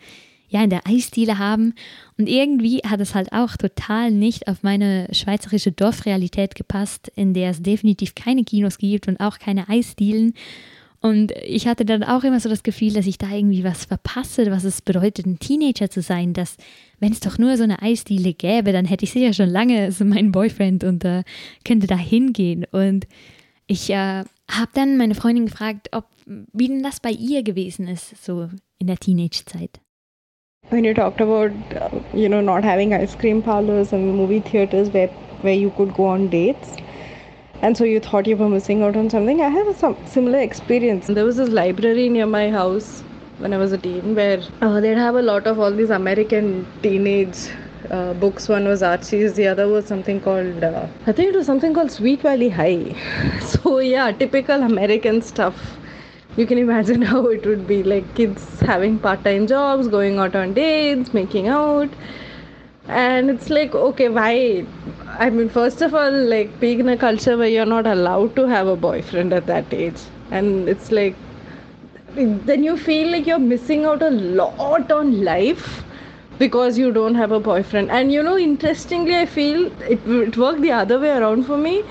ja 0.49 0.63
in 0.63 0.69
der 0.69 0.86
Eisdiele 0.88 1.38
haben. 1.38 1.73
Und 2.17 2.28
irgendwie 2.28 2.80
hat 2.80 2.99
es 2.99 3.15
halt 3.15 3.32
auch 3.32 3.56
total 3.56 4.12
nicht 4.12 4.47
auf 4.47 4.63
meine 4.63 5.08
schweizerische 5.12 5.71
Dorfrealität 5.71 6.56
gepasst, 6.56 7.12
in 7.15 7.34
der 7.34 7.52
es 7.52 7.62
definitiv 7.62 8.15
keine 8.15 8.43
Kinos 8.43 8.78
gibt 8.78 9.08
und 9.08 9.19
auch 9.19 9.39
keine 9.39 9.69
Eisdielen. 9.69 10.34
Und 11.02 11.32
ich 11.46 11.68
hatte 11.68 11.86
dann 11.86 12.04
auch 12.04 12.24
immer 12.24 12.40
so 12.40 12.50
das 12.50 12.64
Gefühl, 12.64 12.92
dass 12.94 13.08
ich 13.08 13.18
da 13.18 13.30
irgendwie 13.32 13.64
was 13.64 13.86
verpasse, 13.86 14.52
was 14.52 14.66
es 14.66 14.82
bedeutet, 14.82 15.26
ein 15.26 15.40
Teenager 15.40 15.90
zu 15.90 16.02
sein, 16.02 16.34
dass 16.34 16.58
wenn 17.00 17.14
es 17.14 17.22
doch 17.22 17.38
nur 17.38 17.56
so 17.56 17.64
eine 17.64 17.82
Eisdiele 17.82 18.34
gäbe, 18.34 18.74
dann 18.74 18.86
hätte 18.86 19.06
ich 19.06 19.12
sicher 19.12 19.32
schon 19.32 19.50
lange 19.50 19.92
so 19.94 20.04
meinen 20.04 20.34
Boyfriend 20.34 20.84
und 20.84 21.06
äh, 21.06 21.24
könnte 21.64 21.88
da 21.88 21.96
hingehen. 21.96 22.66
Und 22.72 23.08
ich 23.68 23.90
äh, 23.90 24.24
habe 24.50 24.72
dann 24.74 24.98
meine 24.98 25.16
Freundin 25.16 25.46
gefragt, 25.46 25.90
ob 25.94 26.06
wie 26.26 26.68
denn 26.68 26.84
das 26.84 27.00
bei 27.00 27.12
ihr 27.12 27.44
gewesen 27.44 27.88
ist, 27.88 28.23
so 28.23 28.50
in 28.78 28.88
der 28.88 28.98
Teenage-Zeit. 28.98 29.80
When 30.69 30.84
you 30.84 30.94
talked 30.94 31.21
about, 31.21 31.52
you 32.13 32.28
know, 32.28 32.42
not 32.42 32.63
having 32.63 32.94
ice 32.94 33.17
cream 33.17 33.42
parlors 33.42 33.92
and 33.94 34.15
movie 34.15 34.42
theaters 34.42 34.94
where, 34.94 35.10
where 35.42 35.56
you 35.56 35.71
could 35.71 35.96
go 35.96 36.06
on 36.10 36.30
dates, 36.30 36.76
and 37.62 37.76
so 37.78 37.84
you 37.84 38.00
thought 38.00 38.28
you 38.28 38.38
were 38.38 38.50
missing 38.50 38.84
out 38.84 38.96
on 38.96 39.10
something. 39.10 39.42
I 39.42 39.50
have 39.50 39.68
a 39.68 40.08
similar 40.08 40.40
experience. 40.40 41.08
There 41.08 41.26
was 41.26 41.38
this 41.38 41.50
library 41.50 42.10
near 42.10 42.26
my 42.26 42.50
house 42.50 43.02
when 43.40 43.54
I 43.54 43.58
was 43.58 43.72
a 43.72 43.78
teen 43.78 44.16
where 44.16 44.42
uh, 44.62 44.80
they'd 44.80 44.98
have 44.98 45.16
a 45.16 45.22
lot 45.22 45.48
of 45.48 45.60
all 45.60 45.72
these 45.72 45.90
American 45.90 46.68
teenage 46.82 47.50
uh, 47.90 48.14
books. 48.14 48.48
One 48.48 48.68
was 48.68 48.82
Archie's, 48.82 49.34
the 49.34 49.48
other 49.48 49.68
was 49.68 49.86
something 49.86 50.22
called, 50.22 50.64
uh, 50.64 50.88
I 51.06 51.12
think 51.12 51.34
it 51.34 51.38
was 51.38 51.46
something 51.46 51.74
called 51.74 51.92
Sweet 51.92 52.22
Valley 52.22 52.50
High. 52.50 52.96
so, 53.42 53.80
yeah, 53.80 54.12
typical 54.12 54.64
American 54.64 55.22
stuff. 55.22 55.76
you 56.38 56.46
can 56.46 56.58
imagine 56.58 57.02
how 57.12 57.26
it 57.28 57.46
would 57.46 57.68
be 57.68 57.84
like 57.84 58.16
kids 58.16 58.60
having 58.62 58.98
part-time 59.00 59.48
jobs 59.48 59.88
going 59.88 60.20
out 60.20 60.36
on 60.36 60.54
dates 60.54 61.14
making 61.14 61.48
out 61.48 61.90
and 62.88 63.30
it's 63.30 63.50
like 63.50 63.76
okay 63.76 64.10
why 64.10 64.66
i 65.24 65.30
mean 65.30 65.50
first 65.56 65.82
of 65.86 65.94
all 66.00 66.15
like 66.34 66.52
being 66.60 66.80
in 66.84 66.90
a 66.92 66.98
culture 66.98 67.36
where 67.40 67.50
you're 67.54 67.70
not 67.72 67.88
allowed 67.94 68.36
to 68.36 68.46
have 68.48 68.67
a 68.67 68.76
boyfriend 68.76 69.34
at 69.34 69.46
that 69.48 69.74
age. 69.74 70.02
And 70.32 70.70
it's 70.70 70.92
like 70.92 71.15
then 72.15 72.63
you 72.63 72.76
feel 72.78 73.12
like 73.12 73.28
you're 73.28 73.40
missing 73.40 73.86
out 73.86 74.02
a 74.02 74.10
lot 74.10 74.92
on 74.92 75.24
life 75.24 75.84
because 76.38 76.78
you 76.78 76.92
don't 76.92 77.15
have 77.15 77.32
a 77.32 77.40
boyfriend. 77.40 77.92
And 77.92 78.12
you 78.12 78.24
know 78.24 78.38
interestingly 78.38 79.15
i 79.15 79.26
feel 79.26 79.65
it, 79.96 80.00
it 80.08 80.38
worked 80.38 80.62
the 80.62 80.72
other 80.72 81.00
way 81.00 81.12
around 81.17 81.44
for 81.46 81.58
me 81.58 81.84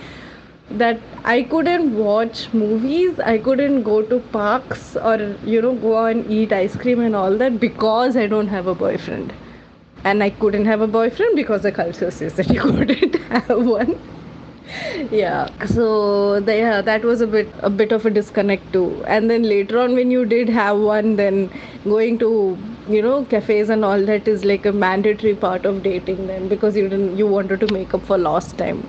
that 0.71 1.01
i 1.25 1.43
couldn't 1.43 1.95
watch 1.97 2.41
movies 2.53 3.19
i 3.21 3.37
couldn't 3.39 3.83
go 3.83 4.01
to 4.03 4.19
parks 4.39 4.97
or 4.97 5.17
you 5.45 5.61
know 5.63 5.75
go 5.75 6.05
and 6.07 6.31
eat 6.31 6.53
ice 6.53 6.77
cream 6.77 7.01
and 7.01 7.17
all 7.17 7.37
that 7.45 7.59
because 7.61 8.17
i 8.17 8.27
don't 8.27 8.49
have 8.49 8.67
a 8.67 8.75
boyfriend 8.75 9.33
and 10.05 10.23
i 10.23 10.31
couldn't 10.31 10.65
have 10.65 10.81
a 10.81 10.87
boyfriend 10.87 11.37
because 11.37 11.63
the 11.63 11.73
culture 11.73 12.11
says 12.11 12.35
that 12.35 12.49
you 12.51 12.61
couldn't 12.73 13.17
have 13.31 13.67
one. 13.67 13.99
Yeah 15.11 15.49
so 15.67 16.41
the, 16.41 16.57
yeah 16.57 16.83
that 16.83 17.05
was 17.05 17.21
a 17.21 17.27
bit 17.27 17.51
a 17.61 17.71
bit 17.71 17.93
of 17.93 18.05
a 18.07 18.11
disconnect 18.11 18.73
too. 18.73 19.03
And 19.07 19.31
then 19.31 19.43
later 19.43 19.79
on 19.79 19.95
when 19.95 20.11
you 20.11 20.25
did 20.27 20.49
have 20.49 20.79
one 20.79 21.17
then 21.17 21.51
going 21.85 22.19
to 22.19 22.31
you 22.89 23.01
know 23.03 23.25
cafes 23.25 23.71
and 23.71 23.85
all 23.85 24.05
that 24.05 24.29
is 24.29 24.45
like 24.45 24.67
a 24.67 24.73
mandatory 24.73 25.35
part 25.35 25.65
of 25.65 25.83
dating 25.83 26.27
then 26.27 26.49
because 26.49 26.77
you 26.77 26.89
didn't 26.89 27.17
you 27.17 27.27
wanted 27.27 27.61
to 27.61 27.73
make 27.73 27.95
up 27.95 28.05
for 28.05 28.19
lost 28.19 28.59
time 28.59 28.83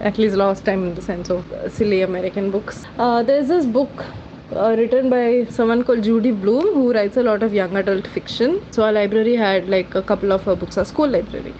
at 0.00 0.18
least 0.18 0.36
lost 0.36 0.64
time 0.64 0.84
in 0.88 0.94
the 0.94 1.02
sense 1.02 1.30
of 1.30 1.46
silly 1.68 2.02
american 2.02 2.50
books. 2.50 2.84
Uh, 2.98 3.22
there's 3.22 3.48
this 3.48 3.66
book 3.66 4.04
uh, 4.52 4.74
written 4.76 5.10
by 5.10 5.46
someone 5.50 5.82
called 5.84 6.02
Judy 6.02 6.30
Blume, 6.32 6.74
who 6.74 6.92
writes 6.92 7.16
a 7.16 7.22
lot 7.22 7.42
of 7.42 7.52
young 7.54 7.76
adult 7.76 8.06
fiction. 8.06 8.60
So 8.72 8.84
our 8.84 8.92
library 8.92 9.36
had 9.36 9.68
like 9.68 9.94
a 9.94 10.02
couple 10.02 10.32
of 10.32 10.42
her 10.44 10.56
books, 10.56 10.78
our 10.78 10.84
school 10.84 11.08
library. 11.08 11.54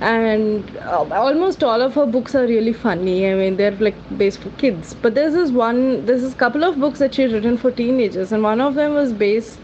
And 0.00 0.76
uh, 0.78 1.06
almost 1.12 1.62
all 1.62 1.80
of 1.80 1.94
her 1.94 2.06
books 2.06 2.34
are 2.34 2.46
really 2.46 2.72
funny. 2.72 3.30
I 3.30 3.34
mean 3.34 3.56
they're 3.56 3.76
like 3.88 3.96
based 4.18 4.40
for 4.40 4.50
kids. 4.50 4.94
But 4.94 5.14
there's 5.14 5.34
this 5.34 5.50
one 5.50 6.04
there's 6.06 6.22
this 6.22 6.34
couple 6.34 6.64
of 6.64 6.78
books 6.80 6.98
that 6.98 7.14
she's 7.14 7.32
written 7.32 7.56
for 7.56 7.70
teenagers 7.70 8.32
and 8.32 8.42
one 8.42 8.60
of 8.60 8.74
them 8.74 8.94
was 8.94 9.12
based 9.12 9.60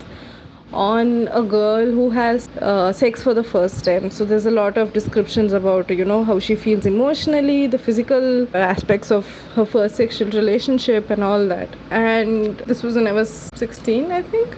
on 0.73 1.29
a 1.33 1.43
girl 1.43 1.87
who 1.87 2.11
has 2.11 2.49
uh, 2.61 2.93
sex 2.93 3.23
for 3.23 3.35
the 3.35 3.43
first 3.45 3.85
time. 3.85 4.11
So 4.11 4.25
there's 4.25 4.47
a 4.47 4.51
lot 4.51 4.77
of 4.77 4.93
descriptions 4.93 5.53
about 5.53 5.91
you 5.91 6.05
know 6.05 6.25
how 6.25 6.39
she 6.39 6.57
feels 6.57 6.87
emotionally 6.87 7.67
the 7.67 7.79
physical 7.79 8.47
aspects 8.55 9.11
of 9.11 9.27
her 9.55 9.65
first 9.65 9.97
sexual 9.97 10.31
relationship 10.31 11.11
and 11.11 11.25
all 11.25 11.47
that. 11.49 11.69
And 11.91 12.59
this 12.73 12.83
was 12.83 12.97
when 12.97 13.07
i 13.07 13.13
was 13.13 13.51
16 13.55 14.13
i 14.13 14.23
think. 14.23 14.57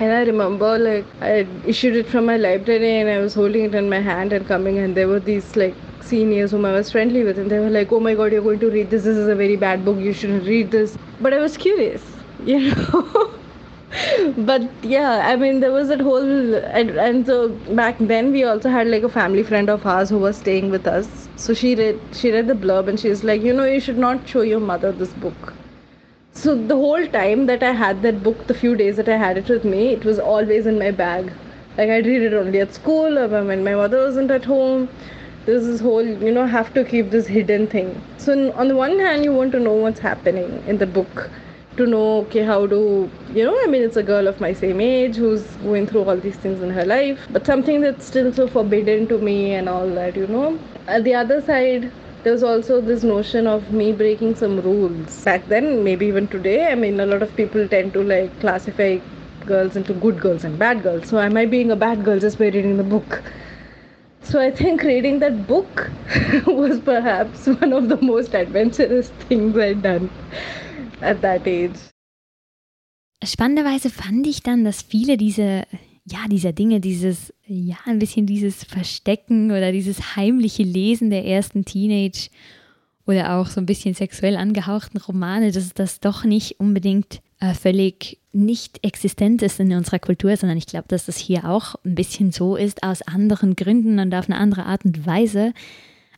And 0.00 0.12
I 0.12 0.22
remember 0.22 0.78
like 0.78 1.04
I 1.20 1.46
issued 1.66 1.96
it 1.96 2.08
from 2.08 2.26
my 2.26 2.36
library 2.36 3.00
and 3.00 3.08
I 3.08 3.18
was 3.18 3.34
holding 3.34 3.64
it 3.64 3.74
in 3.74 3.88
my 3.88 4.00
hand 4.00 4.32
and 4.32 4.46
coming 4.46 4.78
and 4.78 4.96
there 4.96 5.08
were 5.08 5.20
these 5.20 5.56
like 5.56 5.74
seniors 6.00 6.52
whom 6.52 6.64
I 6.64 6.72
was 6.72 6.90
friendly 6.90 7.24
with 7.24 7.38
and 7.38 7.50
they 7.50 7.58
were 7.58 7.70
like, 7.70 7.92
Oh 7.92 8.00
my 8.00 8.14
god, 8.14 8.32
you're 8.32 8.42
going 8.42 8.60
to 8.60 8.70
read 8.70 8.90
this, 8.90 9.04
this 9.04 9.16
is 9.16 9.28
a 9.28 9.34
very 9.34 9.56
bad 9.56 9.84
book, 9.84 9.98
you 9.98 10.12
shouldn't 10.12 10.46
read 10.46 10.70
this. 10.70 10.96
But 11.20 11.34
I 11.34 11.38
was 11.38 11.56
curious, 11.56 12.02
you 12.44 12.74
know. 12.74 13.37
But 14.36 14.62
yeah, 14.84 15.22
I 15.28 15.36
mean 15.36 15.60
there 15.60 15.72
was 15.72 15.88
that 15.88 16.00
whole 16.00 16.54
and, 16.54 16.90
and 16.90 17.26
so 17.26 17.48
back 17.80 17.96
then 17.98 18.32
we 18.32 18.44
also 18.44 18.68
had 18.68 18.86
like 18.86 19.02
a 19.02 19.08
family 19.08 19.42
friend 19.42 19.70
of 19.70 19.86
ours 19.86 20.10
who 20.10 20.18
was 20.18 20.36
staying 20.36 20.70
with 20.70 20.86
us. 20.86 21.28
So 21.36 21.54
she 21.54 21.74
read 21.74 21.98
she 22.12 22.30
read 22.32 22.48
the 22.48 22.54
blurb 22.54 22.88
and 22.88 23.00
she's 23.00 23.24
like, 23.24 23.42
you 23.42 23.52
know, 23.52 23.64
you 23.64 23.80
should 23.80 23.98
not 23.98 24.28
show 24.28 24.42
your 24.42 24.60
mother 24.60 24.92
this 24.92 25.12
book 25.14 25.54
so 26.32 26.54
the 26.54 26.76
whole 26.76 27.06
time 27.08 27.46
that 27.46 27.62
I 27.62 27.72
had 27.72 28.02
that 28.02 28.22
book, 28.22 28.46
the 28.46 28.54
few 28.54 28.76
days 28.76 28.96
that 28.96 29.08
I 29.08 29.16
had 29.16 29.36
it 29.38 29.48
with 29.48 29.64
me, 29.64 29.88
it 29.92 30.04
was 30.04 30.18
always 30.18 30.66
in 30.66 30.78
my 30.78 30.90
bag. 30.92 31.32
Like 31.76 31.90
I'd 31.90 32.06
read 32.06 32.22
it 32.22 32.32
only 32.34 32.60
at 32.60 32.74
school 32.74 33.18
or 33.18 33.26
when 33.28 33.64
my 33.64 33.74
mother 33.74 33.98
wasn't 34.04 34.30
at 34.30 34.44
home. 34.44 34.88
There's 35.46 35.66
this 35.66 35.80
whole, 35.80 36.04
you 36.04 36.30
know, 36.32 36.46
have 36.46 36.72
to 36.74 36.84
keep 36.84 37.10
this 37.10 37.26
hidden 37.26 37.66
thing. 37.66 38.00
So 38.18 38.52
on 38.52 38.68
the 38.68 38.76
one 38.76 38.98
hand, 38.98 39.24
you 39.24 39.32
want 39.32 39.52
to 39.52 39.60
know 39.60 39.72
what's 39.72 40.00
happening 40.00 40.62
in 40.66 40.78
the 40.78 40.86
book, 40.86 41.30
to 41.78 41.86
know 41.86 42.18
okay 42.18 42.42
how 42.44 42.66
to, 42.66 43.10
you 43.34 43.44
know, 43.44 43.56
I 43.64 43.66
mean, 43.66 43.82
it's 43.82 43.96
a 43.96 44.02
girl 44.02 44.26
of 44.28 44.40
my 44.40 44.52
same 44.52 44.80
age 44.80 45.16
who's 45.16 45.42
going 45.68 45.86
through 45.86 46.04
all 46.04 46.16
these 46.16 46.36
things 46.36 46.60
in 46.62 46.70
her 46.70 46.84
life, 46.84 47.26
but 47.30 47.46
something 47.46 47.80
that's 47.80 48.04
still 48.06 48.32
so 48.32 48.46
forbidden 48.48 49.06
to 49.08 49.18
me 49.18 49.54
and 49.54 49.68
all 49.68 49.88
that, 50.00 50.16
you 50.16 50.26
know. 50.26 50.58
At 50.86 51.04
the 51.04 51.14
other 51.14 51.40
side, 51.40 51.90
there 52.24 52.32
was 52.32 52.42
also 52.42 52.80
this 52.80 53.04
notion 53.04 53.46
of 53.46 53.70
me 53.72 53.92
breaking 53.92 54.34
some 54.36 54.60
rules. 54.60 55.24
Back 55.24 55.46
then 55.48 55.84
maybe 55.84 56.06
even 56.06 56.26
today 56.28 56.70
i 56.70 56.74
mean 56.74 56.98
a 57.00 57.06
lot 57.06 57.22
of 57.22 57.34
people 57.36 57.68
tend 57.68 57.92
to 57.94 58.02
like 58.02 58.40
classify 58.40 58.98
girls 59.46 59.76
into 59.76 59.94
good 59.94 60.20
girls 60.20 60.44
and 60.44 60.58
bad 60.58 60.82
girls. 60.82 61.08
So 61.08 61.20
am 61.20 61.36
i 61.36 61.46
being 61.46 61.70
a 61.70 61.76
bad 61.76 62.04
girl 62.04 62.18
just 62.18 62.38
by 62.38 62.46
reading 62.46 62.76
the 62.76 62.88
book? 62.96 63.22
So 64.30 64.40
i 64.40 64.50
think 64.50 64.82
reading 64.82 65.20
that 65.20 65.46
book 65.46 65.90
was 66.46 66.80
perhaps 66.80 67.46
one 67.46 67.72
of 67.72 67.88
the 67.88 68.00
most 68.02 68.34
adventurous 68.34 69.08
things 69.28 69.56
i'd 69.66 69.80
done 69.82 70.10
at 71.00 71.20
that 71.22 71.46
age 71.46 71.78
Spannenderweise 73.24 73.90
fand 73.90 74.26
ich 74.28 74.44
dann, 74.44 74.64
dass 74.64 74.82
viele 74.82 75.16
diese 75.16 75.64
ja, 76.10 76.26
dieser 76.28 76.52
Dinge, 76.52 76.80
dieses, 76.80 77.34
ja, 77.46 77.76
ein 77.84 77.98
bisschen 77.98 78.26
dieses 78.26 78.64
Verstecken 78.64 79.50
oder 79.50 79.72
dieses 79.72 80.16
heimliche 80.16 80.62
Lesen 80.62 81.10
der 81.10 81.24
ersten 81.24 81.64
Teenage 81.64 82.30
oder 83.06 83.36
auch 83.36 83.46
so 83.46 83.60
ein 83.60 83.66
bisschen 83.66 83.94
sexuell 83.94 84.36
angehauchten 84.36 84.98
Romane, 84.98 85.50
dass 85.50 85.72
das 85.74 86.00
doch 86.00 86.24
nicht 86.24 86.60
unbedingt 86.60 87.20
äh, 87.40 87.54
völlig 87.54 88.18
nicht 88.32 88.84
existent 88.84 89.42
ist 89.42 89.60
in 89.60 89.72
unserer 89.72 89.98
Kultur, 89.98 90.36
sondern 90.36 90.58
ich 90.58 90.66
glaube, 90.66 90.88
dass 90.88 91.06
das 91.06 91.16
hier 91.16 91.48
auch 91.48 91.74
ein 91.84 91.94
bisschen 91.94 92.32
so 92.32 92.56
ist, 92.56 92.82
aus 92.82 93.02
anderen 93.02 93.56
Gründen 93.56 93.98
und 93.98 94.14
auf 94.14 94.28
eine 94.28 94.38
andere 94.38 94.66
Art 94.66 94.84
und 94.84 95.06
Weise. 95.06 95.52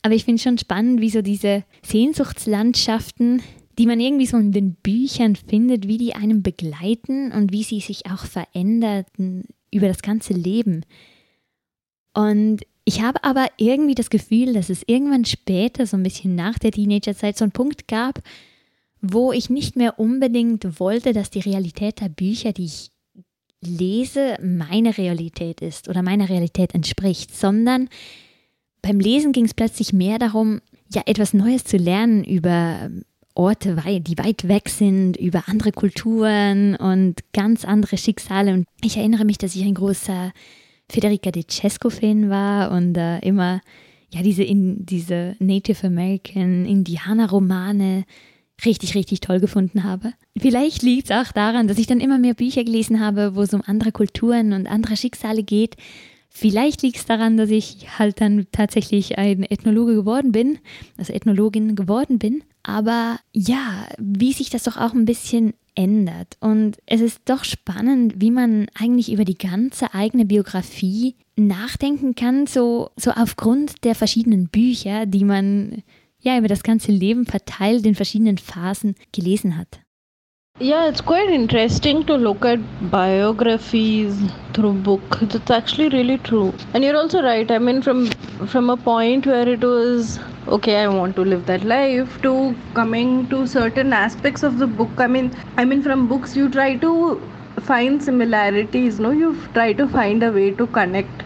Aber 0.02 0.14
ich 0.14 0.24
finde 0.24 0.42
schon 0.42 0.58
spannend, 0.58 1.00
wie 1.00 1.10
so 1.10 1.22
diese 1.22 1.64
Sehnsuchtslandschaften, 1.82 3.42
die 3.80 3.86
man 3.86 3.98
irgendwie 3.98 4.26
so 4.26 4.36
in 4.36 4.52
den 4.52 4.74
Büchern 4.74 5.36
findet, 5.36 5.88
wie 5.88 5.96
die 5.96 6.14
einem 6.14 6.42
begleiten 6.42 7.32
und 7.32 7.50
wie 7.50 7.62
sie 7.62 7.80
sich 7.80 8.04
auch 8.10 8.26
veränderten 8.26 9.44
über 9.70 9.88
das 9.88 10.02
ganze 10.02 10.34
Leben. 10.34 10.84
Und 12.12 12.60
ich 12.84 13.00
habe 13.00 13.24
aber 13.24 13.46
irgendwie 13.56 13.94
das 13.94 14.10
Gefühl, 14.10 14.52
dass 14.52 14.68
es 14.68 14.82
irgendwann 14.86 15.24
später, 15.24 15.86
so 15.86 15.96
ein 15.96 16.02
bisschen 16.02 16.34
nach 16.34 16.58
der 16.58 16.72
Teenagerzeit, 16.72 17.38
so 17.38 17.44
einen 17.46 17.52
Punkt 17.52 17.88
gab, 17.88 18.20
wo 19.00 19.32
ich 19.32 19.48
nicht 19.48 19.76
mehr 19.76 19.98
unbedingt 19.98 20.78
wollte, 20.78 21.14
dass 21.14 21.30
die 21.30 21.40
Realität 21.40 22.02
der 22.02 22.10
Bücher, 22.10 22.52
die 22.52 22.66
ich 22.66 22.90
lese, 23.62 24.36
meine 24.42 24.98
Realität 24.98 25.62
ist 25.62 25.88
oder 25.88 26.02
meiner 26.02 26.28
Realität 26.28 26.74
entspricht, 26.74 27.34
sondern 27.34 27.88
beim 28.82 29.00
Lesen 29.00 29.32
ging 29.32 29.46
es 29.46 29.54
plötzlich 29.54 29.94
mehr 29.94 30.18
darum, 30.18 30.60
ja, 30.92 31.00
etwas 31.06 31.32
Neues 31.32 31.64
zu 31.64 31.78
lernen 31.78 32.24
über 32.24 32.90
Orte, 33.40 33.76
die 34.00 34.18
weit 34.18 34.46
weg 34.48 34.68
sind, 34.68 35.16
über 35.16 35.44
andere 35.46 35.72
Kulturen 35.72 36.76
und 36.76 37.20
ganz 37.32 37.64
andere 37.64 37.96
Schicksale. 37.96 38.52
Und 38.52 38.66
ich 38.84 38.98
erinnere 38.98 39.24
mich, 39.24 39.38
dass 39.38 39.56
ich 39.56 39.64
ein 39.64 39.74
großer 39.74 40.32
Federica 40.90 41.30
de 41.30 41.44
Cesco-Fan 41.48 42.28
war 42.28 42.70
und 42.70 42.96
äh, 42.98 43.18
immer 43.20 43.62
ja 44.12 44.22
diese, 44.22 44.42
in, 44.42 44.84
diese 44.84 45.36
Native 45.38 45.86
American 45.86 46.66
Indianer-Romane 46.66 48.04
richtig, 48.66 48.94
richtig 48.94 49.20
toll 49.20 49.40
gefunden 49.40 49.84
habe. 49.84 50.12
Vielleicht 50.38 50.82
liegt 50.82 51.10
es 51.10 51.16
auch 51.16 51.32
daran, 51.32 51.66
dass 51.66 51.78
ich 51.78 51.86
dann 51.86 52.00
immer 52.00 52.18
mehr 52.18 52.34
Bücher 52.34 52.62
gelesen 52.62 53.00
habe, 53.00 53.36
wo 53.36 53.42
es 53.42 53.54
um 53.54 53.62
andere 53.64 53.90
Kulturen 53.90 54.52
und 54.52 54.66
andere 54.66 54.98
Schicksale 54.98 55.44
geht. 55.44 55.76
Vielleicht 56.28 56.82
liegt 56.82 56.98
es 56.98 57.06
daran, 57.06 57.38
dass 57.38 57.48
ich 57.48 57.98
halt 57.98 58.20
dann 58.20 58.46
tatsächlich 58.52 59.16
ein 59.16 59.44
Ethnologe 59.44 59.94
geworden 59.94 60.30
bin, 60.30 60.58
also 60.98 61.14
Ethnologin 61.14 61.74
geworden 61.74 62.18
bin. 62.18 62.42
Aber 62.62 63.18
ja, 63.32 63.86
wie 63.98 64.32
sich 64.32 64.50
das 64.50 64.64
doch 64.64 64.76
auch 64.76 64.92
ein 64.92 65.04
bisschen 65.04 65.54
ändert. 65.74 66.36
Und 66.40 66.78
es 66.86 67.00
ist 67.00 67.22
doch 67.24 67.44
spannend, 67.44 68.14
wie 68.16 68.30
man 68.30 68.66
eigentlich 68.74 69.12
über 69.12 69.24
die 69.24 69.38
ganze 69.38 69.94
eigene 69.94 70.24
Biografie 70.24 71.14
nachdenken 71.36 72.14
kann, 72.14 72.46
so, 72.46 72.90
so 72.96 73.12
aufgrund 73.12 73.84
der 73.84 73.94
verschiedenen 73.94 74.48
Bücher, 74.48 75.06
die 75.06 75.24
man 75.24 75.82
ja 76.20 76.38
über 76.38 76.48
das 76.48 76.62
ganze 76.62 76.92
Leben 76.92 77.24
verteilt 77.24 77.86
in 77.86 77.94
verschiedenen 77.94 78.38
Phasen 78.38 78.94
gelesen 79.12 79.56
hat. 79.56 79.80
Yeah, 80.60 80.88
it's 80.88 81.00
quite 81.00 81.30
interesting 81.30 82.04
to 82.04 82.14
look 82.14 82.44
at 82.44 82.60
biographies 82.90 84.18
through 84.52 84.74
book. 84.88 85.18
That's 85.22 85.50
actually 85.50 85.88
really 85.88 86.18
true. 86.18 86.52
And 86.74 86.84
you're 86.84 86.96
also 86.96 87.22
right. 87.22 87.50
I 87.50 87.58
mean 87.58 87.80
from 87.80 88.06
from 88.54 88.68
a 88.68 88.76
point 88.76 89.26
where 89.26 89.48
it 89.48 89.64
was 89.64 90.18
okay, 90.56 90.76
I 90.82 90.86
want 90.88 91.16
to 91.16 91.24
live 91.24 91.46
that 91.46 91.64
life 91.64 92.20
to 92.26 92.34
coming 92.74 93.14
to 93.30 93.46
certain 93.46 93.94
aspects 94.00 94.42
of 94.42 94.58
the 94.58 94.66
book. 94.66 95.00
I 95.06 95.06
mean 95.06 95.32
I 95.56 95.64
mean 95.64 95.82
from 95.88 96.06
books 96.12 96.36
you 96.36 96.50
try 96.58 96.76
to 96.84 96.92
find 97.72 98.02
similarities, 98.10 99.00
no? 99.00 99.12
You 99.22 99.34
try 99.54 99.72
to 99.72 99.88
find 99.88 100.22
a 100.22 100.30
way 100.30 100.50
to 100.62 100.66
connect 100.78 101.24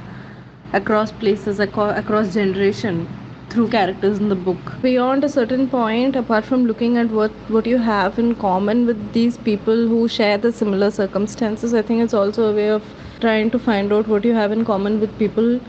across 0.72 1.10
places 1.10 1.58
across 1.58 2.34
generation 2.34 3.06
through 3.54 3.68
characters 3.68 4.18
in 4.18 4.28
the 4.28 4.34
book. 4.34 4.72
Beyond 4.82 5.24
a 5.24 5.28
certain 5.28 5.68
point, 5.68 6.16
apart 6.16 6.44
from 6.44 6.66
looking 6.66 6.96
at 6.96 7.08
what, 7.10 7.30
what 7.56 7.66
you 7.66 7.78
have 7.78 8.18
in 8.18 8.34
common 8.34 8.84
with 8.84 9.12
these 9.12 9.38
people 9.38 9.88
who 9.88 10.08
share 10.08 10.36
the 10.36 10.52
similar 10.52 10.90
circumstances, 10.90 11.72
I 11.72 11.82
think 11.82 12.02
it's 12.02 12.14
also 12.14 12.50
a 12.50 12.54
way 12.54 12.68
of 12.68 12.82
trying 13.20 13.50
to 13.52 13.58
find 13.58 13.92
out 13.92 14.08
what 14.08 14.24
you 14.24 14.34
have 14.34 14.50
in 14.50 14.64
common 14.64 14.98
with 15.00 15.16
people 15.18 15.60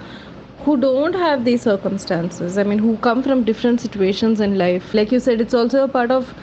who 0.63 0.77
don't 0.77 1.13
have 1.13 1.45
these 1.45 1.61
circumstances. 1.61 2.57
I 2.57 2.63
mean, 2.63 2.79
who 2.79 2.97
come 2.97 3.21
from 3.21 3.43
different 3.43 3.81
situations 3.81 4.41
in 4.41 4.57
life. 4.57 4.93
Like 4.95 5.11
you 5.11 5.19
said, 5.19 5.39
it's 5.39 5.53
also 5.53 5.83
a 5.83 5.87
part 5.87 6.09
of 6.09 6.33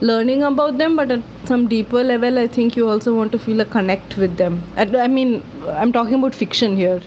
learning 0.00 0.44
about 0.44 0.78
them, 0.78 0.96
but 0.96 1.10
at 1.10 1.22
some 1.44 1.68
deeper 1.68 2.02
level, 2.02 2.38
I 2.38 2.46
think 2.46 2.74
you 2.74 2.88
also 2.88 3.14
want 3.14 3.32
to 3.32 3.38
feel 3.38 3.60
a 3.60 3.66
connect 3.66 4.16
with 4.16 4.38
them. 4.38 4.62
I 4.76 5.08
mean, 5.08 5.42
I'm 5.68 5.92
talking 5.92 6.14
about 6.14 6.34
fiction 6.34 6.74
here. 6.74 7.02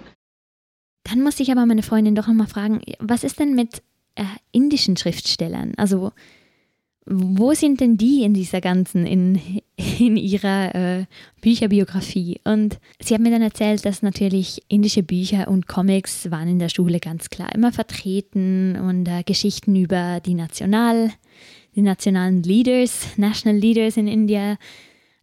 Dann 1.04 1.22
muss 1.22 1.40
ich 1.40 1.52
aber 1.52 1.66
meine 1.66 1.84
Freundin 1.84 2.16
doch 2.16 2.28
nochmal 2.28 2.48
fragen, 2.48 2.82
was 3.00 3.24
ist 3.24 3.40
denn 3.40 3.56
mit 3.56 3.82
äh, 4.16 4.24
indischen 4.52 4.98
Schriftstellern? 4.98 5.74
Also 5.78 6.12
wo 7.12 7.54
sind 7.56 7.82
denn 7.82 7.98
die 7.98 8.24
in 8.24 8.36
dieser 8.36 8.62
ganzen, 8.62 9.08
in, 9.08 9.42
in 10.00 10.16
ihrer 10.16 10.76
äh, 10.76 11.06
Bücherbiografie? 11.42 12.40
Und 12.44 12.80
sie 13.02 13.16
hat 13.16 13.22
mir 13.22 13.32
dann 13.32 13.42
erzählt, 13.42 13.84
dass 13.84 14.04
natürlich 14.04 14.62
indische 14.68 15.02
Bücher 15.02 15.48
und 15.48 15.68
Comics 15.68 16.30
waren 16.30 16.48
in 16.48 16.60
der 16.60 16.70
Schule 16.70 17.00
ganz 17.00 17.32
klar 17.32 17.54
immer 17.56 17.72
vertreten 17.72 18.76
und 18.76 19.08
äh, 19.08 19.24
Geschichten 19.24 19.76
über 19.76 20.20
die 20.24 20.36
National, 20.36 21.12
die 21.76 21.82
nationalen 21.82 22.44
Leaders, 22.44 23.18
National 23.18 23.58
Leaders 23.58 23.98
in 23.98 24.08
India, 24.08 24.58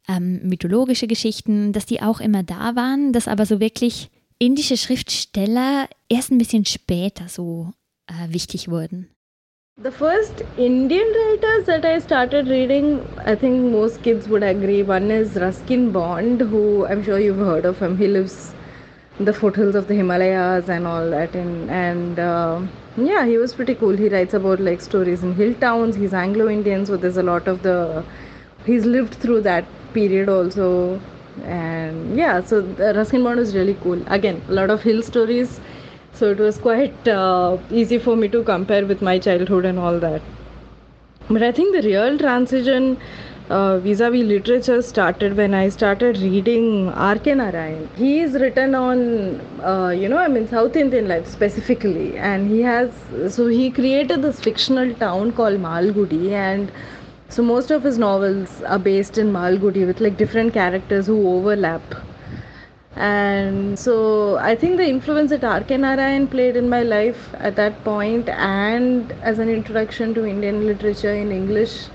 ähm, 0.09 0.41
mythologische 0.43 1.07
Geschichten, 1.07 1.73
dass 1.73 1.87
die 1.87 2.03
auch 2.03 2.21
immer 2.21 2.43
da 2.43 2.75
waren, 2.75 3.13
dass 3.13 3.29
aber 3.29 3.47
so 3.47 3.61
wirklich 3.61 4.11
indische 4.39 4.77
Schriftsteller 4.77 5.89
erst 6.09 6.31
ein 6.31 6.39
bisschen 6.39 6.65
später 6.65 7.29
so 7.29 7.73
äh, 8.07 8.33
wichtig 8.33 8.69
wurden. 8.69 9.09
The 9.83 9.91
first 9.91 10.43
Indian 10.57 11.07
writers 11.15 11.67
that 11.67 11.85
I 11.85 12.01
started 12.01 12.49
reading, 12.49 13.01
I 13.27 13.35
think 13.37 13.71
most 13.71 14.03
kids 14.03 14.27
would 14.27 14.43
agree. 14.43 14.83
One 14.83 15.11
is 15.11 15.37
Ruskin 15.37 15.93
Bond, 15.93 16.41
who 16.41 16.87
I'm 16.87 17.05
sure 17.05 17.19
you've 17.19 17.37
heard 17.37 17.67
of 17.67 17.79
him. 17.79 17.99
He 17.99 18.07
lives 18.07 18.55
in 19.19 19.27
the 19.27 19.35
foothills 19.35 19.75
of 19.75 19.87
the 19.87 19.95
Himalayas 19.95 20.71
and 20.71 20.87
all 20.87 21.11
that. 21.11 21.35
And, 21.35 21.71
and 21.71 22.19
uh, 22.19 22.63
yeah, 22.97 23.27
he 23.27 23.37
was 23.37 23.53
pretty 23.53 23.75
cool. 23.75 23.95
He 23.95 24.09
writes 24.09 24.33
about 24.33 24.61
like 24.61 24.81
stories 24.81 25.23
in 25.23 25.35
hill 25.35 25.53
towns. 25.61 25.95
He's 25.95 26.15
Anglo 26.15 26.49
Indian, 26.49 26.87
so 26.87 26.97
there's 26.97 27.19
a 27.19 27.23
lot 27.23 27.47
of 27.47 27.63
the. 27.63 28.03
He's 28.65 28.87
lived 28.87 29.15
through 29.15 29.43
that 29.43 29.67
period 29.93 30.31
also. 30.31 30.99
And 31.45 32.17
yeah, 32.17 32.43
so 32.43 32.63
Ruskin 32.79 33.23
Bond 33.23 33.39
is 33.41 33.55
really 33.55 33.75
cool. 33.83 34.01
Again, 34.09 34.43
a 34.49 34.53
lot 34.53 34.71
of 34.71 34.83
hill 34.83 35.03
stories 35.03 35.61
so 36.13 36.31
it 36.31 36.39
was 36.39 36.57
quite 36.57 37.09
uh, 37.09 37.59
easy 37.71 37.99
for 37.99 38.17
me 38.17 38.29
to 38.29 38.43
compare 38.43 38.87
with 38.87 39.03
my 39.03 39.19
childhood 39.19 39.67
and 39.67 39.79
all 39.79 39.99
that. 40.01 40.23
But 41.29 41.43
I 41.43 41.53
think 41.53 41.77
the 41.77 41.83
real 41.83 42.17
transition 42.17 42.97
uh, 43.51 43.79
vis-a-vis 43.79 44.25
literature 44.25 44.81
started 44.81 45.37
when 45.37 45.53
I 45.53 45.69
started 45.69 46.17
reading 46.19 46.89
R.K. 46.89 47.35
Narayan. 47.35 47.89
He 47.97 48.21
is 48.21 48.33
written 48.35 48.75
on, 48.75 49.41
uh, 49.63 49.91
you 49.91 50.09
know, 50.09 50.17
I 50.17 50.29
mean 50.29 50.49
South 50.49 50.75
Indian 50.75 51.07
life 51.07 51.27
specifically, 51.29 52.17
and 52.17 52.49
he 52.49 52.63
has 52.63 52.91
so 53.29 53.47
he 53.49 53.71
created 53.71 54.23
this 54.23 54.41
fictional 54.41 54.95
town 54.95 55.33
called 55.33 55.61
Malgudi, 55.61 56.31
and 56.31 56.73
so 57.37 57.43
most 57.43 57.71
of 57.71 57.83
his 57.83 57.99
novels 57.99 58.63
are 58.63 58.79
based 58.79 59.19
in 59.19 59.33
Malgudi 59.33 59.87
with 59.87 60.01
like 60.01 60.17
different 60.17 60.55
characters 60.55 61.07
who 61.07 61.17
overlap 61.29 61.83
and 62.97 63.79
so 63.79 64.37
I 64.39 64.55
think 64.55 64.79
the 64.79 64.87
influence 64.89 65.31
that 65.31 65.45
R.K. 65.45 65.77
Narayan 65.77 66.27
played 66.29 66.57
in 66.57 66.69
my 66.71 66.83
life 66.83 67.35
at 67.39 67.57
that 67.57 67.85
point 67.85 68.29
and 68.31 69.13
as 69.23 69.39
an 69.39 69.51
introduction 69.51 70.15
to 70.15 70.25
Indian 70.25 70.67
literature 70.67 71.13
in 71.15 71.31
English, 71.31 71.89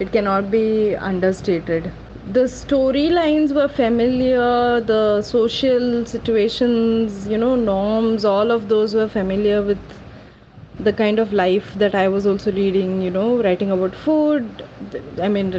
it 0.00 0.12
cannot 0.12 0.50
be 0.50 0.96
understated. 0.96 1.92
The 2.32 2.44
storylines 2.44 3.54
were 3.54 3.68
familiar, 3.68 4.80
the 4.80 5.20
social 5.22 6.06
situations, 6.06 7.28
you 7.28 7.36
know, 7.36 7.54
norms, 7.54 8.24
all 8.24 8.50
of 8.50 8.68
those 8.70 8.94
were 8.94 9.08
familiar 9.08 9.62
with 9.62 9.78
the 10.78 10.92
kind 10.92 11.18
of 11.18 11.32
life 11.32 11.72
that 11.74 11.94
I 11.94 12.08
was 12.08 12.26
also 12.26 12.52
leading, 12.52 13.00
you 13.02 13.10
know, 13.10 13.42
writing 13.42 13.70
about 13.70 13.94
food. 13.94 14.64
I 15.20 15.28
mean, 15.28 15.54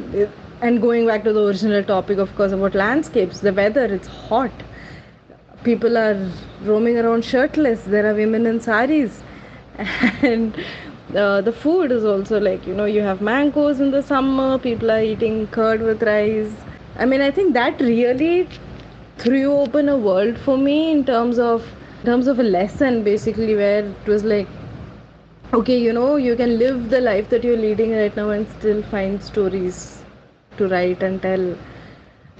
and 0.61 0.81
going 0.81 1.05
back 1.07 1.23
to 1.23 1.33
the 1.33 1.43
original 1.45 1.83
topic, 1.83 2.17
of 2.17 2.35
course, 2.35 2.51
about 2.51 2.75
landscapes, 2.75 3.39
the 3.39 3.53
weather, 3.53 3.85
it's 3.85 4.07
hot 4.07 4.51
people 5.63 5.97
are 5.97 6.31
roaming 6.61 6.97
around 6.97 7.25
shirtless 7.25 7.83
there 7.93 8.05
are 8.09 8.13
women 8.13 8.45
in 8.45 8.59
saris 8.59 9.23
and 10.31 10.57
uh, 11.15 11.41
the 11.41 11.51
food 11.51 11.91
is 11.91 12.05
also 12.05 12.39
like 12.39 12.65
you 12.67 12.73
know 12.73 12.85
you 12.85 13.01
have 13.01 13.21
mangoes 13.21 13.79
in 13.79 13.91
the 13.91 14.01
summer 14.01 14.57
people 14.57 14.91
are 14.91 15.01
eating 15.01 15.47
curd 15.57 15.81
with 15.81 16.03
rice 16.03 16.53
i 16.97 17.05
mean 17.05 17.21
i 17.21 17.31
think 17.31 17.53
that 17.53 17.79
really 17.81 18.47
threw 19.17 19.51
open 19.53 19.89
a 19.89 19.97
world 19.97 20.37
for 20.47 20.57
me 20.57 20.91
in 20.91 21.03
terms 21.05 21.39
of 21.39 21.67
in 21.99 22.05
terms 22.11 22.27
of 22.27 22.39
a 22.39 22.43
lesson 22.43 23.03
basically 23.03 23.55
where 23.55 23.83
it 23.85 24.07
was 24.07 24.23
like 24.23 24.47
okay 25.53 25.77
you 25.79 25.93
know 25.93 26.17
you 26.17 26.35
can 26.35 26.57
live 26.59 26.89
the 26.89 26.99
life 26.99 27.29
that 27.29 27.41
you're 27.41 27.57
leading 27.57 27.91
right 27.95 28.15
now 28.17 28.29
and 28.31 28.49
still 28.59 28.81
find 28.83 29.23
stories 29.23 30.03
to 30.57 30.67
write 30.67 31.01
and 31.01 31.21
tell 31.21 31.45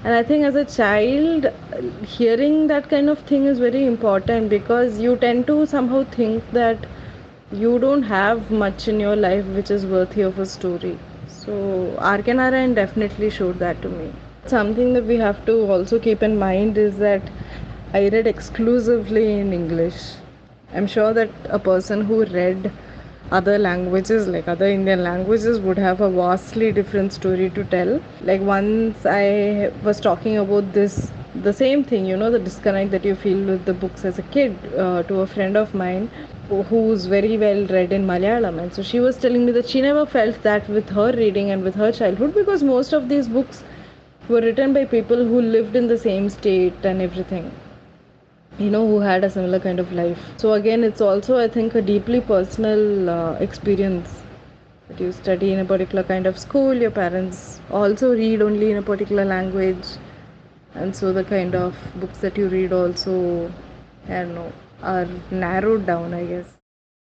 and 0.04 0.14
i 0.14 0.22
think 0.22 0.44
as 0.44 0.56
a 0.56 0.66
child 0.66 1.48
hearing 2.06 2.68
that 2.68 2.90
kind 2.90 3.10
of 3.10 3.20
thing 3.20 3.46
is 3.46 3.60
very 3.60 3.86
important 3.86 4.50
because 4.50 5.00
you 5.00 5.16
tend 5.16 5.48
to 5.48 5.66
somehow 5.66 6.04
think 6.16 6.52
that 6.52 6.86
you 7.54 7.80
don't 7.80 8.04
have 8.04 8.52
much 8.52 8.90
in 8.90 9.00
your 9.00 9.16
life 9.16 9.46
which 9.60 9.72
is 9.72 9.86
worthy 9.86 10.22
of 10.22 10.38
a 10.38 10.46
story 10.46 10.98
so 11.30 11.96
R.K. 12.00 12.34
Narayan 12.34 12.74
definitely 12.74 13.30
showed 13.30 13.58
that 13.60 13.82
to 13.84 13.88
me 13.88 14.12
something 14.48 14.92
that 14.92 15.06
we 15.06 15.16
have 15.16 15.46
to 15.46 15.56
also 15.72 15.98
keep 15.98 16.22
in 16.22 16.38
mind 16.38 16.78
is 16.78 16.98
that 16.98 17.22
I 17.94 18.10
read 18.10 18.28
exclusively 18.28 19.40
in 19.40 19.54
English. 19.54 19.96
I'm 20.74 20.88
sure 20.88 21.14
that 21.14 21.30
a 21.46 21.58
person 21.58 22.02
who 22.02 22.26
read 22.26 22.70
other 23.32 23.58
languages 23.58 24.28
like 24.28 24.48
other 24.48 24.68
indian 24.68 25.04
languages 25.04 25.60
would 25.60 25.78
have 25.78 26.02
a 26.02 26.10
vastly 26.10 26.72
different 26.72 27.14
story 27.14 27.50
to 27.50 27.64
tell. 27.66 28.00
Like 28.22 28.42
once 28.42 29.06
i 29.06 29.72
was 29.84 30.00
talking 30.00 30.38
about 30.38 30.74
this 30.74 31.12
the 31.48 31.54
same 31.54 31.84
thing 31.84 32.06
you 32.06 32.18
know 32.18 32.32
the 32.32 32.40
disconnect 32.40 32.92
that 32.92 33.06
you 33.06 33.16
feel 33.16 33.44
with 33.52 33.66
the 33.66 33.74
books 33.74 34.06
as 34.06 34.18
a 34.20 34.24
kid 34.36 34.56
uh, 34.78 35.04
to 35.04 35.20
a 35.22 35.28
friend 35.28 35.56
of 35.58 35.74
mine 35.74 36.10
who's 36.70 37.06
very 37.06 37.38
well 37.38 37.66
read 37.68 37.92
in 37.92 38.06
malayalam. 38.08 38.60
And 38.62 38.74
so 38.74 38.82
she 38.82 39.00
was 39.00 39.18
telling 39.18 39.46
me 39.46 39.52
that 39.54 39.68
she 39.70 39.82
never 39.82 40.06
felt 40.06 40.42
that 40.44 40.68
with 40.70 40.90
her 40.90 41.12
reading 41.12 41.52
and 41.52 41.64
with 41.64 41.76
her 41.76 41.92
childhood 41.92 42.34
because 42.34 42.64
most 42.64 42.94
of 42.94 43.10
these 43.10 43.28
books 43.28 43.64
were 44.30 44.42
written 44.42 44.74
by 44.74 44.86
people 44.86 45.26
who 45.26 45.42
lived 45.42 45.76
in 45.76 45.88
the 45.88 45.98
same 45.98 46.30
state 46.30 46.86
and 46.86 47.02
everything 47.02 47.52
you 48.60 48.70
know 48.70 48.86
who 48.88 49.00
had 49.00 49.24
a 49.24 49.30
similar 49.30 49.60
kind 49.60 49.80
of 49.80 49.92
life. 49.94 50.20
So 50.38 50.54
again 50.54 50.84
it's 50.84 51.02
also 51.02 51.38
i 51.38 51.48
think 51.48 51.76
a 51.76 51.82
deeply 51.82 52.22
personal 52.22 53.10
uh, 53.10 53.34
experience 53.48 54.24
that 54.88 55.00
you 55.00 55.12
study 55.12 55.54
in 55.54 55.60
a 55.60 55.66
particular 55.66 56.04
kind 56.04 56.26
of 56.28 56.40
school 56.40 56.74
your 56.74 56.92
parents 56.92 57.62
also 57.72 58.14
read 58.14 58.42
only 58.42 58.72
in 58.72 58.78
a 58.78 58.82
particular 58.82 59.26
language 59.26 59.88
and 60.76 60.96
so 60.96 61.14
the 61.14 61.24
kind 61.24 61.56
of 61.56 61.76
books 62.00 62.20
that 62.20 62.38
you 62.38 62.48
read 62.48 62.74
also 62.74 63.18
i 64.08 64.22
don't 64.22 64.36
know 64.36 64.52
are 64.84 65.08
narrowed 65.32 65.86
down 65.86 66.14
i 66.14 66.26
guess 66.26 66.57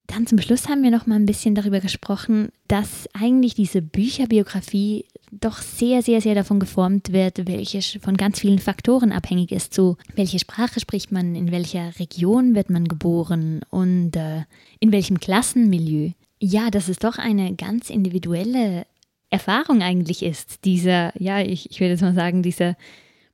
Dann 0.10 0.26
zum 0.26 0.41
Schluss 0.41 0.68
haben 0.68 0.82
wir 0.82 0.89
noch 0.89 1.05
mal 1.05 1.18
ein 1.18 1.28
bisschen 1.28 1.53
darüber 1.53 1.80
gesprochen, 1.82 2.49
dass 2.68 3.07
eigentlich 3.14 3.53
diese 3.53 3.84
Bücherbiografie 3.84 5.05
doch 5.30 5.60
sehr, 5.60 6.01
sehr, 6.01 6.20
sehr 6.20 6.34
davon 6.34 6.60
geformt 6.60 7.14
wird, 7.14 7.47
welche 7.47 7.99
von 7.99 8.18
ganz 8.18 8.39
vielen 8.39 8.57
Faktoren 8.57 9.12
abhängig 9.12 9.51
ist. 9.51 9.76
So, 9.76 9.97
welche 10.16 10.39
Sprache 10.39 10.80
spricht 10.80 11.12
man, 11.12 11.36
in 11.36 11.51
welcher 11.51 11.91
Region 11.99 12.55
wird 12.55 12.72
man 12.72 12.88
geboren 12.88 13.62
und 13.70 14.16
äh, 14.16 14.45
in 14.80 14.91
welchem 14.91 15.20
Klassenmilieu. 15.20 16.14
Ja, 16.39 16.72
dass 16.72 16.89
es 16.89 16.97
doch 16.97 17.20
eine 17.20 17.53
ganz 17.53 17.91
individuelle 17.91 18.88
Erfahrung 19.30 19.84
eigentlich 19.84 20.24
ist, 20.24 20.66
dieser, 20.66 21.14
ja, 21.22 21.39
ich, 21.39 21.70
ich 21.70 21.80
würde 21.82 21.91
jetzt 21.91 22.01
mal 22.01 22.16
sagen, 22.16 22.41
dieser 22.41 22.76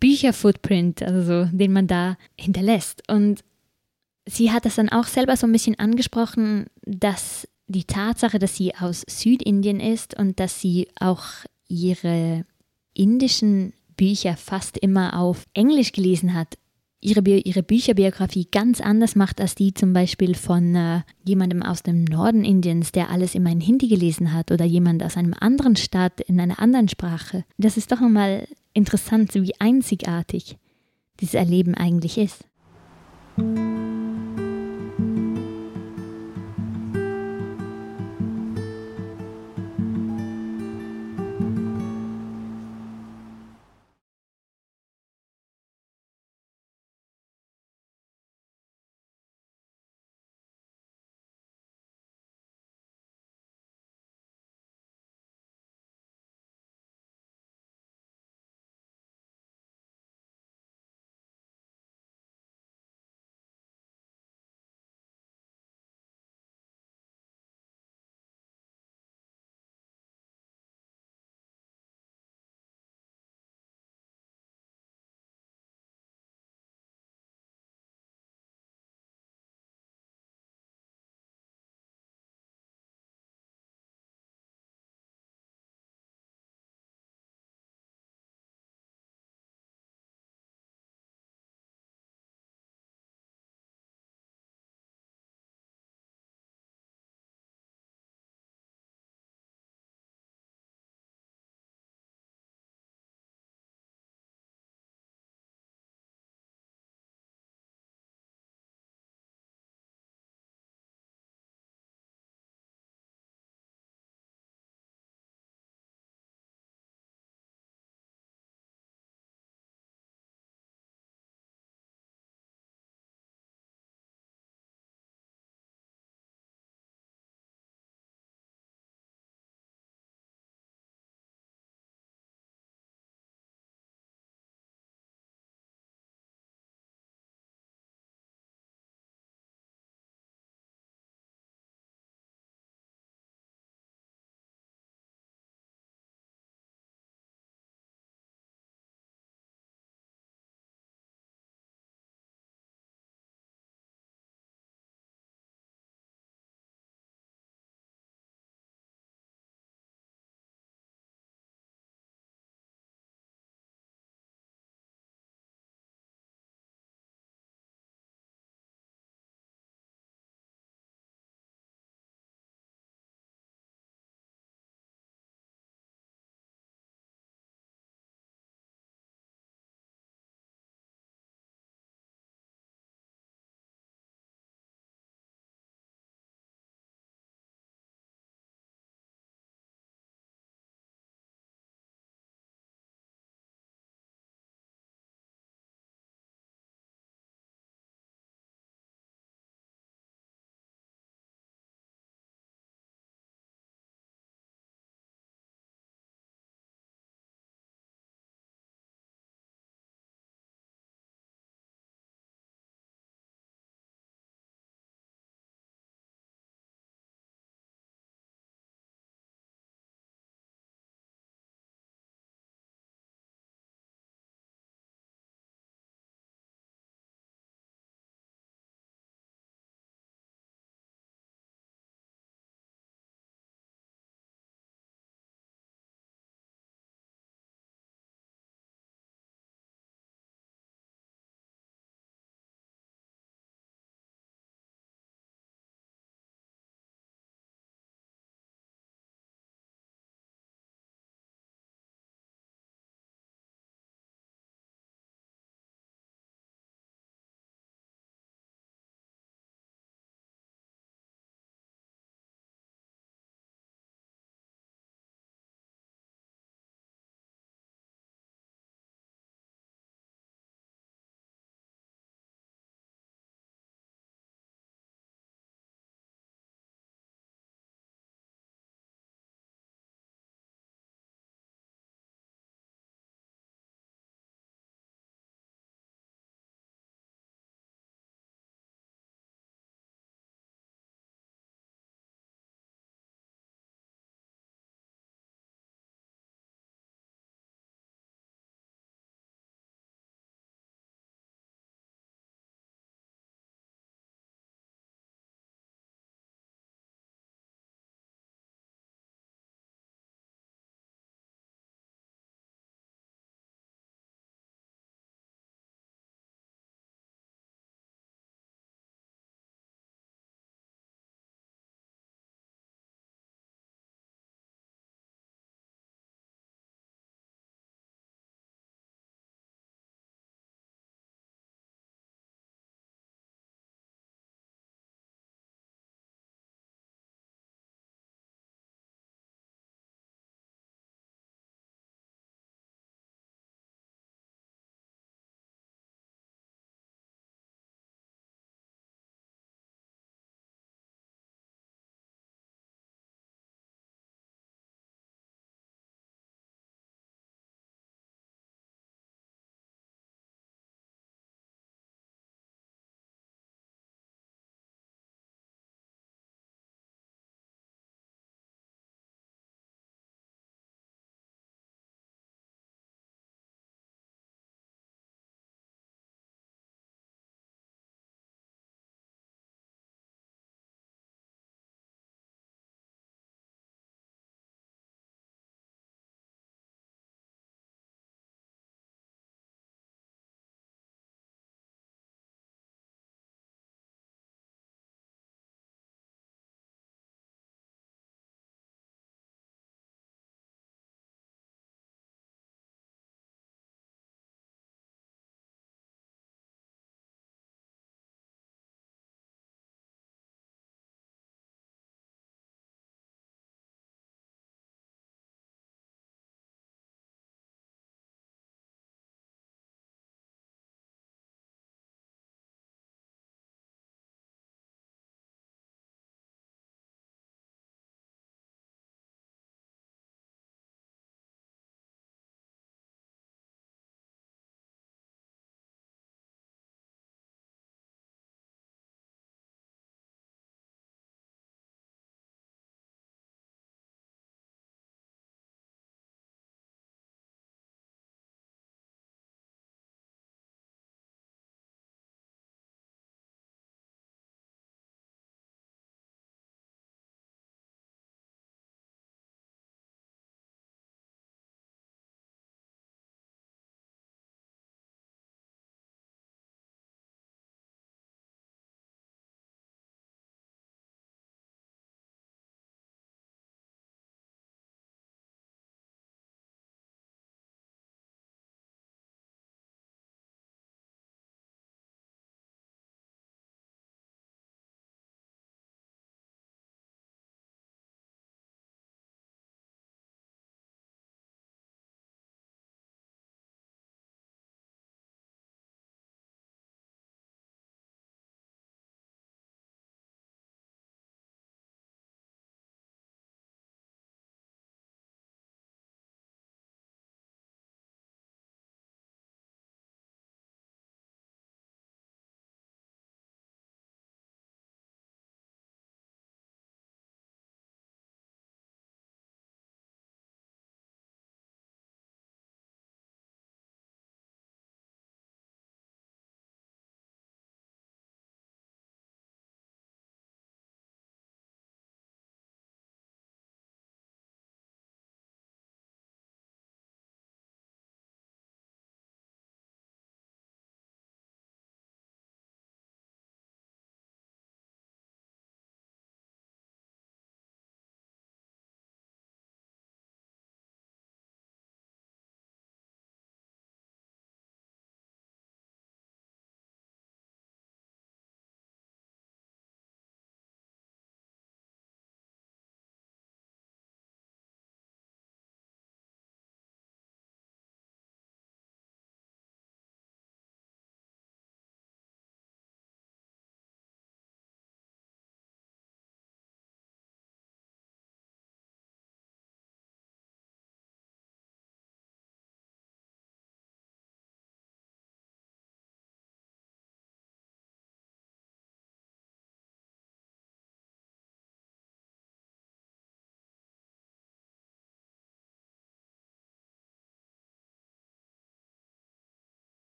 Bücherfootprint, 0.00 1.00
also 1.04 1.22
so, 1.22 1.48
den 1.52 1.72
man 1.72 1.86
da 1.86 2.16
hinterlässt. 2.36 3.04
Und 3.08 3.44
sie 4.26 4.52
hat 4.52 4.64
das 4.64 4.74
dann 4.76 4.88
auch 4.88 5.06
selber 5.06 5.36
so 5.36 5.46
ein 5.46 5.52
bisschen 5.52 5.78
angesprochen, 5.78 6.66
dass 6.84 7.48
die 7.68 7.84
Tatsache, 7.84 8.38
dass 8.38 8.56
sie 8.56 8.74
aus 8.74 9.02
Südindien 9.08 9.80
ist 9.80 10.18
und 10.18 10.38
dass 10.38 10.60
sie 10.60 10.88
auch 11.00 11.24
ihre 11.68 12.44
indischen 12.94 13.72
Bücher 13.96 14.36
fast 14.36 14.76
immer 14.78 15.18
auf 15.18 15.46
Englisch 15.54 15.92
gelesen 15.92 16.34
hat, 16.34 16.58
ihre, 17.00 17.22
Bi 17.22 17.40
ihre 17.40 17.62
Bücherbiografie 17.62 18.48
ganz 18.50 18.80
anders 18.80 19.16
macht 19.16 19.40
als 19.40 19.54
die 19.54 19.74
zum 19.74 19.92
Beispiel 19.92 20.34
von 20.34 20.74
äh, 20.74 21.00
jemandem 21.24 21.62
aus 21.62 21.82
dem 21.82 22.04
Norden 22.04 22.44
Indiens, 22.44 22.92
der 22.92 23.10
alles 23.10 23.34
immer 23.34 23.50
in 23.50 23.60
Hindi 23.60 23.88
gelesen 23.88 24.32
hat 24.32 24.50
oder 24.50 24.64
jemand 24.64 25.02
aus 25.02 25.16
einem 25.16 25.34
anderen 25.38 25.76
Staat 25.76 26.20
in 26.20 26.40
einer 26.40 26.58
anderen 26.58 26.88
Sprache. 26.88 27.44
Das 27.58 27.76
ist 27.76 27.92
doch 27.92 28.00
nochmal 28.00 28.46
interessant, 28.74 29.34
wie 29.34 29.58
einzigartig 29.58 30.56
dieses 31.20 31.34
Erleben 31.34 31.74
eigentlich 31.74 32.18
ist. 32.18 32.44